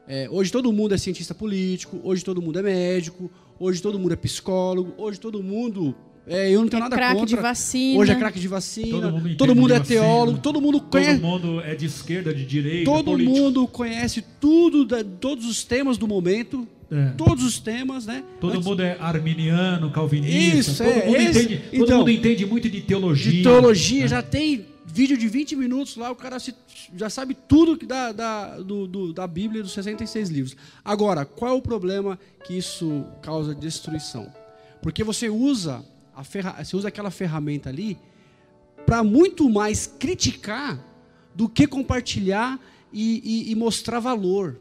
é, 0.08 0.28
hoje 0.30 0.50
todo 0.50 0.72
mundo 0.72 0.94
é 0.94 0.98
cientista 0.98 1.34
político, 1.34 2.00
hoje 2.02 2.24
todo 2.24 2.40
mundo 2.40 2.58
é 2.58 2.62
médico, 2.62 3.30
hoje 3.58 3.80
todo 3.80 3.98
mundo 3.98 4.12
é 4.12 4.16
psicólogo, 4.16 4.94
hoje 4.96 5.20
todo 5.20 5.42
mundo. 5.42 5.94
É, 6.26 6.50
eu 6.50 6.60
não 6.60 6.68
tenho 6.68 6.80
é 6.80 6.84
nada 6.84 6.96
craque 6.96 7.20
contra. 7.20 7.36
De 7.36 7.42
vacina. 7.42 8.00
Hoje 8.00 8.12
é 8.12 8.14
craque 8.14 8.40
de 8.40 8.48
vacina. 8.48 8.90
Todo 8.90 9.12
mundo, 9.12 9.36
todo 9.36 9.54
mundo 9.54 9.74
é 9.74 9.78
vacina. 9.78 10.00
teólogo, 10.00 10.38
todo 10.38 10.60
mundo 10.60 10.80
conhece. 10.80 11.20
Todo 11.20 11.30
mundo 11.30 11.60
é 11.60 11.74
de 11.74 11.86
esquerda, 11.86 12.34
de 12.34 12.44
direita. 12.46 12.90
Todo 12.90 13.04
político. 13.12 13.36
mundo 13.36 13.68
conhece 13.68 14.24
tudo, 14.40 14.84
da, 14.84 15.04
todos 15.04 15.46
os 15.46 15.64
temas 15.64 15.98
do 15.98 16.08
momento. 16.08 16.66
É. 16.90 17.10
Todos 17.16 17.44
os 17.44 17.58
temas, 17.58 18.06
né? 18.06 18.22
Todo 18.40 18.54
Antes... 18.54 18.64
mundo 18.64 18.82
é 18.82 18.96
arminiano, 19.00 19.90
calvinista. 19.90 20.58
Isso, 20.58 20.84
todo, 20.84 20.92
é, 20.92 21.06
mundo, 21.06 21.16
esse... 21.16 21.28
entende, 21.30 21.56
todo 21.56 21.84
então, 21.84 21.98
mundo 21.98 22.10
entende 22.10 22.46
muito 22.46 22.70
de 22.70 22.80
teologia. 22.82 23.32
De 23.32 23.42
teologia, 23.42 24.02
né? 24.02 24.08
já 24.08 24.22
tem 24.22 24.66
vídeo 24.86 25.16
de 25.16 25.26
20 25.26 25.56
minutos 25.56 25.96
lá, 25.96 26.10
o 26.10 26.14
cara 26.14 26.38
se, 26.38 26.54
já 26.94 27.10
sabe 27.10 27.34
tudo 27.34 27.76
da, 27.84 28.12
da, 28.12 28.58
do, 28.60 28.86
do, 28.86 29.12
da 29.12 29.26
Bíblia 29.26 29.62
dos 29.62 29.72
66 29.72 30.28
livros. 30.28 30.56
Agora, 30.84 31.24
qual 31.24 31.52
é 31.52 31.54
o 31.54 31.62
problema 31.62 32.18
que 32.46 32.56
isso 32.56 33.04
causa 33.20 33.54
destruição? 33.54 34.32
Porque 34.80 35.02
você 35.02 35.28
usa, 35.28 35.84
a 36.14 36.22
ferra, 36.22 36.62
você 36.62 36.76
usa 36.76 36.88
aquela 36.88 37.10
ferramenta 37.10 37.68
ali 37.68 37.98
para 38.86 39.02
muito 39.02 39.48
mais 39.48 39.86
criticar 39.86 40.78
do 41.34 41.48
que 41.48 41.66
compartilhar 41.66 42.60
e, 42.92 43.48
e, 43.48 43.52
e 43.52 43.54
mostrar 43.54 43.98
valor. 43.98 44.60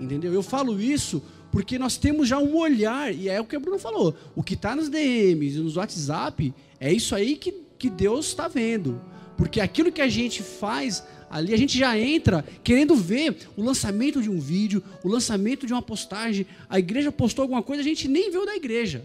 Entendeu? 0.00 0.32
Eu 0.32 0.42
falo 0.42 0.80
isso 0.80 1.22
porque 1.52 1.78
nós 1.78 1.96
temos 1.96 2.28
já 2.28 2.38
um 2.38 2.56
olhar, 2.56 3.14
e 3.14 3.28
é 3.28 3.40
o 3.40 3.44
que 3.44 3.56
o 3.56 3.60
Bruno 3.60 3.78
falou: 3.78 4.16
o 4.34 4.42
que 4.42 4.54
está 4.54 4.74
nos 4.74 4.88
DMs, 4.88 5.58
nos 5.58 5.76
WhatsApp, 5.76 6.52
é 6.80 6.92
isso 6.92 7.14
aí 7.14 7.36
que, 7.36 7.52
que 7.78 7.90
Deus 7.90 8.26
está 8.26 8.48
vendo. 8.48 9.00
Porque 9.36 9.60
aquilo 9.60 9.92
que 9.92 10.00
a 10.00 10.08
gente 10.08 10.42
faz 10.42 11.04
ali, 11.28 11.52
a 11.52 11.58
gente 11.58 11.78
já 11.78 11.98
entra 11.98 12.44
querendo 12.64 12.94
ver 12.94 13.36
o 13.54 13.62
lançamento 13.62 14.22
de 14.22 14.30
um 14.30 14.40
vídeo, 14.40 14.82
o 15.04 15.08
lançamento 15.08 15.66
de 15.66 15.74
uma 15.74 15.82
postagem. 15.82 16.46
A 16.70 16.78
igreja 16.78 17.12
postou 17.12 17.42
alguma 17.42 17.62
coisa, 17.62 17.82
a 17.82 17.84
gente 17.84 18.08
nem 18.08 18.30
viu 18.30 18.46
da 18.46 18.56
igreja 18.56 19.04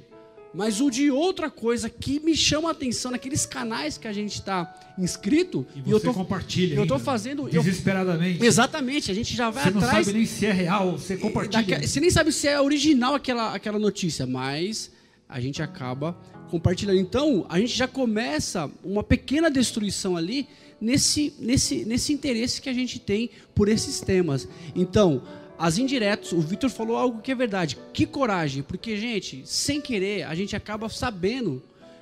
mas 0.53 0.81
o 0.81 0.89
de 0.89 1.09
outra 1.09 1.49
coisa 1.49 1.89
que 1.89 2.19
me 2.19 2.35
chama 2.35 2.69
a 2.69 2.71
atenção 2.71 3.11
naqueles 3.11 3.45
canais 3.45 3.97
que 3.97 4.07
a 4.07 4.13
gente 4.13 4.33
está 4.33 4.73
inscrito 4.97 5.65
e, 5.75 5.89
e 5.89 5.91
eu 5.91 5.99
tô 5.99 6.13
compartilha 6.13 6.75
eu 6.75 6.85
tô 6.85 6.99
fazendo 6.99 7.49
desesperadamente. 7.49 8.41
Eu, 8.41 8.45
exatamente 8.45 9.09
a 9.09 9.13
gente 9.13 9.35
já 9.35 9.49
vai 9.49 9.63
você 9.63 9.69
atrás 9.69 9.83
você 9.83 9.95
não 9.97 10.03
sabe 10.03 10.17
nem 10.17 10.25
se 10.25 10.45
é 10.45 10.51
real 10.51 10.91
você 10.97 11.17
compartilha. 11.17 11.87
você 11.87 11.99
nem 11.99 12.09
sabe 12.09 12.31
se 12.31 12.47
é 12.47 12.59
original 12.59 13.15
aquela 13.15 13.55
aquela 13.55 13.79
notícia 13.79 14.25
mas 14.25 14.91
a 15.27 15.39
gente 15.39 15.61
acaba 15.61 16.17
compartilhando. 16.49 16.99
Então 16.99 17.45
a 17.49 17.57
gente 17.57 17.75
já 17.75 17.87
começa 17.87 18.69
uma 18.83 19.01
pequena 19.01 19.49
destruição 19.49 20.17
ali 20.17 20.47
nesse 20.79 21.33
nesse 21.39 21.85
nesse 21.85 22.11
interesse 22.11 22.61
que 22.61 22.67
a 22.67 22.73
gente 22.73 22.99
tem 22.99 23.29
por 23.55 23.69
esses 23.69 24.01
temas. 24.01 24.47
Então 24.75 25.23
as 25.61 25.77
indiretas, 25.77 26.31
o 26.31 26.41
Vitor 26.41 26.71
falou 26.71 26.97
algo 26.97 27.21
que 27.21 27.31
é 27.31 27.35
verdade. 27.35 27.77
Que 27.93 28.07
coragem, 28.07 28.63
porque, 28.63 28.97
gente, 28.97 29.43
sem 29.45 29.79
querer, 29.79 30.23
a 30.23 30.33
gente 30.33 30.55
acaba 30.55 30.89
sabendo 30.89 31.61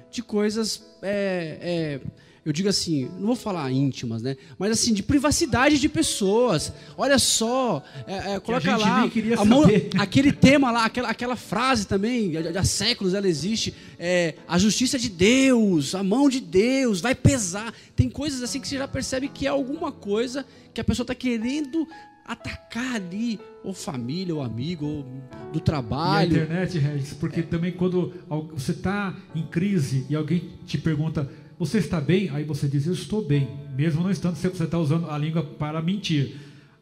de 0.10 0.24
coisas. 0.24 0.82
É, 1.02 1.58
é, 1.62 2.02
eu 2.46 2.54
digo 2.54 2.70
assim, 2.70 3.12
não 3.20 3.28
vou 3.28 3.36
falar 3.36 3.70
íntimas, 3.70 4.22
né? 4.22 4.38
Mas 4.58 4.72
assim, 4.72 4.94
de 4.94 5.04
privacidade 5.04 5.78
de 5.78 5.90
pessoas. 5.90 6.72
Olha 6.98 7.20
só, 7.20 7.84
é, 8.08 8.36
é, 8.36 8.40
coloca 8.40 8.78
lá 8.78 9.04
a 9.38 9.46
mão, 9.46 9.66
aquele 10.00 10.32
tema 10.32 10.72
lá, 10.72 10.86
aquela, 10.86 11.10
aquela 11.10 11.36
frase 11.36 11.86
também, 11.86 12.32
há 12.38 12.64
séculos 12.64 13.14
ela 13.14 13.28
existe. 13.28 13.74
É, 14.00 14.36
a 14.48 14.58
justiça 14.58 14.98
de 14.98 15.10
Deus, 15.10 15.94
a 15.94 16.02
mão 16.02 16.30
de 16.30 16.40
Deus 16.40 17.02
vai 17.02 17.14
pesar. 17.14 17.74
Tem 17.94 18.10
coisas 18.10 18.42
assim 18.42 18.62
que 18.62 18.70
você 18.70 18.78
já 18.78 18.88
percebe 18.88 19.28
que 19.28 19.46
é 19.46 19.50
alguma 19.50 19.92
coisa 19.92 20.46
que 20.74 20.80
a 20.80 20.84
pessoa 20.84 21.04
está 21.04 21.14
querendo 21.14 21.86
atacar 22.30 22.96
ali, 22.96 23.40
ou 23.64 23.74
família, 23.74 24.36
ou 24.36 24.44
amigo, 24.44 24.86
ou 24.86 25.06
do 25.52 25.60
trabalho. 25.60 26.32
E 26.32 26.40
a 26.40 26.44
internet, 26.44 26.78
Regis, 26.78 27.14
porque 27.14 27.40
é. 27.40 27.44
também 27.44 27.72
quando 27.72 28.14
você 28.54 28.72
está 28.72 29.16
em 29.34 29.42
crise 29.42 30.06
e 30.08 30.16
alguém 30.16 30.52
te 30.64 30.78
pergunta, 30.78 31.28
você 31.58 31.80
está 31.80 32.00
bem? 32.00 32.30
Aí 32.30 32.44
você 32.44 32.68
diz, 32.68 32.86
eu 32.86 32.94
estou 32.94 33.26
bem, 33.26 33.50
mesmo 33.76 34.04
não 34.04 34.12
estando, 34.12 34.36
você 34.36 34.48
está 34.48 34.78
usando 34.78 35.10
a 35.10 35.18
língua 35.18 35.42
para 35.42 35.82
mentir. 35.82 36.36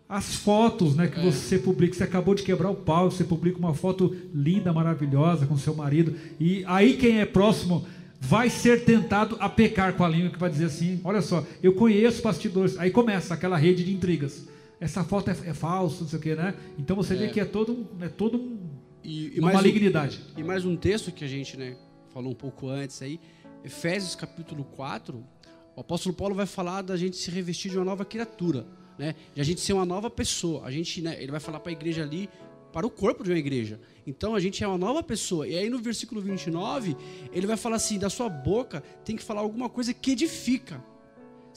As 0.10 0.36
fotos 0.36 0.98
né, 0.98 1.08
que 1.08 1.20
é. 1.20 1.24
você 1.24 1.58
publica, 1.58 1.96
você 1.96 2.04
acabou 2.04 2.36
de 2.36 2.44
quebrar 2.44 2.70
o 2.70 2.76
pau, 2.76 3.10
você 3.10 3.24
publica 3.24 3.58
uma 3.58 3.74
foto 3.74 4.14
linda, 4.34 4.74
maravilhosa 4.74 5.48
com 5.48 5.58
seu 5.58 5.74
marido, 5.74 6.14
e 6.40 6.64
aí 6.66 6.98
quem 6.98 7.22
é 7.22 7.26
próximo 7.26 7.86
vai 8.20 8.50
ser 8.50 8.84
tentado 8.84 9.38
a 9.40 9.48
pecar 9.48 9.94
com 9.94 10.04
a 10.04 10.10
língua, 10.10 10.30
que 10.30 10.40
vai 10.40 10.50
dizer 10.50 10.66
assim: 10.66 11.00
olha 11.04 11.22
só, 11.22 11.46
eu 11.62 11.74
conheço 11.74 12.22
bastidores. 12.22 12.78
Aí 12.80 12.90
começa 12.90 13.34
aquela 13.34 13.58
rede 13.58 13.84
de 13.84 13.94
intrigas 13.94 14.46
essa 14.80 15.04
foto 15.04 15.30
é, 15.30 15.34
é 15.46 15.54
falsa, 15.54 16.02
não 16.02 16.08
sei 16.08 16.20
o 16.20 16.22
que, 16.22 16.36
né? 16.36 16.54
Então 16.78 16.96
você 16.96 17.14
é. 17.14 17.18
vê 17.18 17.28
que 17.30 17.40
é 17.40 17.46
todo, 17.46 17.88
é 18.00 18.08
todo 18.08 18.38
um, 18.38 18.60
e, 19.04 19.36
e 19.36 19.40
uma 19.40 19.54
malignidade. 19.54 20.22
Um, 20.36 20.40
e 20.40 20.44
mais 20.44 20.66
um 20.66 20.76
texto 20.76 21.12
que 21.12 21.24
a 21.24 21.28
gente 21.28 21.58
né, 21.58 21.76
falou 22.14 22.32
um 22.32 22.36
pouco 22.36 22.70
antes 22.70 23.02
aí, 23.02 23.20
Efésios 23.64 24.16
capítulo 24.16 24.64
4, 24.64 25.24
o 25.76 25.82
apóstolo 25.82 26.16
Paulo 26.16 26.36
vai 26.36 26.46
falar 26.46 26.82
da 26.82 26.96
gente 26.96 27.18
se 27.18 27.30
revestir 27.32 27.72
de 27.72 27.78
uma 27.78 27.86
nova 27.86 28.06
criatura, 28.06 28.66
né? 28.98 29.16
De 29.34 29.42
a 29.42 29.44
gente 29.44 29.62
ser 29.62 29.74
uma 29.74 29.86
nova 29.86 30.10
pessoa. 30.10 30.66
A 30.66 30.72
gente, 30.72 31.02
né, 31.02 31.22
ele 31.22 31.32
vai 31.32 31.40
falar 31.40 31.60
para 31.60 31.72
a 31.72 31.74
igreja 31.74 32.02
ali, 32.02 32.30
para 32.72 32.86
o 32.86 32.90
corpo 32.90 33.24
de 33.24 33.32
uma 33.32 33.38
igreja. 33.38 33.80
Então 34.06 34.36
a 34.36 34.40
gente 34.40 34.64
é 34.64 34.68
uma 34.68 34.78
nova 34.78 35.04
pessoa. 35.04 35.48
E 35.48 35.58
aí 35.58 35.70
no 35.70 35.80
versículo 35.80 36.22
29, 36.22 36.96
ele 37.32 37.48
vai 37.48 37.58
falar 37.58 37.78
assim: 37.78 37.98
da 38.00 38.10
sua 38.10 38.30
boca 38.30 38.82
tem 39.04 39.16
que 39.16 39.24
falar 39.24 39.42
alguma 39.42 39.70
coisa 39.70 39.94
que 39.94 40.12
edifica. 40.12 40.84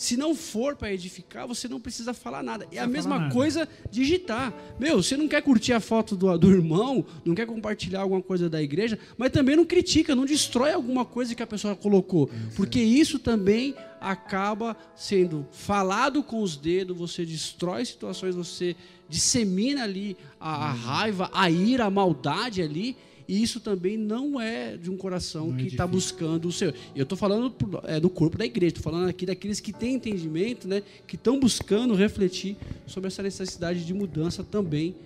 Se 0.00 0.16
não 0.16 0.34
for 0.34 0.76
para 0.76 0.94
edificar, 0.94 1.46
você 1.46 1.68
não 1.68 1.78
precisa 1.78 2.14
falar 2.14 2.42
nada. 2.42 2.66
É 2.72 2.78
a 2.78 2.86
mesma 2.86 3.28
coisa 3.28 3.68
digitar. 3.90 4.50
Meu, 4.78 5.02
você 5.02 5.14
não 5.14 5.28
quer 5.28 5.42
curtir 5.42 5.74
a 5.74 5.78
foto 5.78 6.16
do, 6.16 6.38
do 6.38 6.50
irmão, 6.50 7.04
não 7.22 7.34
quer 7.34 7.44
compartilhar 7.44 8.00
alguma 8.00 8.22
coisa 8.22 8.48
da 8.48 8.62
igreja, 8.62 8.98
mas 9.18 9.28
também 9.28 9.56
não 9.56 9.66
critica, 9.66 10.16
não 10.16 10.24
destrói 10.24 10.72
alguma 10.72 11.04
coisa 11.04 11.34
que 11.34 11.42
a 11.42 11.46
pessoa 11.46 11.76
colocou. 11.76 12.30
Isso 12.32 12.56
porque 12.56 12.80
isso 12.80 13.18
também 13.18 13.74
acaba 14.00 14.74
sendo 14.96 15.46
falado 15.52 16.22
com 16.22 16.40
os 16.40 16.56
dedos, 16.56 16.96
você 16.96 17.26
destrói 17.26 17.84
situações, 17.84 18.34
você 18.34 18.74
dissemina 19.06 19.84
ali 19.84 20.16
a, 20.40 20.70
a 20.70 20.72
raiva, 20.72 21.30
a 21.30 21.50
ira, 21.50 21.84
a 21.84 21.90
maldade 21.90 22.62
ali 22.62 22.96
e 23.30 23.40
isso 23.40 23.60
também 23.60 23.96
não 23.96 24.40
é 24.40 24.76
de 24.76 24.90
um 24.90 24.96
coração 24.96 25.52
não 25.52 25.54
é 25.54 25.58
que 25.60 25.68
está 25.68 25.86
buscando 25.86 26.48
o 26.48 26.52
Senhor. 26.52 26.74
Eu 26.96 27.04
estou 27.04 27.16
falando 27.16 27.54
é, 27.84 28.00
do 28.00 28.10
corpo 28.10 28.36
da 28.36 28.44
igreja, 28.44 28.74
estou 28.74 28.82
falando 28.82 29.08
aqui 29.08 29.24
daqueles 29.24 29.60
que 29.60 29.72
têm 29.72 29.94
entendimento, 29.94 30.66
né, 30.66 30.82
que 31.06 31.14
estão 31.14 31.38
buscando 31.38 31.94
refletir 31.94 32.56
sobre 32.88 33.06
essa 33.06 33.22
necessidade 33.22 33.86
de 33.86 33.94
mudança 33.94 34.42
também 34.42 34.96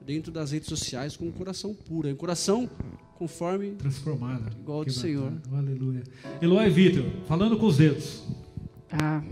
dentro 0.00 0.32
das 0.32 0.52
redes 0.52 0.66
sociais 0.66 1.14
com 1.14 1.26
um 1.26 1.30
coração 1.30 1.74
puro, 1.74 2.08
um 2.08 2.16
coração 2.16 2.70
conforme 3.16 3.72
transformado, 3.72 4.50
igual 4.58 4.78
ao 4.78 4.84
do 4.86 4.90
Senhor. 4.90 5.34
Aleluia. 5.52 6.04
Eloy 6.40 6.70
Vitor, 6.70 7.04
falando 7.28 7.58
com 7.58 7.66
os 7.66 7.76
dedos. 7.76 8.22
Ah, 8.90 9.22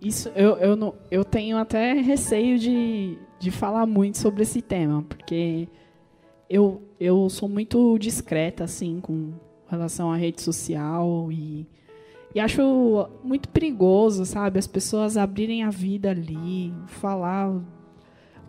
isso 0.00 0.28
eu, 0.36 0.56
eu, 0.58 0.76
não, 0.76 0.94
eu 1.10 1.24
tenho 1.24 1.56
até 1.56 1.94
receio 1.94 2.60
de, 2.60 3.18
de 3.40 3.50
falar 3.50 3.86
muito 3.86 4.18
sobre 4.18 4.44
esse 4.44 4.62
tema, 4.62 5.02
porque 5.02 5.66
eu, 6.48 6.82
eu 6.98 7.28
sou 7.28 7.48
muito 7.48 7.98
discreta, 7.98 8.64
assim, 8.64 9.00
com 9.00 9.32
relação 9.68 10.10
à 10.10 10.16
rede 10.16 10.40
social 10.40 11.30
e, 11.30 11.66
e 12.34 12.40
acho 12.40 13.08
muito 13.22 13.48
perigoso, 13.48 14.24
sabe? 14.24 14.58
As 14.58 14.66
pessoas 14.66 15.16
abrirem 15.16 15.62
a 15.62 15.70
vida 15.70 16.10
ali, 16.10 16.72
falar 16.86 17.50
o 17.50 17.62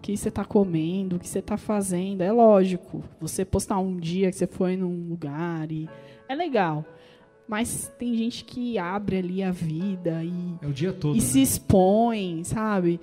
que 0.02 0.16
você 0.16 0.30
está 0.30 0.46
comendo, 0.46 1.18
o 1.18 1.20
que 1.20 1.28
você 1.28 1.40
está 1.40 1.58
fazendo. 1.58 2.22
É 2.22 2.32
lógico, 2.32 3.04
você 3.20 3.44
postar 3.44 3.80
um 3.80 3.98
dia 3.98 4.32
que 4.32 4.38
você 4.38 4.48
foi 4.48 4.78
num 4.78 5.10
lugar 5.10 5.70
e 5.72 5.90
é 6.28 6.36
legal. 6.36 6.86
Mas 7.48 7.92
tem 7.98 8.16
gente 8.16 8.46
que 8.46 8.78
abre 8.78 9.18
ali 9.18 9.42
a 9.42 9.52
vida 9.52 10.24
e, 10.24 10.56
é 10.62 10.68
o 10.68 10.72
dia 10.72 10.94
todo, 10.94 11.16
e 11.16 11.20
né? 11.20 11.26
se 11.26 11.42
expõe, 11.42 12.44
sabe? 12.44 13.00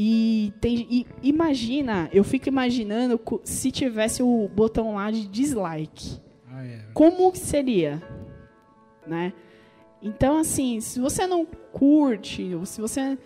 E, 0.00 0.52
tem, 0.60 0.86
e 0.88 1.06
imagina, 1.24 2.08
eu 2.12 2.22
fico 2.22 2.48
imaginando 2.48 3.20
se 3.42 3.72
tivesse 3.72 4.22
o 4.22 4.48
botão 4.54 4.94
lá 4.94 5.10
de 5.10 5.26
dislike. 5.26 6.20
Ah, 6.48 6.64
é. 6.64 6.84
Como 6.94 7.34
seria? 7.34 8.00
Né? 9.04 9.32
Então, 10.00 10.38
assim, 10.38 10.78
se 10.78 11.00
você 11.00 11.26
não 11.26 11.44
curte, 11.44 12.54
ou 12.54 12.64
se 12.64 12.80
você 12.80 13.18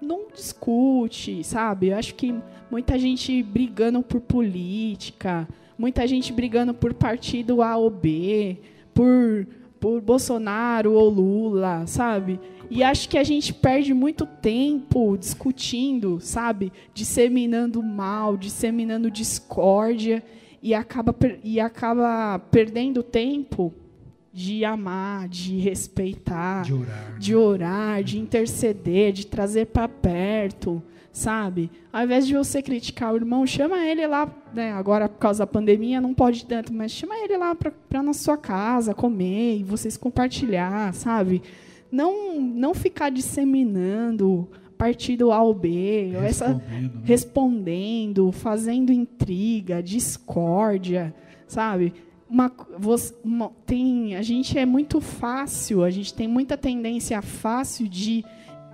não 0.00 0.28
discute, 0.32 1.42
sabe? 1.42 1.88
Eu 1.88 1.96
acho 1.96 2.14
que 2.14 2.32
muita 2.70 2.96
gente 2.96 3.42
brigando 3.42 4.00
por 4.00 4.20
política, 4.20 5.48
muita 5.76 6.06
gente 6.06 6.32
brigando 6.32 6.72
por 6.72 6.94
partido 6.94 7.60
A 7.60 7.76
ou 7.76 7.90
B, 7.90 8.56
por, 8.94 9.48
por 9.80 10.00
Bolsonaro 10.00 10.92
ou 10.92 11.08
Lula, 11.08 11.88
sabe? 11.88 12.38
E 12.70 12.84
acho 12.84 13.08
que 13.08 13.18
a 13.18 13.24
gente 13.24 13.52
perde 13.52 13.92
muito 13.92 14.24
tempo 14.24 15.18
discutindo, 15.18 16.20
sabe? 16.20 16.72
Disseminando 16.94 17.82
mal, 17.82 18.36
disseminando 18.36 19.10
discórdia 19.10 20.22
e 20.62 20.72
acaba, 20.72 21.14
e 21.42 21.58
acaba 21.58 22.38
perdendo 22.38 23.02
tempo 23.02 23.74
de 24.32 24.64
amar, 24.64 25.28
de 25.28 25.58
respeitar, 25.58 26.62
de 26.62 26.72
orar, 26.72 27.18
de, 27.18 27.34
orar, 27.34 28.04
de 28.04 28.18
interceder, 28.18 29.12
de 29.12 29.26
trazer 29.26 29.66
para 29.66 29.88
perto, 29.88 30.80
sabe? 31.12 31.68
Ao 31.92 32.04
invés 32.04 32.24
de 32.24 32.34
você 32.34 32.62
criticar 32.62 33.12
o 33.12 33.16
irmão, 33.16 33.44
chama 33.44 33.84
ele 33.84 34.06
lá, 34.06 34.32
né? 34.54 34.72
Agora 34.72 35.08
por 35.08 35.18
causa 35.18 35.40
da 35.40 35.46
pandemia 35.46 36.00
não 36.00 36.14
pode 36.14 36.46
tanto, 36.46 36.72
mas 36.72 36.92
chama 36.92 37.16
ele 37.18 37.36
lá 37.36 37.56
para 37.56 38.02
na 38.02 38.12
sua 38.12 38.36
casa 38.36 38.94
comer 38.94 39.58
e 39.58 39.64
vocês 39.64 39.96
compartilhar, 39.96 40.94
sabe? 40.94 41.42
Não 41.90 42.40
não 42.40 42.74
ficar 42.74 43.10
disseminando 43.10 44.48
partido 44.78 45.30
A 45.30 45.42
ou 45.42 45.52
B, 45.52 46.12
respondendo, 46.12 46.24
essa, 46.24 46.54
né? 46.54 46.90
respondendo, 47.04 48.32
fazendo 48.32 48.92
intriga, 48.92 49.82
discórdia, 49.82 51.14
sabe? 51.46 51.92
Uma, 52.28 52.50
uma, 53.22 53.50
tem, 53.66 54.16
a 54.16 54.22
gente 54.22 54.58
é 54.58 54.64
muito 54.64 55.00
fácil, 55.00 55.82
a 55.82 55.90
gente 55.90 56.14
tem 56.14 56.26
muita 56.26 56.56
tendência 56.56 57.20
fácil 57.20 57.88
de, 57.88 58.24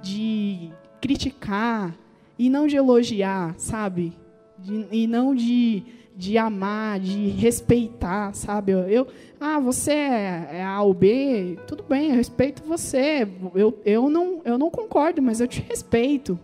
de 0.02 0.70
criticar, 1.00 1.96
e 2.38 2.50
não 2.50 2.66
de 2.66 2.76
elogiar, 2.76 3.54
sabe? 3.58 4.12
De, 4.58 4.86
e 4.92 5.06
não 5.06 5.34
de, 5.34 5.82
de 6.16 6.38
amar, 6.38 6.98
de 6.98 7.28
respeitar, 7.28 8.32
sabe? 8.34 8.72
Eu, 8.72 9.06
ah, 9.38 9.60
você 9.60 9.92
é, 9.92 10.48
é 10.52 10.64
A 10.64 10.80
ou 10.80 10.94
B, 10.94 11.58
tudo 11.66 11.84
bem, 11.86 12.10
eu 12.10 12.16
respeito 12.16 12.62
você. 12.64 13.28
Eu, 13.54 13.78
eu, 13.84 14.08
não, 14.08 14.40
eu 14.44 14.56
não 14.56 14.70
concordo, 14.70 15.20
mas 15.20 15.40
eu 15.40 15.46
te 15.46 15.60
respeito, 15.60 16.38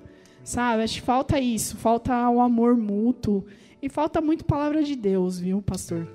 sabe? 0.45 0.83
Acho 0.83 1.01
que 1.01 1.07
falta 1.07 1.41
isso, 1.41 1.77
falta 1.77 2.29
o 2.29 2.41
amor 2.41 2.77
mútuo 2.77 3.45
e 3.81 3.89
falta 3.89 4.21
muito 4.21 4.45
palavra 4.45 4.83
de 4.83 4.95
Deus, 4.95 5.39
viu, 5.39 5.63
pastor? 5.63 6.07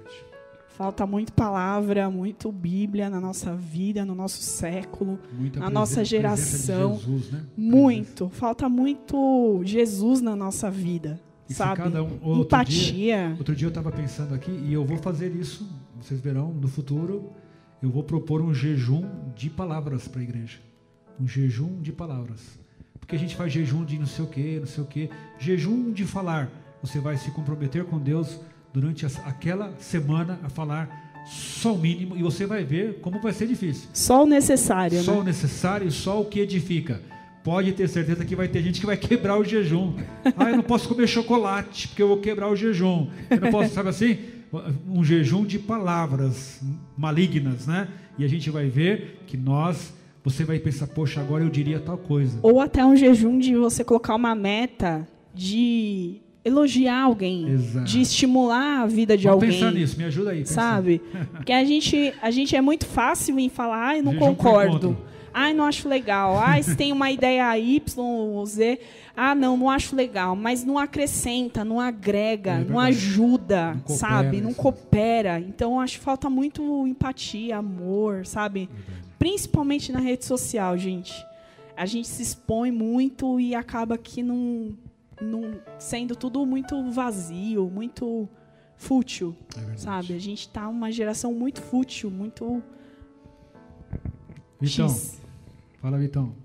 Falta 0.78 1.08
muito 1.08 1.34
palavra, 1.34 2.08
muito 2.08 2.52
Bíblia 2.52 3.10
na 3.10 3.20
nossa 3.20 3.56
vida, 3.56 4.06
no 4.06 4.14
nosso 4.14 4.44
século, 4.44 5.18
Muita 5.34 5.60
na 5.60 5.72
nossa 5.72 6.06
geração. 6.06 7.00
Jesus, 7.00 7.32
né? 7.32 7.44
Muito. 7.58 8.30
Falta 8.30 8.70
muito 8.70 9.60
Jesus 9.64 10.22
na 10.22 10.36
nossa 10.36 10.70
vida. 10.70 11.20
E 11.50 11.54
sabe? 11.54 11.78
Cada 11.78 12.04
um, 12.04 12.20
outro 12.22 12.58
Empatia. 12.58 12.94
Dia, 12.94 13.36
outro 13.38 13.56
dia 13.56 13.66
eu 13.66 13.70
estava 13.70 13.92
pensando 13.92 14.34
aqui, 14.34 14.52
e 14.52 14.74
eu 14.74 14.86
vou 14.86 14.98
fazer 14.98 15.34
isso, 15.36 15.68
vocês 16.02 16.20
verão, 16.20 16.54
no 16.54 16.68
futuro, 16.68 17.32
eu 17.82 17.90
vou 17.90 18.04
propor 18.04 18.42
um 18.42 18.54
jejum 18.54 19.08
de 19.36 19.50
palavras 19.50 20.08
para 20.08 20.22
a 20.22 20.24
igreja. 20.24 20.60
Um 21.20 21.28
jejum 21.28 21.82
de 21.82 21.92
palavras. 21.92 22.60
Porque 23.00 23.16
a 23.16 23.20
gente 23.20 23.36
faz 23.36 23.54
jejum 23.54 23.86
de 23.86 23.98
não 23.98 24.06
sei 24.06 24.26
o 24.26 24.28
que, 24.28 24.60
não 24.60 24.68
sei 24.68 24.84
o 24.84 24.88
que. 24.88 25.10
Jejum 25.40 25.92
de 25.92 26.06
falar. 26.06 26.50
Você 26.82 27.00
vai 27.00 27.18
se 27.18 27.32
comprometer 27.32 27.86
com 27.86 27.98
Deus 27.98 28.40
durante 28.74 29.06
aquela 29.06 29.74
semana 29.80 30.40
a 30.44 30.50
falar 30.50 31.08
só 31.26 31.74
o 31.74 31.78
mínimo 31.78 32.16
e 32.16 32.24
você 32.24 32.46
vai 32.46 32.64
ver 32.64 33.00
como 33.00 33.22
vai 33.22 33.34
ser 33.34 33.48
difícil. 33.48 33.90
Só 33.94 34.24
o 34.24 34.28
necessário. 34.28 35.02
Só 35.04 35.14
né? 35.14 35.20
o 35.20 35.24
necessário, 35.24 35.92
só 35.92 36.22
o 36.22 36.26
que 36.26 36.40
edifica. 36.40 37.02
Pode 37.48 37.72
ter 37.72 37.88
certeza 37.88 38.26
que 38.26 38.36
vai 38.36 38.50
ter 38.50 38.62
gente 38.62 38.82
que 38.82 38.86
vai 38.86 38.98
quebrar 38.98 39.40
o 39.40 39.44
jejum. 39.46 39.94
Ah, 40.36 40.50
eu 40.50 40.58
não 40.58 40.64
posso 40.64 40.86
comer 40.90 41.08
chocolate 41.08 41.88
porque 41.88 42.04
eu 42.04 42.10
vou 42.10 42.18
quebrar 42.18 42.50
o 42.50 42.58
jejum. 42.58 43.08
Eu 43.30 43.40
não 43.40 43.50
posso, 43.50 43.74
sabe 43.74 43.88
assim? 43.88 44.18
Um 44.86 45.02
jejum 45.02 45.46
de 45.46 45.58
palavras 45.58 46.62
malignas, 46.98 47.66
né? 47.66 47.88
E 48.20 48.26
a 48.26 48.28
gente 48.28 48.50
vai 48.50 48.68
ver 48.68 49.22
que 49.26 49.38
nós 49.38 49.94
você 50.26 50.44
vai 50.44 50.60
pensar, 50.60 50.88
poxa, 50.88 51.22
agora 51.22 51.42
eu 51.42 51.50
diria 51.50 51.80
tal 51.80 51.98
coisa. 51.98 52.38
Ou 52.44 52.60
até 52.60 52.86
um 52.86 52.98
jejum 52.98 53.40
de 53.40 53.56
você 53.56 53.82
colocar 53.82 54.14
uma 54.16 54.36
meta 54.36 55.08
de 55.34 56.18
elogiar 56.44 57.04
alguém, 57.04 57.48
Exato. 57.48 57.86
de 57.86 58.02
estimular 58.02 58.82
a 58.82 58.86
vida 58.88 59.16
de 59.16 59.24
Vamos 59.24 59.44
alguém. 59.44 59.58
pensar 59.58 59.72
nisso, 59.72 59.98
me 59.98 60.04
ajuda 60.04 60.32
aí. 60.32 60.46
Sabe? 60.46 61.02
Porque 61.32 61.54
a 61.54 61.64
gente, 61.64 62.14
a 62.22 62.30
gente 62.30 62.58
é 62.58 62.62
muito 62.62 62.86
fácil 62.86 63.40
em 63.40 63.48
falar, 63.48 63.88
ai, 63.88 64.02
não 64.02 64.12
Jejum 64.12 64.26
concordo. 64.26 64.98
Ai, 65.40 65.54
não 65.54 65.66
acho 65.66 65.88
legal. 65.88 66.40
Ai, 66.40 66.64
se 66.64 66.76
tem 66.76 66.92
uma 66.92 67.12
ideia 67.12 67.56
Y 67.60 68.04
ou 68.04 68.44
Z, 68.44 68.80
ah, 69.16 69.36
não, 69.36 69.56
não 69.56 69.70
acho 69.70 69.96
legal. 69.96 70.36
Mas 70.36 70.64
não 70.64 70.80
acrescenta, 70.80 71.64
não 71.64 71.80
agrega, 71.80 72.54
é 72.54 72.64
não 72.64 72.80
ajuda, 72.80 73.76
não 73.76 73.82
coopera, 73.82 74.00
sabe? 74.00 74.42
Não 74.42 74.52
coopera. 74.52 75.40
Então, 75.40 75.80
acho 75.80 76.00
que 76.00 76.04
falta 76.04 76.28
muito 76.28 76.88
empatia, 76.88 77.58
amor, 77.58 78.26
sabe? 78.26 78.68
Principalmente 79.20 79.92
na 79.92 80.00
rede 80.00 80.26
social, 80.26 80.76
gente. 80.76 81.14
A 81.76 81.86
gente 81.86 82.08
se 82.08 82.24
expõe 82.24 82.72
muito 82.72 83.40
e 83.40 83.54
acaba 83.54 83.96
que 83.96 84.24
não 84.24 84.76
num, 85.22 85.54
sendo 85.78 86.16
tudo 86.16 86.44
muito 86.48 86.90
vazio, 86.90 87.70
muito 87.70 88.28
fútil, 88.76 89.36
é 89.56 89.78
sabe? 89.78 90.16
A 90.16 90.20
gente 90.20 90.42
está 90.42 90.68
uma 90.68 90.92
geração 90.92 91.32
muito 91.32 91.62
fútil, 91.62 92.10
muito 92.10 92.64
Vitão, 94.60 94.90
X. 94.90 95.27
fala 95.88 95.98
Vitão. 95.98 96.36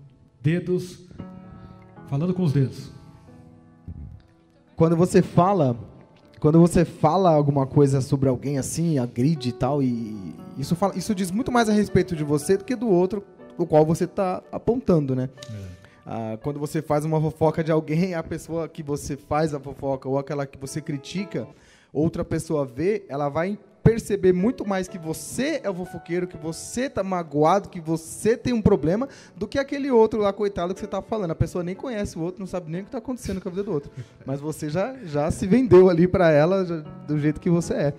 Dedos, 0.40 1.00
falando 2.06 2.32
com 2.32 2.44
os 2.44 2.52
dedos. 2.52 2.92
Quando 4.76 4.96
você 4.96 5.20
fala, 5.20 5.76
quando 6.38 6.60
você 6.60 6.84
fala 6.84 7.34
alguma 7.34 7.66
coisa 7.66 8.00
sobre 8.00 8.28
alguém 8.28 8.56
assim, 8.56 9.00
agride 9.00 9.48
e 9.48 9.52
tal, 9.52 9.82
e 9.82 10.32
isso 10.56 10.76
fala, 10.76 10.96
isso 10.96 11.12
diz 11.12 11.32
muito 11.32 11.50
mais 11.50 11.68
a 11.68 11.72
respeito 11.72 12.14
de 12.14 12.22
você 12.22 12.56
do 12.56 12.62
que 12.62 12.76
do 12.76 12.88
outro, 12.88 13.24
o 13.58 13.66
qual 13.66 13.84
você 13.84 14.04
está 14.04 14.40
apontando, 14.52 15.16
né? 15.16 15.28
É. 15.50 15.72
Ah, 16.06 16.38
quando 16.40 16.60
você 16.60 16.80
faz 16.80 17.04
uma 17.04 17.20
fofoca 17.20 17.64
de 17.64 17.72
alguém, 17.72 18.14
a 18.14 18.22
pessoa 18.22 18.68
que 18.68 18.80
você 18.80 19.16
faz 19.16 19.52
a 19.52 19.58
fofoca 19.58 20.08
ou 20.08 20.20
aquela 20.20 20.46
que 20.46 20.56
você 20.56 20.80
critica, 20.80 21.48
outra 21.92 22.24
pessoa 22.24 22.64
vê, 22.64 23.04
ela 23.08 23.28
vai 23.28 23.58
perceber 23.82 24.32
muito 24.32 24.66
mais 24.66 24.86
que 24.86 24.98
você 24.98 25.60
é 25.62 25.68
o 25.68 25.74
fofoqueiro, 25.74 26.26
que 26.26 26.36
você 26.36 26.88
tá 26.88 27.02
magoado, 27.02 27.68
que 27.68 27.80
você 27.80 28.36
tem 28.36 28.52
um 28.52 28.62
problema, 28.62 29.08
do 29.36 29.48
que 29.48 29.58
aquele 29.58 29.90
outro 29.90 30.20
lá, 30.20 30.32
coitado, 30.32 30.72
que 30.72 30.80
você 30.80 30.86
tá 30.86 31.02
falando. 31.02 31.32
A 31.32 31.34
pessoa 31.34 31.64
nem 31.64 31.74
conhece 31.74 32.16
o 32.18 32.22
outro, 32.22 32.40
não 32.40 32.46
sabe 32.46 32.70
nem 32.70 32.82
o 32.82 32.84
que 32.84 32.90
tá 32.90 32.98
acontecendo 32.98 33.40
com 33.40 33.48
a 33.48 33.52
vida 33.52 33.64
do 33.64 33.72
outro. 33.72 33.90
Mas 34.24 34.40
você 34.40 34.68
já, 34.70 34.94
já 35.04 35.30
se 35.30 35.46
vendeu 35.46 35.90
ali 35.90 36.06
para 36.06 36.30
ela 36.30 36.64
já, 36.64 36.76
do 37.06 37.18
jeito 37.18 37.40
que 37.40 37.50
você 37.50 37.74
é. 37.74 37.94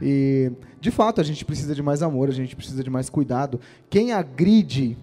E, 0.00 0.50
de 0.80 0.90
fato, 0.90 1.20
a 1.20 1.24
gente 1.24 1.44
precisa 1.44 1.74
de 1.74 1.82
mais 1.82 2.02
amor, 2.02 2.28
a 2.28 2.32
gente 2.32 2.56
precisa 2.56 2.82
de 2.82 2.90
mais 2.90 3.08
cuidado. 3.08 3.60
Quem 3.88 4.12
agride 4.12 4.98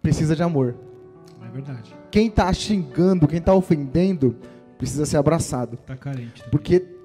precisa 0.00 0.36
de 0.36 0.42
amor. 0.42 0.76
É 1.44 1.50
verdade. 1.50 1.94
Quem 2.10 2.28
está 2.28 2.52
xingando, 2.52 3.26
quem 3.26 3.38
está 3.38 3.52
ofendendo, 3.52 4.36
precisa 4.78 5.04
ser 5.04 5.16
abraçado. 5.16 5.74
Está 5.74 5.96
carente. 5.96 6.44
Porque 6.50 6.97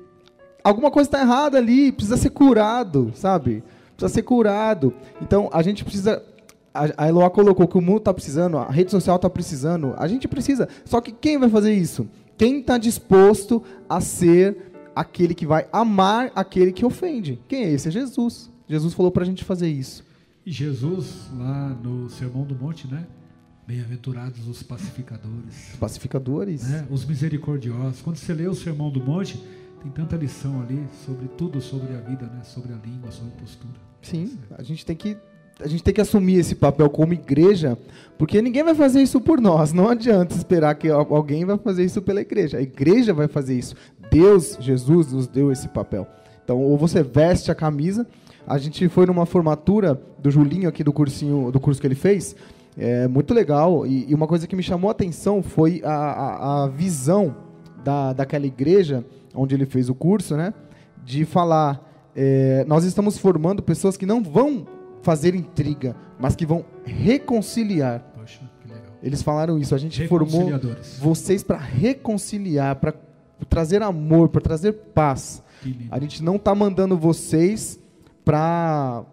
alguma 0.64 0.90
coisa 0.90 1.08
está 1.08 1.22
errada 1.22 1.58
ali, 1.58 1.92
precisa 1.92 2.18
ser 2.18 2.30
curado, 2.30 3.12
sabe? 3.16 3.64
Precisa 3.96 4.14
ser 4.14 4.24
curado. 4.24 4.94
Então, 5.22 5.50
a 5.52 5.62
gente 5.62 5.84
precisa 5.84 6.24
a 6.74 7.08
Eloá 7.08 7.30
colocou 7.30 7.68
que 7.68 7.78
o 7.78 7.82
mundo 7.82 8.00
está 8.00 8.14
precisando, 8.14 8.58
a 8.58 8.70
rede 8.70 8.90
social 8.90 9.18
está 9.18 9.30
precisando, 9.30 9.94
a 9.96 10.08
gente 10.08 10.28
precisa. 10.28 10.68
Só 10.86 11.00
que 11.00 11.12
quem 11.12 11.38
vai 11.38 11.48
fazer 11.48 11.72
isso? 11.72 12.08
Quem 12.36 12.60
está 12.60 12.80
disposto 12.80 13.62
a 13.88 14.02
ser 14.02 14.58
aquele 14.96 15.36
que 15.36 15.46
vai 15.46 15.68
amar 15.72 16.32
aquele 16.36 16.72
que 16.72 16.84
ofende? 16.84 17.40
Quem 17.48 17.66
é 17.66 17.72
esse? 17.72 17.88
É 17.88 17.92
Jesus. 17.92 18.50
Jesus 18.68 18.94
falou 18.94 19.12
para 19.12 19.24
a 19.24 19.26
gente 19.26 19.44
fazer 19.44 19.70
isso. 19.70 20.04
E 20.46 20.52
Jesus, 20.52 21.30
lá 21.38 21.70
no 21.70 22.10
Sermão 22.10 22.44
do 22.44 22.56
Monte, 22.56 22.88
né? 22.88 23.06
Bem-aventurados 23.68 24.48
os 24.48 24.62
pacificadores. 24.62 25.76
Pacificadores. 25.80 26.68
Né? 26.68 26.88
Os 26.90 27.06
misericordiosos. 27.06 28.02
Quando 28.02 28.18
você 28.18 28.34
lê 28.34 28.48
o 28.48 28.56
Sermão 28.56 28.90
do 28.90 29.00
Monte, 29.00 29.42
tem 29.84 29.92
tanta 29.92 30.16
lição 30.16 30.62
ali 30.62 30.88
sobre 31.06 31.28
tudo 31.28 31.60
sobre 31.60 31.94
a 31.94 32.00
vida, 32.00 32.26
né? 32.26 32.42
sobre 32.44 32.72
a 32.72 32.78
língua, 32.78 33.12
sobre 33.12 33.34
a 33.36 33.42
postura. 33.42 33.74
Sim, 34.02 34.38
tá 34.48 34.56
a 34.58 34.64
gente 34.64 34.86
tem 34.86 34.96
que 34.96 35.18
a 35.60 35.68
gente 35.68 35.84
tem 35.84 35.94
que 35.94 36.02
assumir 36.02 36.40
esse 36.40 36.56
papel 36.56 36.90
como 36.90 37.14
igreja, 37.14 37.78
porque 38.18 38.42
ninguém 38.42 38.64
vai 38.64 38.74
fazer 38.74 39.02
isso 39.04 39.22
por 39.22 39.40
nós. 39.40 39.72
Não 39.72 39.88
adianta 39.88 40.36
esperar 40.36 40.74
que 40.74 40.90
alguém 40.90 41.46
vai 41.46 41.58
fazer 41.60 41.86
isso 41.86 42.02
pela 42.02 42.22
igreja. 42.22 42.58
A 42.58 42.62
igreja 42.62 43.14
vai 43.14 43.28
fazer 43.28 43.56
isso. 43.56 43.76
Deus, 44.10 44.58
Jesus, 44.60 45.14
nos 45.14 45.28
deu 45.28 45.52
esse 45.52 45.68
papel. 45.68 46.08
Então, 46.44 46.60
ou 46.60 46.76
você 46.76 47.04
veste 47.04 47.52
a 47.52 47.56
camisa. 47.56 48.08
A 48.48 48.58
gente 48.58 48.90
foi 48.90 49.06
numa 49.06 49.28
formatura 49.28 50.02
do 50.18 50.32
Julinho 50.32 50.68
aqui 50.68 50.84
do 50.84 50.92
cursinho, 50.92 51.52
do 51.52 51.60
curso 51.60 51.80
que 51.80 51.86
ele 51.86 51.96
fez, 51.96 52.36
É 52.76 53.08
muito 53.08 53.32
legal. 53.32 53.86
E, 53.86 54.10
e 54.10 54.16
uma 54.16 54.26
coisa 54.26 54.48
que 54.48 54.56
me 54.56 54.64
chamou 54.64 54.90
a 54.90 54.92
atenção 54.92 55.44
foi 55.44 55.82
a, 55.86 55.94
a, 55.94 56.64
a 56.64 56.68
visão 56.68 57.36
da, 57.84 58.12
daquela 58.12 58.48
igreja 58.48 59.06
onde 59.34 59.56
ele 59.56 59.66
fez 59.66 59.90
o 59.90 59.96
curso, 59.96 60.36
né? 60.36 60.54
De 61.04 61.26
falar, 61.26 62.12
é, 62.16 62.64
nós 62.68 62.84
estamos 62.84 63.18
formando 63.18 63.62
pessoas 63.62 63.98
que 63.98 64.06
não 64.06 64.24
vão 64.24 64.66
fazer 65.02 65.36
intriga, 65.36 65.96
mas 66.20 66.36
que 66.36 66.46
vão 66.46 66.66
reconciliar. 66.86 68.00
Poxa, 68.16 68.40
que 68.62 68.68
legal. 68.68 68.94
Eles 69.02 69.22
falaram 69.22 69.58
isso. 69.58 69.76
A 69.76 69.78
gente 69.78 70.08
formou 70.08 70.50
vocês 71.00 71.44
para 71.44 71.58
reconciliar, 71.58 72.78
para 72.78 72.94
trazer 73.50 73.82
amor, 73.82 74.30
para 74.30 74.42
trazer 74.42 74.72
paz. 74.72 75.44
A 75.92 76.00
gente 76.00 76.24
não 76.24 76.36
está 76.36 76.54
mandando 76.54 76.98
vocês 76.98 77.80
para 78.24 79.04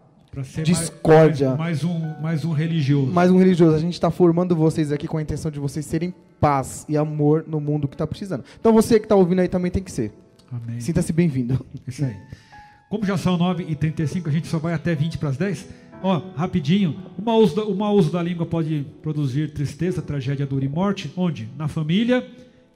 discórdia. 0.63 1.49
Mais, 1.55 1.83
mais 1.83 1.85
um, 1.85 2.21
mais 2.21 2.45
um 2.45 2.53
religioso. 2.53 3.13
mais 3.13 3.31
um 3.31 3.39
religioso. 3.39 3.75
A 3.75 3.81
gente 3.81 3.95
está 3.95 4.11
formando 4.11 4.55
vocês 4.55 4.93
aqui 4.93 5.09
com 5.09 5.19
a 5.19 5.23
intenção 5.23 5.51
de 5.51 5.59
vocês 5.59 5.85
serem 5.85 6.15
paz 6.41 6.87
e 6.89 6.97
amor 6.97 7.45
no 7.47 7.61
mundo 7.61 7.89
que 7.89 7.95
está 7.95 8.07
precisando. 8.07 8.45
Então 8.59 8.73
você 8.73 8.99
que 8.99 9.07
está 9.07 9.17
ouvindo 9.17 9.41
aí 9.41 9.49
também 9.49 9.71
tem 9.71 9.83
que 9.83 9.91
ser. 9.91 10.13
Amém. 10.51 10.81
Sinta-se 10.81 11.13
bem-vindo. 11.13 11.65
Isso 11.87 12.05
aí. 12.05 12.17
Como 12.89 13.05
já 13.05 13.17
são 13.17 13.39
9h35, 13.39 14.27
a 14.27 14.31
gente 14.31 14.49
só 14.49 14.59
vai 14.59 14.73
até 14.75 14.95
20 14.95 15.19
para 15.19 15.29
as 15.29 15.37
10. 15.37 15.69
Ó, 16.03 16.23
rapidinho. 16.35 16.97
O 17.17 17.23
mau 17.23 17.39
uso, 17.39 17.55
da, 17.55 17.65
o 17.65 17.75
mau 17.75 17.95
uso 17.95 18.11
da 18.11 18.23
língua 18.23 18.47
pode 18.47 18.87
produzir 19.03 19.53
tristeza, 19.53 20.01
tragédia, 20.01 20.47
dor 20.47 20.63
e 20.63 20.69
morte. 20.69 21.13
Onde? 21.17 21.49
Na 21.57 21.69
família, 21.69 22.27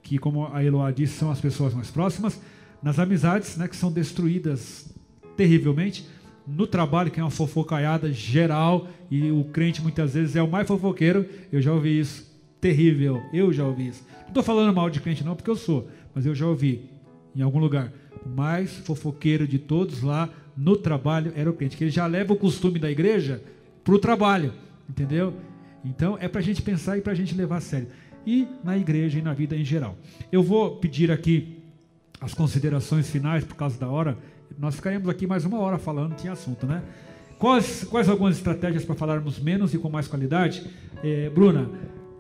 que 0.03 0.19
como 0.19 0.47
a 0.53 0.63
Eloá 0.63 0.91
disse, 0.91 1.15
são 1.15 1.31
as 1.31 1.41
pessoas 1.41 1.75
mais 1.75 1.91
próximas. 1.91 2.41
Nas 2.83 2.99
amizades, 2.99 3.57
né, 3.57 3.67
que 3.67 3.75
são 3.75 3.91
destruídas 3.91 4.89
terrivelmente. 5.37 6.07
No 6.47 6.67
trabalho, 6.67 7.11
que 7.11 7.19
é 7.19 7.23
uma 7.23 7.31
fofocaiada 7.31 8.13
geral, 8.13 8.89
e 9.11 9.31
o 9.31 9.45
crente 9.45 9.81
muitas 9.81 10.15
vezes 10.15 10.37
é 10.37 10.43
o 10.43 10.51
mais 10.51 10.67
fofoqueiro. 10.67 11.27
Eu 11.51 11.63
já 11.63 11.73
ouvi 11.73 11.99
isso. 11.99 12.33
Terrível. 12.61 13.23
Eu 13.33 13.53
já 13.53 13.65
ouvi 13.65 13.89
isso. 13.89 14.05
Não 14.23 14.29
estou 14.29 14.43
falando 14.43 14.75
mal 14.75 14.91
de 14.91 15.01
crente 15.01 15.25
não, 15.25 15.35
porque 15.35 15.51
eu 15.51 15.57
sou. 15.57 15.89
Mas 16.15 16.27
eu 16.27 16.35
já 16.35 16.47
ouvi 16.47 16.91
em 17.35 17.43
algum 17.43 17.59
lugar. 17.59 17.93
O 18.25 18.29
mais 18.29 18.73
fofoqueiro 18.79 19.49
de 19.49 19.59
todos 19.59 20.03
lá 20.03 20.29
no 20.57 20.77
trabalho 20.77 21.33
era 21.35 21.51
o 21.51 21.53
crente, 21.53 21.77
que 21.77 21.85
ele 21.85 21.91
já 21.91 22.07
leva 22.07 22.33
o 22.33 22.37
costume 22.37 22.79
da 22.79 22.91
igreja 22.91 23.43
para 23.83 23.95
o 23.95 23.99
trabalho, 23.99 24.53
entendeu? 24.89 25.35
Então 25.85 26.17
é 26.19 26.29
para 26.29 26.41
a 26.41 26.45
gente 26.45 26.63
pensar 26.63 26.97
e 26.97 27.01
para 27.01 27.13
a 27.13 27.17
gente 27.17 27.35
levar 27.35 27.57
a 27.57 27.61
sério. 27.61 27.89
E 28.27 28.49
na 28.63 28.77
igreja 28.79 29.19
e 29.19 29.23
na 29.23 29.35
vida 29.35 29.57
em 29.57 29.65
geral. 29.65 29.97
Eu 30.33 30.43
vou 30.43 30.77
pedir 30.77 31.11
aqui 31.11 31.59
as 32.21 32.33
considerações 32.33 33.11
finais 33.11 33.45
por 33.45 33.55
causa 33.55 33.79
da 33.79 33.89
hora. 33.89 34.17
Nós 34.59 34.77
ficaríamos 34.77 35.09
aqui 35.09 35.27
mais 35.27 35.45
uma 35.45 35.59
hora 35.59 35.79
falando, 35.79 36.15
tinha 36.15 36.33
assunto, 36.33 36.67
né? 36.67 36.83
Quais, 37.39 37.85
quais 37.85 38.09
algumas 38.09 38.37
estratégias 38.37 38.85
para 38.85 38.95
falarmos 38.95 39.39
menos 39.39 39.75
e 39.75 39.79
com 39.79 39.91
mais 39.91 40.07
qualidade? 40.07 40.67
Eh, 41.03 41.29
Bruna, 41.31 41.71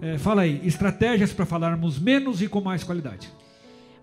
eh, 0.03 0.18
fala 0.18 0.43
aí, 0.43 0.61
estratégias 0.66 1.32
para 1.32 1.47
falarmos 1.47 1.99
menos 1.99 2.43
e 2.43 2.49
com 2.49 2.61
mais 2.61 2.82
qualidade. 2.82 3.30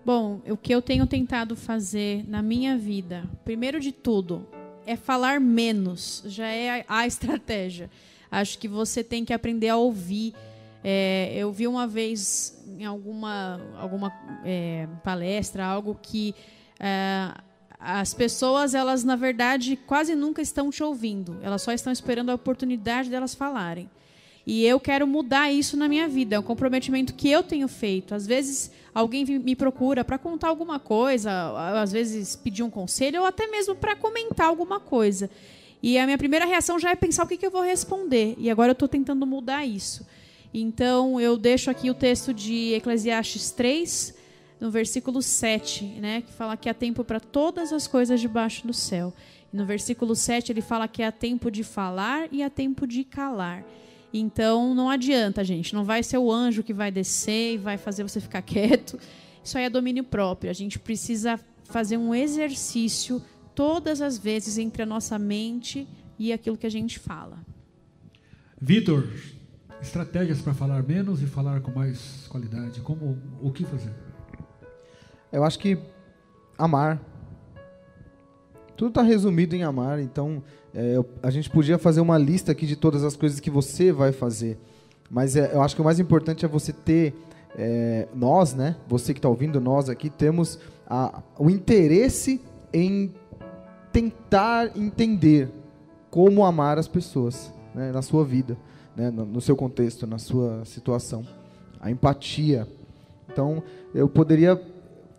Bom, 0.04 0.40
o 0.48 0.56
que 0.56 0.74
eu 0.74 0.82
tenho 0.82 1.06
tentado 1.06 1.54
fazer 1.54 2.24
na 2.28 2.42
minha 2.42 2.76
vida, 2.76 3.24
primeiro 3.44 3.78
de 3.78 3.92
tudo, 3.92 4.46
é 4.86 4.96
falar 4.96 5.38
menos. 5.38 6.24
Já 6.26 6.46
é 6.48 6.80
a, 6.80 6.84
a 7.00 7.06
estratégia. 7.06 7.88
Acho 8.30 8.58
que 8.58 8.66
você 8.66 9.04
tem 9.04 9.24
que 9.24 9.32
aprender 9.32 9.68
a 9.68 9.76
ouvir. 9.76 10.34
É, 10.82 11.32
eu 11.36 11.52
vi 11.52 11.68
uma 11.68 11.86
vez 11.86 12.60
em 12.66 12.84
alguma, 12.84 13.60
alguma 13.78 14.12
é, 14.44 14.88
palestra 15.04 15.64
algo 15.64 15.96
que 16.02 16.34
é, 16.80 17.32
as 17.84 18.14
pessoas, 18.14 18.74
elas 18.74 19.02
na 19.02 19.16
verdade 19.16 19.76
quase 19.76 20.14
nunca 20.14 20.40
estão 20.40 20.70
te 20.70 20.82
ouvindo. 20.82 21.36
Elas 21.42 21.62
só 21.62 21.72
estão 21.72 21.92
esperando 21.92 22.30
a 22.30 22.34
oportunidade 22.34 23.10
delas 23.10 23.34
falarem. 23.34 23.90
E 24.46 24.64
eu 24.64 24.80
quero 24.80 25.06
mudar 25.06 25.52
isso 25.52 25.76
na 25.76 25.88
minha 25.88 26.08
vida. 26.08 26.36
É 26.36 26.38
um 26.38 26.42
comprometimento 26.42 27.14
que 27.14 27.28
eu 27.28 27.42
tenho 27.42 27.68
feito. 27.68 28.14
Às 28.14 28.26
vezes 28.26 28.70
alguém 28.94 29.24
me 29.24 29.56
procura 29.56 30.04
para 30.04 30.18
contar 30.18 30.48
alguma 30.48 30.78
coisa, 30.78 31.30
às 31.80 31.92
vezes 31.92 32.36
pedir 32.36 32.62
um 32.62 32.70
conselho 32.70 33.20
ou 33.20 33.26
até 33.26 33.46
mesmo 33.46 33.74
para 33.74 33.96
comentar 33.96 34.46
alguma 34.46 34.78
coisa. 34.78 35.30
E 35.82 35.98
a 35.98 36.04
minha 36.04 36.18
primeira 36.18 36.44
reação 36.44 36.78
já 36.78 36.90
é 36.90 36.94
pensar 36.94 37.24
o 37.24 37.26
que, 37.26 37.36
que 37.36 37.46
eu 37.46 37.50
vou 37.50 37.62
responder. 37.62 38.34
E 38.38 38.50
agora 38.50 38.70
eu 38.70 38.74
estou 38.74 38.88
tentando 38.88 39.26
mudar 39.26 39.66
isso. 39.66 40.06
Então 40.54 41.20
eu 41.20 41.36
deixo 41.36 41.70
aqui 41.70 41.90
o 41.90 41.94
texto 41.94 42.32
de 42.32 42.74
Eclesiastes 42.74 43.50
3, 43.50 44.14
no 44.62 44.70
versículo 44.70 45.20
7, 45.20 45.84
né, 46.00 46.22
que 46.22 46.32
fala 46.32 46.56
que 46.56 46.68
há 46.68 46.74
tempo 46.74 47.02
para 47.02 47.18
todas 47.18 47.72
as 47.72 47.88
coisas 47.88 48.20
debaixo 48.20 48.64
do 48.64 48.72
céu. 48.72 49.12
E 49.52 49.56
no 49.56 49.66
versículo 49.66 50.14
7 50.14 50.52
ele 50.52 50.62
fala 50.62 50.86
que 50.86 51.02
há 51.02 51.10
tempo 51.10 51.50
de 51.50 51.64
falar 51.64 52.28
e 52.30 52.44
há 52.44 52.48
tempo 52.48 52.86
de 52.86 53.02
calar. 53.02 53.64
Então 54.14 54.72
não 54.72 54.88
adianta, 54.88 55.42
gente. 55.42 55.74
Não 55.74 55.82
vai 55.82 56.04
ser 56.04 56.18
o 56.18 56.30
anjo 56.30 56.62
que 56.62 56.72
vai 56.72 56.92
descer 56.92 57.54
e 57.54 57.58
vai 57.58 57.76
fazer 57.76 58.04
você 58.04 58.20
ficar 58.20 58.40
quieto. 58.42 59.00
Isso 59.42 59.58
aí 59.58 59.64
é 59.64 59.70
domínio 59.70 60.04
próprio. 60.04 60.48
A 60.48 60.54
gente 60.54 60.78
precisa 60.78 61.40
fazer 61.64 61.96
um 61.96 62.14
exercício 62.14 63.20
todas 63.56 64.00
as 64.00 64.16
vezes 64.16 64.58
entre 64.58 64.84
a 64.84 64.86
nossa 64.86 65.18
mente 65.18 65.88
e 66.16 66.32
aquilo 66.32 66.56
que 66.56 66.68
a 66.68 66.70
gente 66.70 67.00
fala. 67.00 67.44
Vitor, 68.60 69.08
estratégias 69.80 70.40
para 70.40 70.54
falar 70.54 70.84
menos 70.84 71.20
e 71.20 71.26
falar 71.26 71.60
com 71.62 71.72
mais 71.72 72.28
qualidade. 72.28 72.80
Como 72.80 73.18
o 73.40 73.50
que 73.50 73.64
fazer? 73.64 74.11
Eu 75.32 75.44
acho 75.44 75.58
que 75.58 75.78
amar. 76.58 77.00
Tudo 78.76 78.88
está 78.88 79.02
resumido 79.02 79.54
em 79.54 79.62
amar, 79.62 80.00
então 80.00 80.42
é, 80.74 80.96
a 81.22 81.30
gente 81.30 81.48
podia 81.48 81.78
fazer 81.78 82.00
uma 82.00 82.18
lista 82.18 82.52
aqui 82.52 82.66
de 82.66 82.76
todas 82.76 83.04
as 83.04 83.16
coisas 83.16 83.40
que 83.40 83.50
você 83.50 83.92
vai 83.92 84.12
fazer. 84.12 84.58
Mas 85.10 85.36
é, 85.36 85.54
eu 85.54 85.62
acho 85.62 85.74
que 85.74 85.80
o 85.80 85.84
mais 85.84 86.00
importante 86.00 86.44
é 86.44 86.48
você 86.48 86.72
ter, 86.72 87.14
é, 87.56 88.08
nós, 88.14 88.54
né? 88.54 88.76
Você 88.88 89.12
que 89.12 89.18
está 89.18 89.28
ouvindo, 89.28 89.60
nós 89.60 89.88
aqui, 89.88 90.10
temos 90.10 90.58
a- 90.86 91.22
o 91.38 91.48
interesse 91.50 92.40
em 92.72 93.14
tentar 93.92 94.76
entender 94.76 95.50
como 96.10 96.44
amar 96.44 96.78
as 96.78 96.88
pessoas 96.88 97.52
né, 97.74 97.92
na 97.92 98.02
sua 98.02 98.24
vida, 98.24 98.56
né, 98.96 99.10
no, 99.10 99.24
no 99.24 99.40
seu 99.40 99.54
contexto, 99.56 100.06
na 100.06 100.18
sua 100.18 100.64
situação. 100.64 101.24
A 101.80 101.90
empatia. 101.90 102.66
Então, 103.30 103.62
eu 103.94 104.08
poderia 104.08 104.60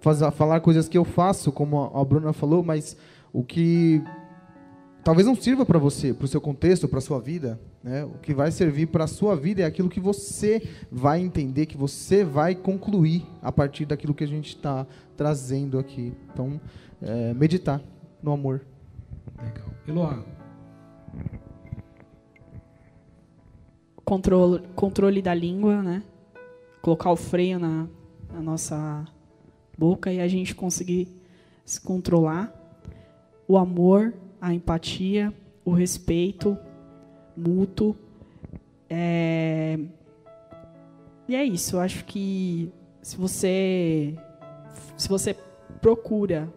fazer, 0.03 0.29
falar 0.31 0.59
coisas 0.59 0.89
que 0.89 0.97
eu 0.97 1.05
faço, 1.05 1.51
como 1.51 1.81
a 1.81 2.01
a 2.01 2.03
Bruna 2.05 2.33
falou, 2.33 2.61
mas 2.61 2.97
o 3.31 3.41
que 3.41 4.03
talvez 5.01 5.25
não 5.25 5.33
sirva 5.33 5.65
para 5.65 5.79
você, 5.79 6.13
para 6.13 6.25
o 6.25 6.27
seu 6.27 6.41
contexto, 6.41 6.89
para 6.89 6.99
a 6.99 7.01
sua 7.01 7.19
vida. 7.21 7.57
Né? 7.81 8.03
O 8.03 8.19
que 8.19 8.33
vai 8.33 8.51
servir 8.51 8.87
para 8.87 9.05
a 9.05 9.07
sua 9.07 9.33
vida 9.33 9.61
é 9.61 9.65
aquilo 9.65 9.89
que 9.89 10.01
você 10.01 10.61
vai 10.91 11.21
entender, 11.21 11.65
que 11.65 11.77
você 11.77 12.23
vai 12.23 12.53
concluir 12.53 13.25
a 13.41 13.51
partir 13.51 13.85
daquilo 13.85 14.13
que 14.13 14.25
a 14.25 14.27
gente 14.27 14.49
está 14.49 14.85
trazendo 15.15 15.79
aqui. 15.79 16.13
Então, 16.33 16.59
é, 17.01 17.33
meditar 17.33 17.81
no 18.21 18.33
amor. 18.33 18.61
Legal. 19.41 19.67
Eloá, 19.87 20.23
Controle, 24.03 24.61
controle 24.75 25.21
da 25.21 25.33
língua, 25.33 25.81
né? 25.81 26.03
Colocar 26.81 27.09
o 27.09 27.15
freio 27.15 27.57
na, 27.57 27.87
na 28.33 28.41
nossa 28.41 29.05
boca 29.77 30.11
e 30.11 30.19
a 30.19 30.27
gente 30.27 30.53
conseguir 30.53 31.07
se 31.65 31.79
controlar. 31.79 32.53
O 33.47 33.57
amor, 33.57 34.13
a 34.39 34.53
empatia, 34.53 35.33
o 35.65 35.71
respeito 35.71 36.57
mútuo. 37.35 37.95
É... 38.89 39.79
E 41.27 41.35
é 41.35 41.43
isso. 41.43 41.77
Eu 41.77 41.79
acho 41.81 42.05
que 42.05 42.71
se 43.01 43.17
você 43.17 44.15
se 44.97 45.09
você 45.09 45.35
procura 45.81 46.51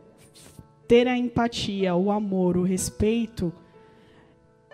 ter 0.87 1.09
a 1.09 1.17
empatia, 1.17 1.95
o 1.95 2.11
amor, 2.11 2.57
o 2.57 2.63
respeito, 2.63 3.53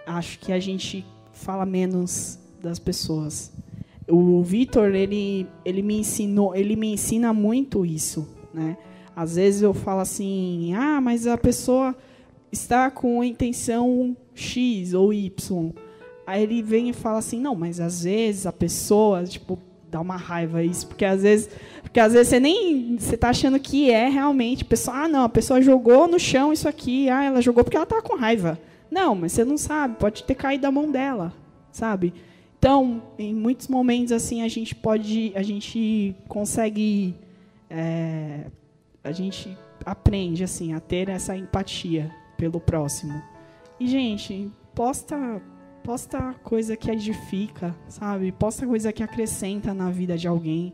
acho 0.07 0.39
que 0.39 0.53
a 0.53 0.61
gente 0.61 1.05
fala 1.33 1.65
menos 1.65 2.39
das 2.61 2.79
pessoas. 2.79 3.53
O 4.15 4.43
Vitor, 4.43 4.95
ele, 4.95 5.47
ele 5.65 5.81
me 5.81 5.99
ensinou, 5.99 6.55
ele 6.55 6.77
me 6.77 6.93
ensina 6.93 7.33
muito 7.33 7.87
isso, 7.87 8.29
né? 8.53 8.77
Às 9.17 9.37
vezes 9.37 9.63
eu 9.63 9.73
falo 9.73 10.01
assim: 10.01 10.75
"Ah, 10.75 11.01
mas 11.01 11.27
a 11.27 11.39
pessoa 11.39 11.97
está 12.53 12.91
com 12.91 13.23
a 13.23 13.27
intenção 13.27 14.15
X 14.35 14.93
ou 14.93 15.15
Y". 15.15 15.73
Aí 16.27 16.43
ele 16.43 16.63
vem 16.63 16.91
e 16.91 16.93
fala 16.93 17.21
assim: 17.21 17.41
"Não, 17.41 17.55
mas 17.55 17.81
às 17.81 18.05
vezes 18.05 18.45
a 18.45 18.53
pessoa, 18.53 19.25
tipo, 19.25 19.59
dá 19.91 19.99
uma 19.99 20.17
raiva 20.17 20.63
isso, 20.63 20.89
porque 20.89 21.07
às 21.07 21.23
vezes, 21.23 21.49
porque 21.81 21.99
às 21.99 22.13
vezes 22.13 22.29
você 22.29 22.39
nem 22.39 22.99
você 22.99 23.17
tá 23.17 23.31
achando 23.31 23.59
que 23.59 23.91
é 23.91 24.11
realmente, 24.11 24.63
pessoa, 24.63 25.05
ah, 25.05 25.09
não, 25.09 25.25
a 25.25 25.29
pessoa 25.31 25.63
jogou 25.63 26.07
no 26.07 26.19
chão 26.19 26.53
isso 26.53 26.69
aqui, 26.69 27.09
ah, 27.09 27.25
ela 27.25 27.41
jogou 27.41 27.65
porque 27.65 27.79
ela 27.79 27.87
tá 27.87 28.03
com 28.03 28.15
raiva. 28.17 28.59
Não, 28.91 29.15
mas 29.15 29.33
você 29.33 29.43
não 29.43 29.57
sabe, 29.57 29.97
pode 29.97 30.23
ter 30.25 30.35
caído 30.35 30.63
da 30.63 30.71
mão 30.71 30.91
dela, 30.91 31.33
sabe? 31.71 32.13
Então, 32.63 33.03
em 33.19 33.35
muitos 33.35 33.67
momentos 33.67 34.13
assim 34.13 34.41
a 34.41 34.47
gente 34.47 34.73
pode, 34.73 35.33
a 35.35 35.43
gente 35.43 36.15
consegue, 36.29 37.13
é, 37.69 38.45
a 39.03 39.11
gente 39.11 39.59
aprende 39.85 40.45
assim 40.45 40.73
a 40.73 40.79
ter 40.79 41.09
essa 41.09 41.37
empatia 41.37 42.09
pelo 42.37 42.61
próximo. 42.61 43.21
E 43.81 43.89
gente, 43.89 44.49
posta 44.77 45.43
posta 45.83 46.37
coisa 46.45 46.77
que 46.77 46.89
edifica, 46.89 47.75
sabe? 47.89 48.31
Posta 48.31 48.65
coisa 48.65 48.93
que 48.93 49.03
acrescenta 49.03 49.75
na 49.75 49.91
vida 49.91 50.17
de 50.17 50.29
alguém. 50.29 50.73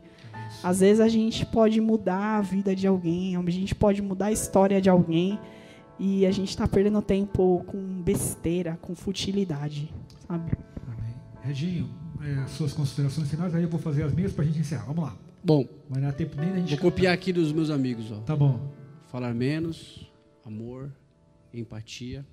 Às 0.63 0.81
vezes 0.81 0.99
a 0.99 1.07
gente 1.07 1.43
pode 1.43 1.81
mudar 1.81 2.37
a 2.37 2.41
vida 2.41 2.75
de 2.75 2.85
alguém, 2.85 3.35
a 3.35 3.49
gente 3.49 3.73
pode 3.73 3.99
mudar 3.99 4.27
a 4.27 4.31
história 4.31 4.79
de 4.79 4.91
alguém 4.91 5.39
e 5.97 6.23
a 6.27 6.31
gente 6.31 6.49
está 6.49 6.67
perdendo 6.67 7.01
tempo 7.01 7.63
com 7.65 7.79
besteira, 8.03 8.77
com 8.79 8.93
futilidade, 8.93 9.91
sabe? 10.27 10.51
Reginho, 11.41 11.89
é, 12.21 12.47
suas 12.47 12.73
considerações 12.73 13.29
finais, 13.29 13.55
aí 13.55 13.63
eu 13.63 13.69
vou 13.69 13.79
fazer 13.79 14.03
as 14.03 14.13
minhas 14.13 14.31
para 14.33 14.43
a 14.43 14.47
gente 14.47 14.59
encerrar. 14.59 14.85
Vamos 14.85 15.03
lá. 15.03 15.17
Bom, 15.43 15.65
Vai 15.89 16.01
dar 16.01 16.11
tempo 16.13 16.35
nem 16.39 16.49
da 16.51 16.59
gente. 16.59 16.69
vou 16.71 16.79
copiar 16.79 17.13
aqui 17.13 17.31
dos 17.31 17.51
meus 17.53 17.69
amigos, 17.69 18.11
ó. 18.11 18.19
Tá 18.19 18.35
bom. 18.35 18.71
Falar 19.07 19.33
menos, 19.33 20.11
amor, 20.45 20.91
empatia. 21.53 22.25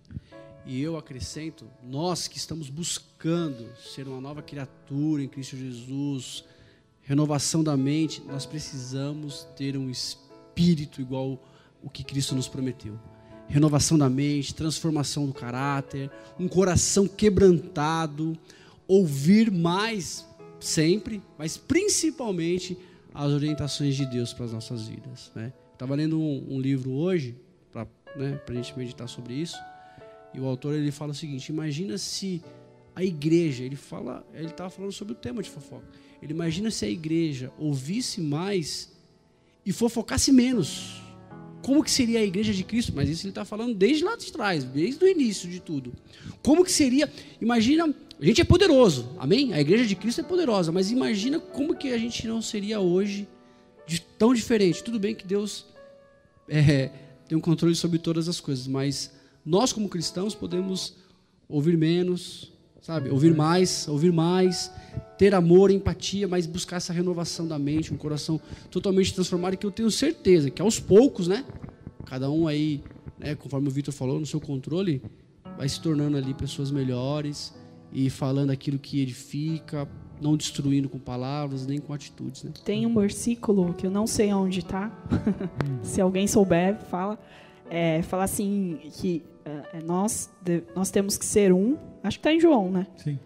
E 0.67 0.83
eu 0.83 0.97
acrescento, 0.97 1.67
nós 1.83 2.27
que 2.27 2.37
estamos 2.37 2.69
buscando 2.69 3.69
ser 3.77 4.09
uma 4.09 4.21
nova 4.21 4.43
criatura 4.43 5.23
em 5.23 5.29
Cristo 5.29 5.57
Jesus, 5.57 6.45
renovação 7.03 7.63
da 7.63 7.77
mente, 7.77 8.21
nós 8.27 8.45
precisamos 8.45 9.47
ter 9.57 9.77
um 9.77 9.89
espírito 9.89 11.01
igual 11.01 11.41
o 11.81 11.89
que 11.89 12.03
Cristo 12.03 12.35
nos 12.35 12.49
prometeu. 12.49 12.99
Renovação 13.49 13.97
da 13.97 14.11
mente, 14.11 14.53
transformação 14.53 15.25
do 15.25 15.33
caráter, 15.33 16.11
um 16.37 16.49
coração 16.49 17.07
quebrantado, 17.07 18.37
ouvir 18.87 19.51
mais 19.51 20.27
sempre, 20.61 21.23
mas 21.39 21.57
principalmente 21.57 22.77
as 23.13 23.33
orientações 23.33 23.97
de 23.97 24.07
Deus 24.07 24.33
para 24.33 24.45
as 24.45 24.53
nossas 24.53 24.87
vidas. 24.89 25.33
Né? 25.35 25.53
Estava 25.73 25.95
lendo 25.95 26.21
um, 26.21 26.55
um 26.57 26.61
livro 26.61 26.93
hoje, 26.93 27.35
para 27.73 27.87
né, 28.17 28.41
a 28.47 28.53
gente 28.53 28.77
meditar 28.77 29.09
sobre 29.09 29.35
isso, 29.35 29.57
e 30.35 30.41
o 30.41 30.45
autor 30.45 30.75
ele 30.75 30.91
fala 30.91 31.13
o 31.13 31.15
seguinte: 31.15 31.49
imagina 31.51 31.97
se 31.97 32.43
a 32.95 33.05
igreja, 33.05 33.65
ele 33.65 33.77
fala, 33.77 34.27
ele 34.35 34.47
estava 34.49 34.71
falando 34.71 34.93
sobre 34.93 35.13
o 35.13 35.17
tema 35.17 35.43
de 35.43 35.51
fofoca. 35.51 35.87
Ele 36.23 36.33
imagina 36.33 36.71
se 36.71 36.85
a 36.85 36.89
igreja 36.89 37.53
ouvisse 37.59 38.21
mais 38.21 38.93
e 39.65 39.73
fofocasse 39.73 40.33
menos. 40.33 41.03
Como 41.63 41.83
que 41.83 41.91
seria 41.91 42.21
a 42.21 42.25
igreja 42.25 42.55
de 42.55 42.63
Cristo? 42.63 42.93
Mas 42.95 43.09
isso 43.09 43.25
ele 43.25 43.33
está 43.33 43.45
falando 43.45 43.75
desde 43.75 44.05
lá 44.05 44.17
de 44.17 44.33
trás, 44.33 44.65
desde 44.65 45.05
o 45.05 45.09
início 45.09 45.51
de 45.51 45.61
tudo. 45.61 45.93
Como 46.43 46.65
que 46.65 46.71
seria? 46.71 47.13
Imagina, 47.41 47.93
a 48.19 48.25
gente 48.25 48.41
é 48.41 48.45
poderoso, 48.45 49.11
amém? 49.19 49.53
A 49.53 49.61
igreja 49.61 49.85
de 49.85 49.95
Cristo 49.95 50.23
é 50.23 50.25
poderosa, 50.25 50.73
mas 50.73 50.91
imagina 50.91 51.39
como 51.39 51.77
que 51.77 51.93
a 51.93 51.99
gente 51.99 52.27
não 52.27 52.41
seria 52.41 52.81
hoje 52.81 53.29
de 53.87 54.01
tão 54.01 54.33
diferente. 54.33 54.83
Tudo 54.83 54.99
bem 54.99 55.15
que 55.15 55.27
Deus 55.27 55.67
é, 56.49 56.91
tem 57.29 57.37
um 57.37 57.41
controle 57.41 57.75
sobre 57.75 57.99
todas 57.99 58.27
as 58.27 58.41
coisas, 58.41 58.67
mas 58.67 59.13
nós 59.45 59.71
como 59.71 59.89
cristãos 59.89 60.35
podemos 60.35 60.95
ouvir 61.47 61.77
menos, 61.77 62.51
sabe? 62.81 63.11
Ouvir 63.11 63.35
mais, 63.35 63.87
ouvir 63.87 64.13
mais, 64.13 64.73
ter 65.19 65.35
amor, 65.35 65.71
empatia, 65.71 66.27
mas 66.27 66.47
buscar 66.47 66.77
essa 66.77 66.95
renovação 66.95 67.47
da 67.47 67.59
mente, 67.59 67.93
um 67.93 67.99
coração 67.99 68.41
totalmente 68.71 69.13
transformado, 69.13 69.59
que 69.59 69.67
eu 69.67 69.71
tenho 69.71 69.91
certeza 69.91 70.51
que 70.51 70.63
aos 70.63 70.81
poucos, 70.81 71.29
né? 71.29 71.45
Cada 72.07 72.31
um 72.31 72.49
aí, 72.49 72.83
né, 73.19 73.35
conforme 73.35 73.69
o 73.69 73.71
Vitor 73.71 73.93
falou, 73.93 74.19
no 74.19 74.27
seu 74.27 74.41
controle, 74.41 75.03
vai 75.59 75.69
se 75.69 75.81
tornando 75.83 76.17
ali 76.17 76.33
pessoas 76.33 76.71
melhores 76.71 77.53
e 77.93 78.11
falando 78.11 78.51
aquilo 78.51 78.79
que 78.79 79.01
edifica, 79.01 79.89
não 80.21 80.37
destruindo 80.37 80.89
com 80.89 80.99
palavras 80.99 81.67
nem 81.67 81.79
com 81.79 81.93
atitudes, 81.93 82.43
né? 82.45 82.53
Tem 82.65 82.87
um 82.87 82.95
versículo 82.95 83.75
que 83.75 83.87
eu 83.87 83.91
não 83.91 84.07
sei 84.07 84.33
onde 84.33 84.61
está. 84.61 84.91
Se 85.83 86.01
alguém 86.01 86.27
souber, 86.27 86.79
fala. 86.91 87.19
É, 87.69 88.01
fala 88.03 88.25
assim 88.25 88.79
que 88.93 89.23
é, 89.45 89.81
nós, 89.85 90.31
de- 90.43 90.63
nós 90.75 90.91
temos 90.91 91.19
que 91.19 91.25
ser 91.25 91.53
um. 91.53 91.77
Acho 92.03 92.19
que 92.19 92.21
está 92.21 92.33
em 92.33 92.41
João, 92.41 92.71
né? 92.71 92.87
Sim. 92.97 93.19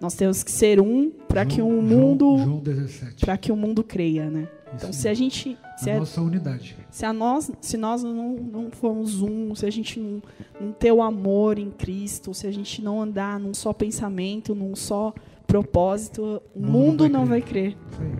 Nós 0.00 0.14
temos 0.14 0.42
que 0.42 0.50
ser 0.50 0.80
um 0.80 1.10
para 1.28 1.44
que 1.46 1.60
o 1.62 1.68
João- 1.68 1.82
mundo 1.82 2.24
João, 2.36 2.44
João 2.44 2.58
17. 2.60 3.24
para 3.24 3.36
que 3.36 3.52
o 3.52 3.56
mundo 3.56 3.84
creia, 3.84 4.28
né? 4.30 4.48
Então, 4.74 4.90
Isso 4.90 5.00
se 5.02 5.08
a 5.08 5.14
gente 5.14 5.58
se, 5.76 5.90
a 5.90 5.96
a- 5.96 5.98
nossa 5.98 6.20
unidade. 6.22 6.76
se 6.90 7.04
a 7.04 7.12
nós 7.12 7.50
se 7.60 7.76
nós 7.76 8.02
não, 8.02 8.34
não 8.36 8.70
formos 8.70 9.20
um, 9.20 9.54
se 9.54 9.66
a 9.66 9.70
gente 9.70 10.00
não, 10.00 10.22
não 10.60 10.72
ter 10.72 10.90
o 10.92 11.02
amor 11.02 11.58
em 11.58 11.70
Cristo, 11.70 12.32
se 12.32 12.46
a 12.46 12.50
gente 12.52 12.82
não 12.82 13.00
andar 13.02 13.38
num 13.38 13.52
só 13.52 13.72
pensamento, 13.72 14.54
num 14.54 14.74
só 14.74 15.12
propósito, 15.46 16.42
o 16.54 16.60
mundo 16.60 16.70
mundo 16.70 17.00
vai 17.02 17.08
não 17.10 17.20
crer. 17.26 17.28
vai 17.28 17.42
crer. 17.42 17.76
Isso 17.90 18.02
aí. 18.02 18.12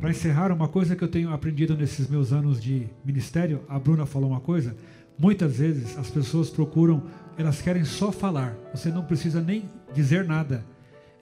Para 0.00 0.10
encerrar, 0.10 0.52
uma 0.52 0.68
coisa 0.68 0.94
que 0.94 1.02
eu 1.02 1.08
tenho 1.08 1.30
aprendido 1.32 1.76
nesses 1.76 2.06
meus 2.08 2.32
anos 2.32 2.60
de 2.60 2.86
ministério, 3.04 3.62
a 3.68 3.78
Bruna 3.78 4.04
falou 4.06 4.30
uma 4.30 4.40
coisa. 4.40 4.76
Muitas 5.18 5.56
vezes 5.56 5.96
as 5.98 6.10
pessoas 6.10 6.50
procuram, 6.50 7.02
elas 7.38 7.62
querem 7.62 7.84
só 7.84 8.12
falar. 8.12 8.54
Você 8.74 8.90
não 8.90 9.02
precisa 9.02 9.40
nem 9.40 9.64
dizer 9.94 10.24
nada. 10.26 10.64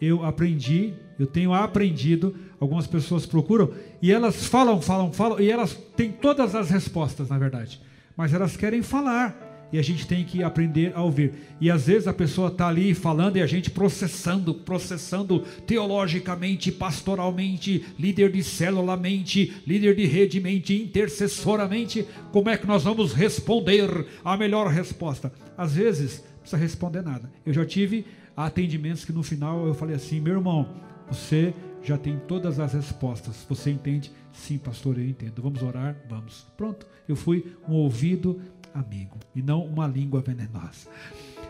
Eu 0.00 0.24
aprendi, 0.24 0.94
eu 1.18 1.26
tenho 1.26 1.52
aprendido. 1.52 2.34
Algumas 2.60 2.86
pessoas 2.86 3.26
procuram 3.26 3.70
e 4.00 4.12
elas 4.12 4.46
falam, 4.46 4.80
falam, 4.80 5.12
falam 5.12 5.40
e 5.40 5.50
elas 5.50 5.74
têm 5.96 6.10
todas 6.10 6.54
as 6.54 6.70
respostas, 6.70 7.28
na 7.28 7.38
verdade. 7.38 7.80
Mas 8.16 8.32
elas 8.32 8.56
querem 8.56 8.82
falar 8.82 9.54
e 9.74 9.78
a 9.78 9.82
gente 9.82 10.06
tem 10.06 10.24
que 10.24 10.40
aprender 10.40 10.92
a 10.94 11.02
ouvir. 11.02 11.34
E 11.60 11.68
às 11.68 11.86
vezes 11.86 12.06
a 12.06 12.12
pessoa 12.12 12.46
está 12.46 12.68
ali 12.68 12.94
falando 12.94 13.38
e 13.38 13.42
a 13.42 13.46
gente 13.46 13.72
processando, 13.72 14.54
processando 14.54 15.40
teologicamente, 15.66 16.70
pastoralmente, 16.70 17.84
líder 17.98 18.30
de 18.30 18.44
célula 18.44 18.96
mente, 18.96 19.52
líder 19.66 19.96
de 19.96 20.06
rede 20.06 20.40
mente, 20.40 20.80
intercessoramente, 20.80 22.06
como 22.30 22.50
é 22.50 22.56
que 22.56 22.68
nós 22.68 22.84
vamos 22.84 23.12
responder 23.12 24.06
a 24.24 24.36
melhor 24.36 24.68
resposta? 24.68 25.32
Às 25.58 25.74
vezes 25.74 26.22
não 26.22 26.40
precisa 26.40 26.56
responder 26.56 27.02
nada. 27.02 27.28
Eu 27.44 27.52
já 27.52 27.64
tive 27.64 28.04
atendimentos 28.36 29.04
que 29.04 29.12
no 29.12 29.22
final 29.22 29.66
eu 29.66 29.74
falei 29.74 29.96
assim, 29.96 30.20
meu 30.20 30.34
irmão, 30.34 30.68
você 31.08 31.54
já 31.82 31.98
tem 31.98 32.18
todas 32.26 32.58
as 32.58 32.72
respostas. 32.72 33.44
Você 33.48 33.70
entende? 33.70 34.10
Sim, 34.32 34.58
pastor, 34.58 34.98
eu 34.98 35.06
entendo. 35.06 35.42
Vamos 35.42 35.62
orar? 35.62 35.96
Vamos. 36.08 36.46
Pronto. 36.56 36.86
Eu 37.06 37.14
fui 37.14 37.54
um 37.68 37.74
ouvido 37.74 38.40
amigo 38.74 39.18
e 39.34 39.42
não 39.42 39.64
uma 39.64 39.86
língua 39.86 40.20
venenosa. 40.20 40.88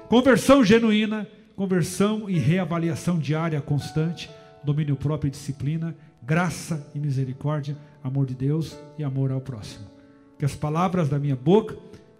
Conversão 0.08 0.64
genuína, 0.64 1.26
conversão 1.56 2.28
e 2.28 2.38
reavaliação 2.38 3.18
diária 3.18 3.60
constante, 3.60 4.28
domínio 4.62 4.96
próprio 4.96 5.28
e 5.28 5.30
disciplina, 5.30 5.96
graça 6.22 6.86
e 6.94 6.98
misericórdia, 6.98 7.76
amor 8.02 8.26
de 8.26 8.34
Deus 8.34 8.76
e 8.98 9.04
amor 9.04 9.30
ao 9.30 9.40
próximo. 9.40 9.86
Que 10.38 10.44
as 10.44 10.54
palavras 10.54 11.08
da 11.08 11.18
minha 11.18 11.36
boca 11.36 11.76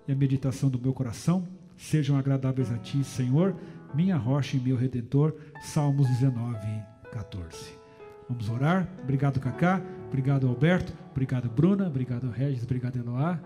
e 0.07 0.13
a 0.13 0.15
meditação 0.15 0.71
do 0.71 0.81
meu 0.81 0.93
coração 0.93 1.47
sejam 1.77 2.17
agradáveis 2.17 2.71
a 2.71 2.79
ti, 2.79 3.03
Senhor, 3.03 3.55
minha 3.95 4.17
rocha 4.17 4.57
e 4.57 4.61
meu 4.61 4.77
redentor. 4.77 5.35
Salmos 5.63 6.07
19, 6.09 6.59
14. 7.13 7.79
Vamos 8.29 8.49
orar. 8.49 8.89
Obrigado, 9.03 9.41
Cacá. 9.41 9.81
Obrigado, 10.09 10.49
Alberto. 10.49 10.93
Obrigado, 11.11 11.49
Bruna. 11.49 11.87
Obrigado, 11.87 12.31
Regis. 12.31 12.65
Obrigado, 12.65 12.97
Eloá. 12.97 13.41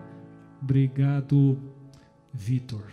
Obrigado, 0.61 1.57
Vitor. 2.33 2.91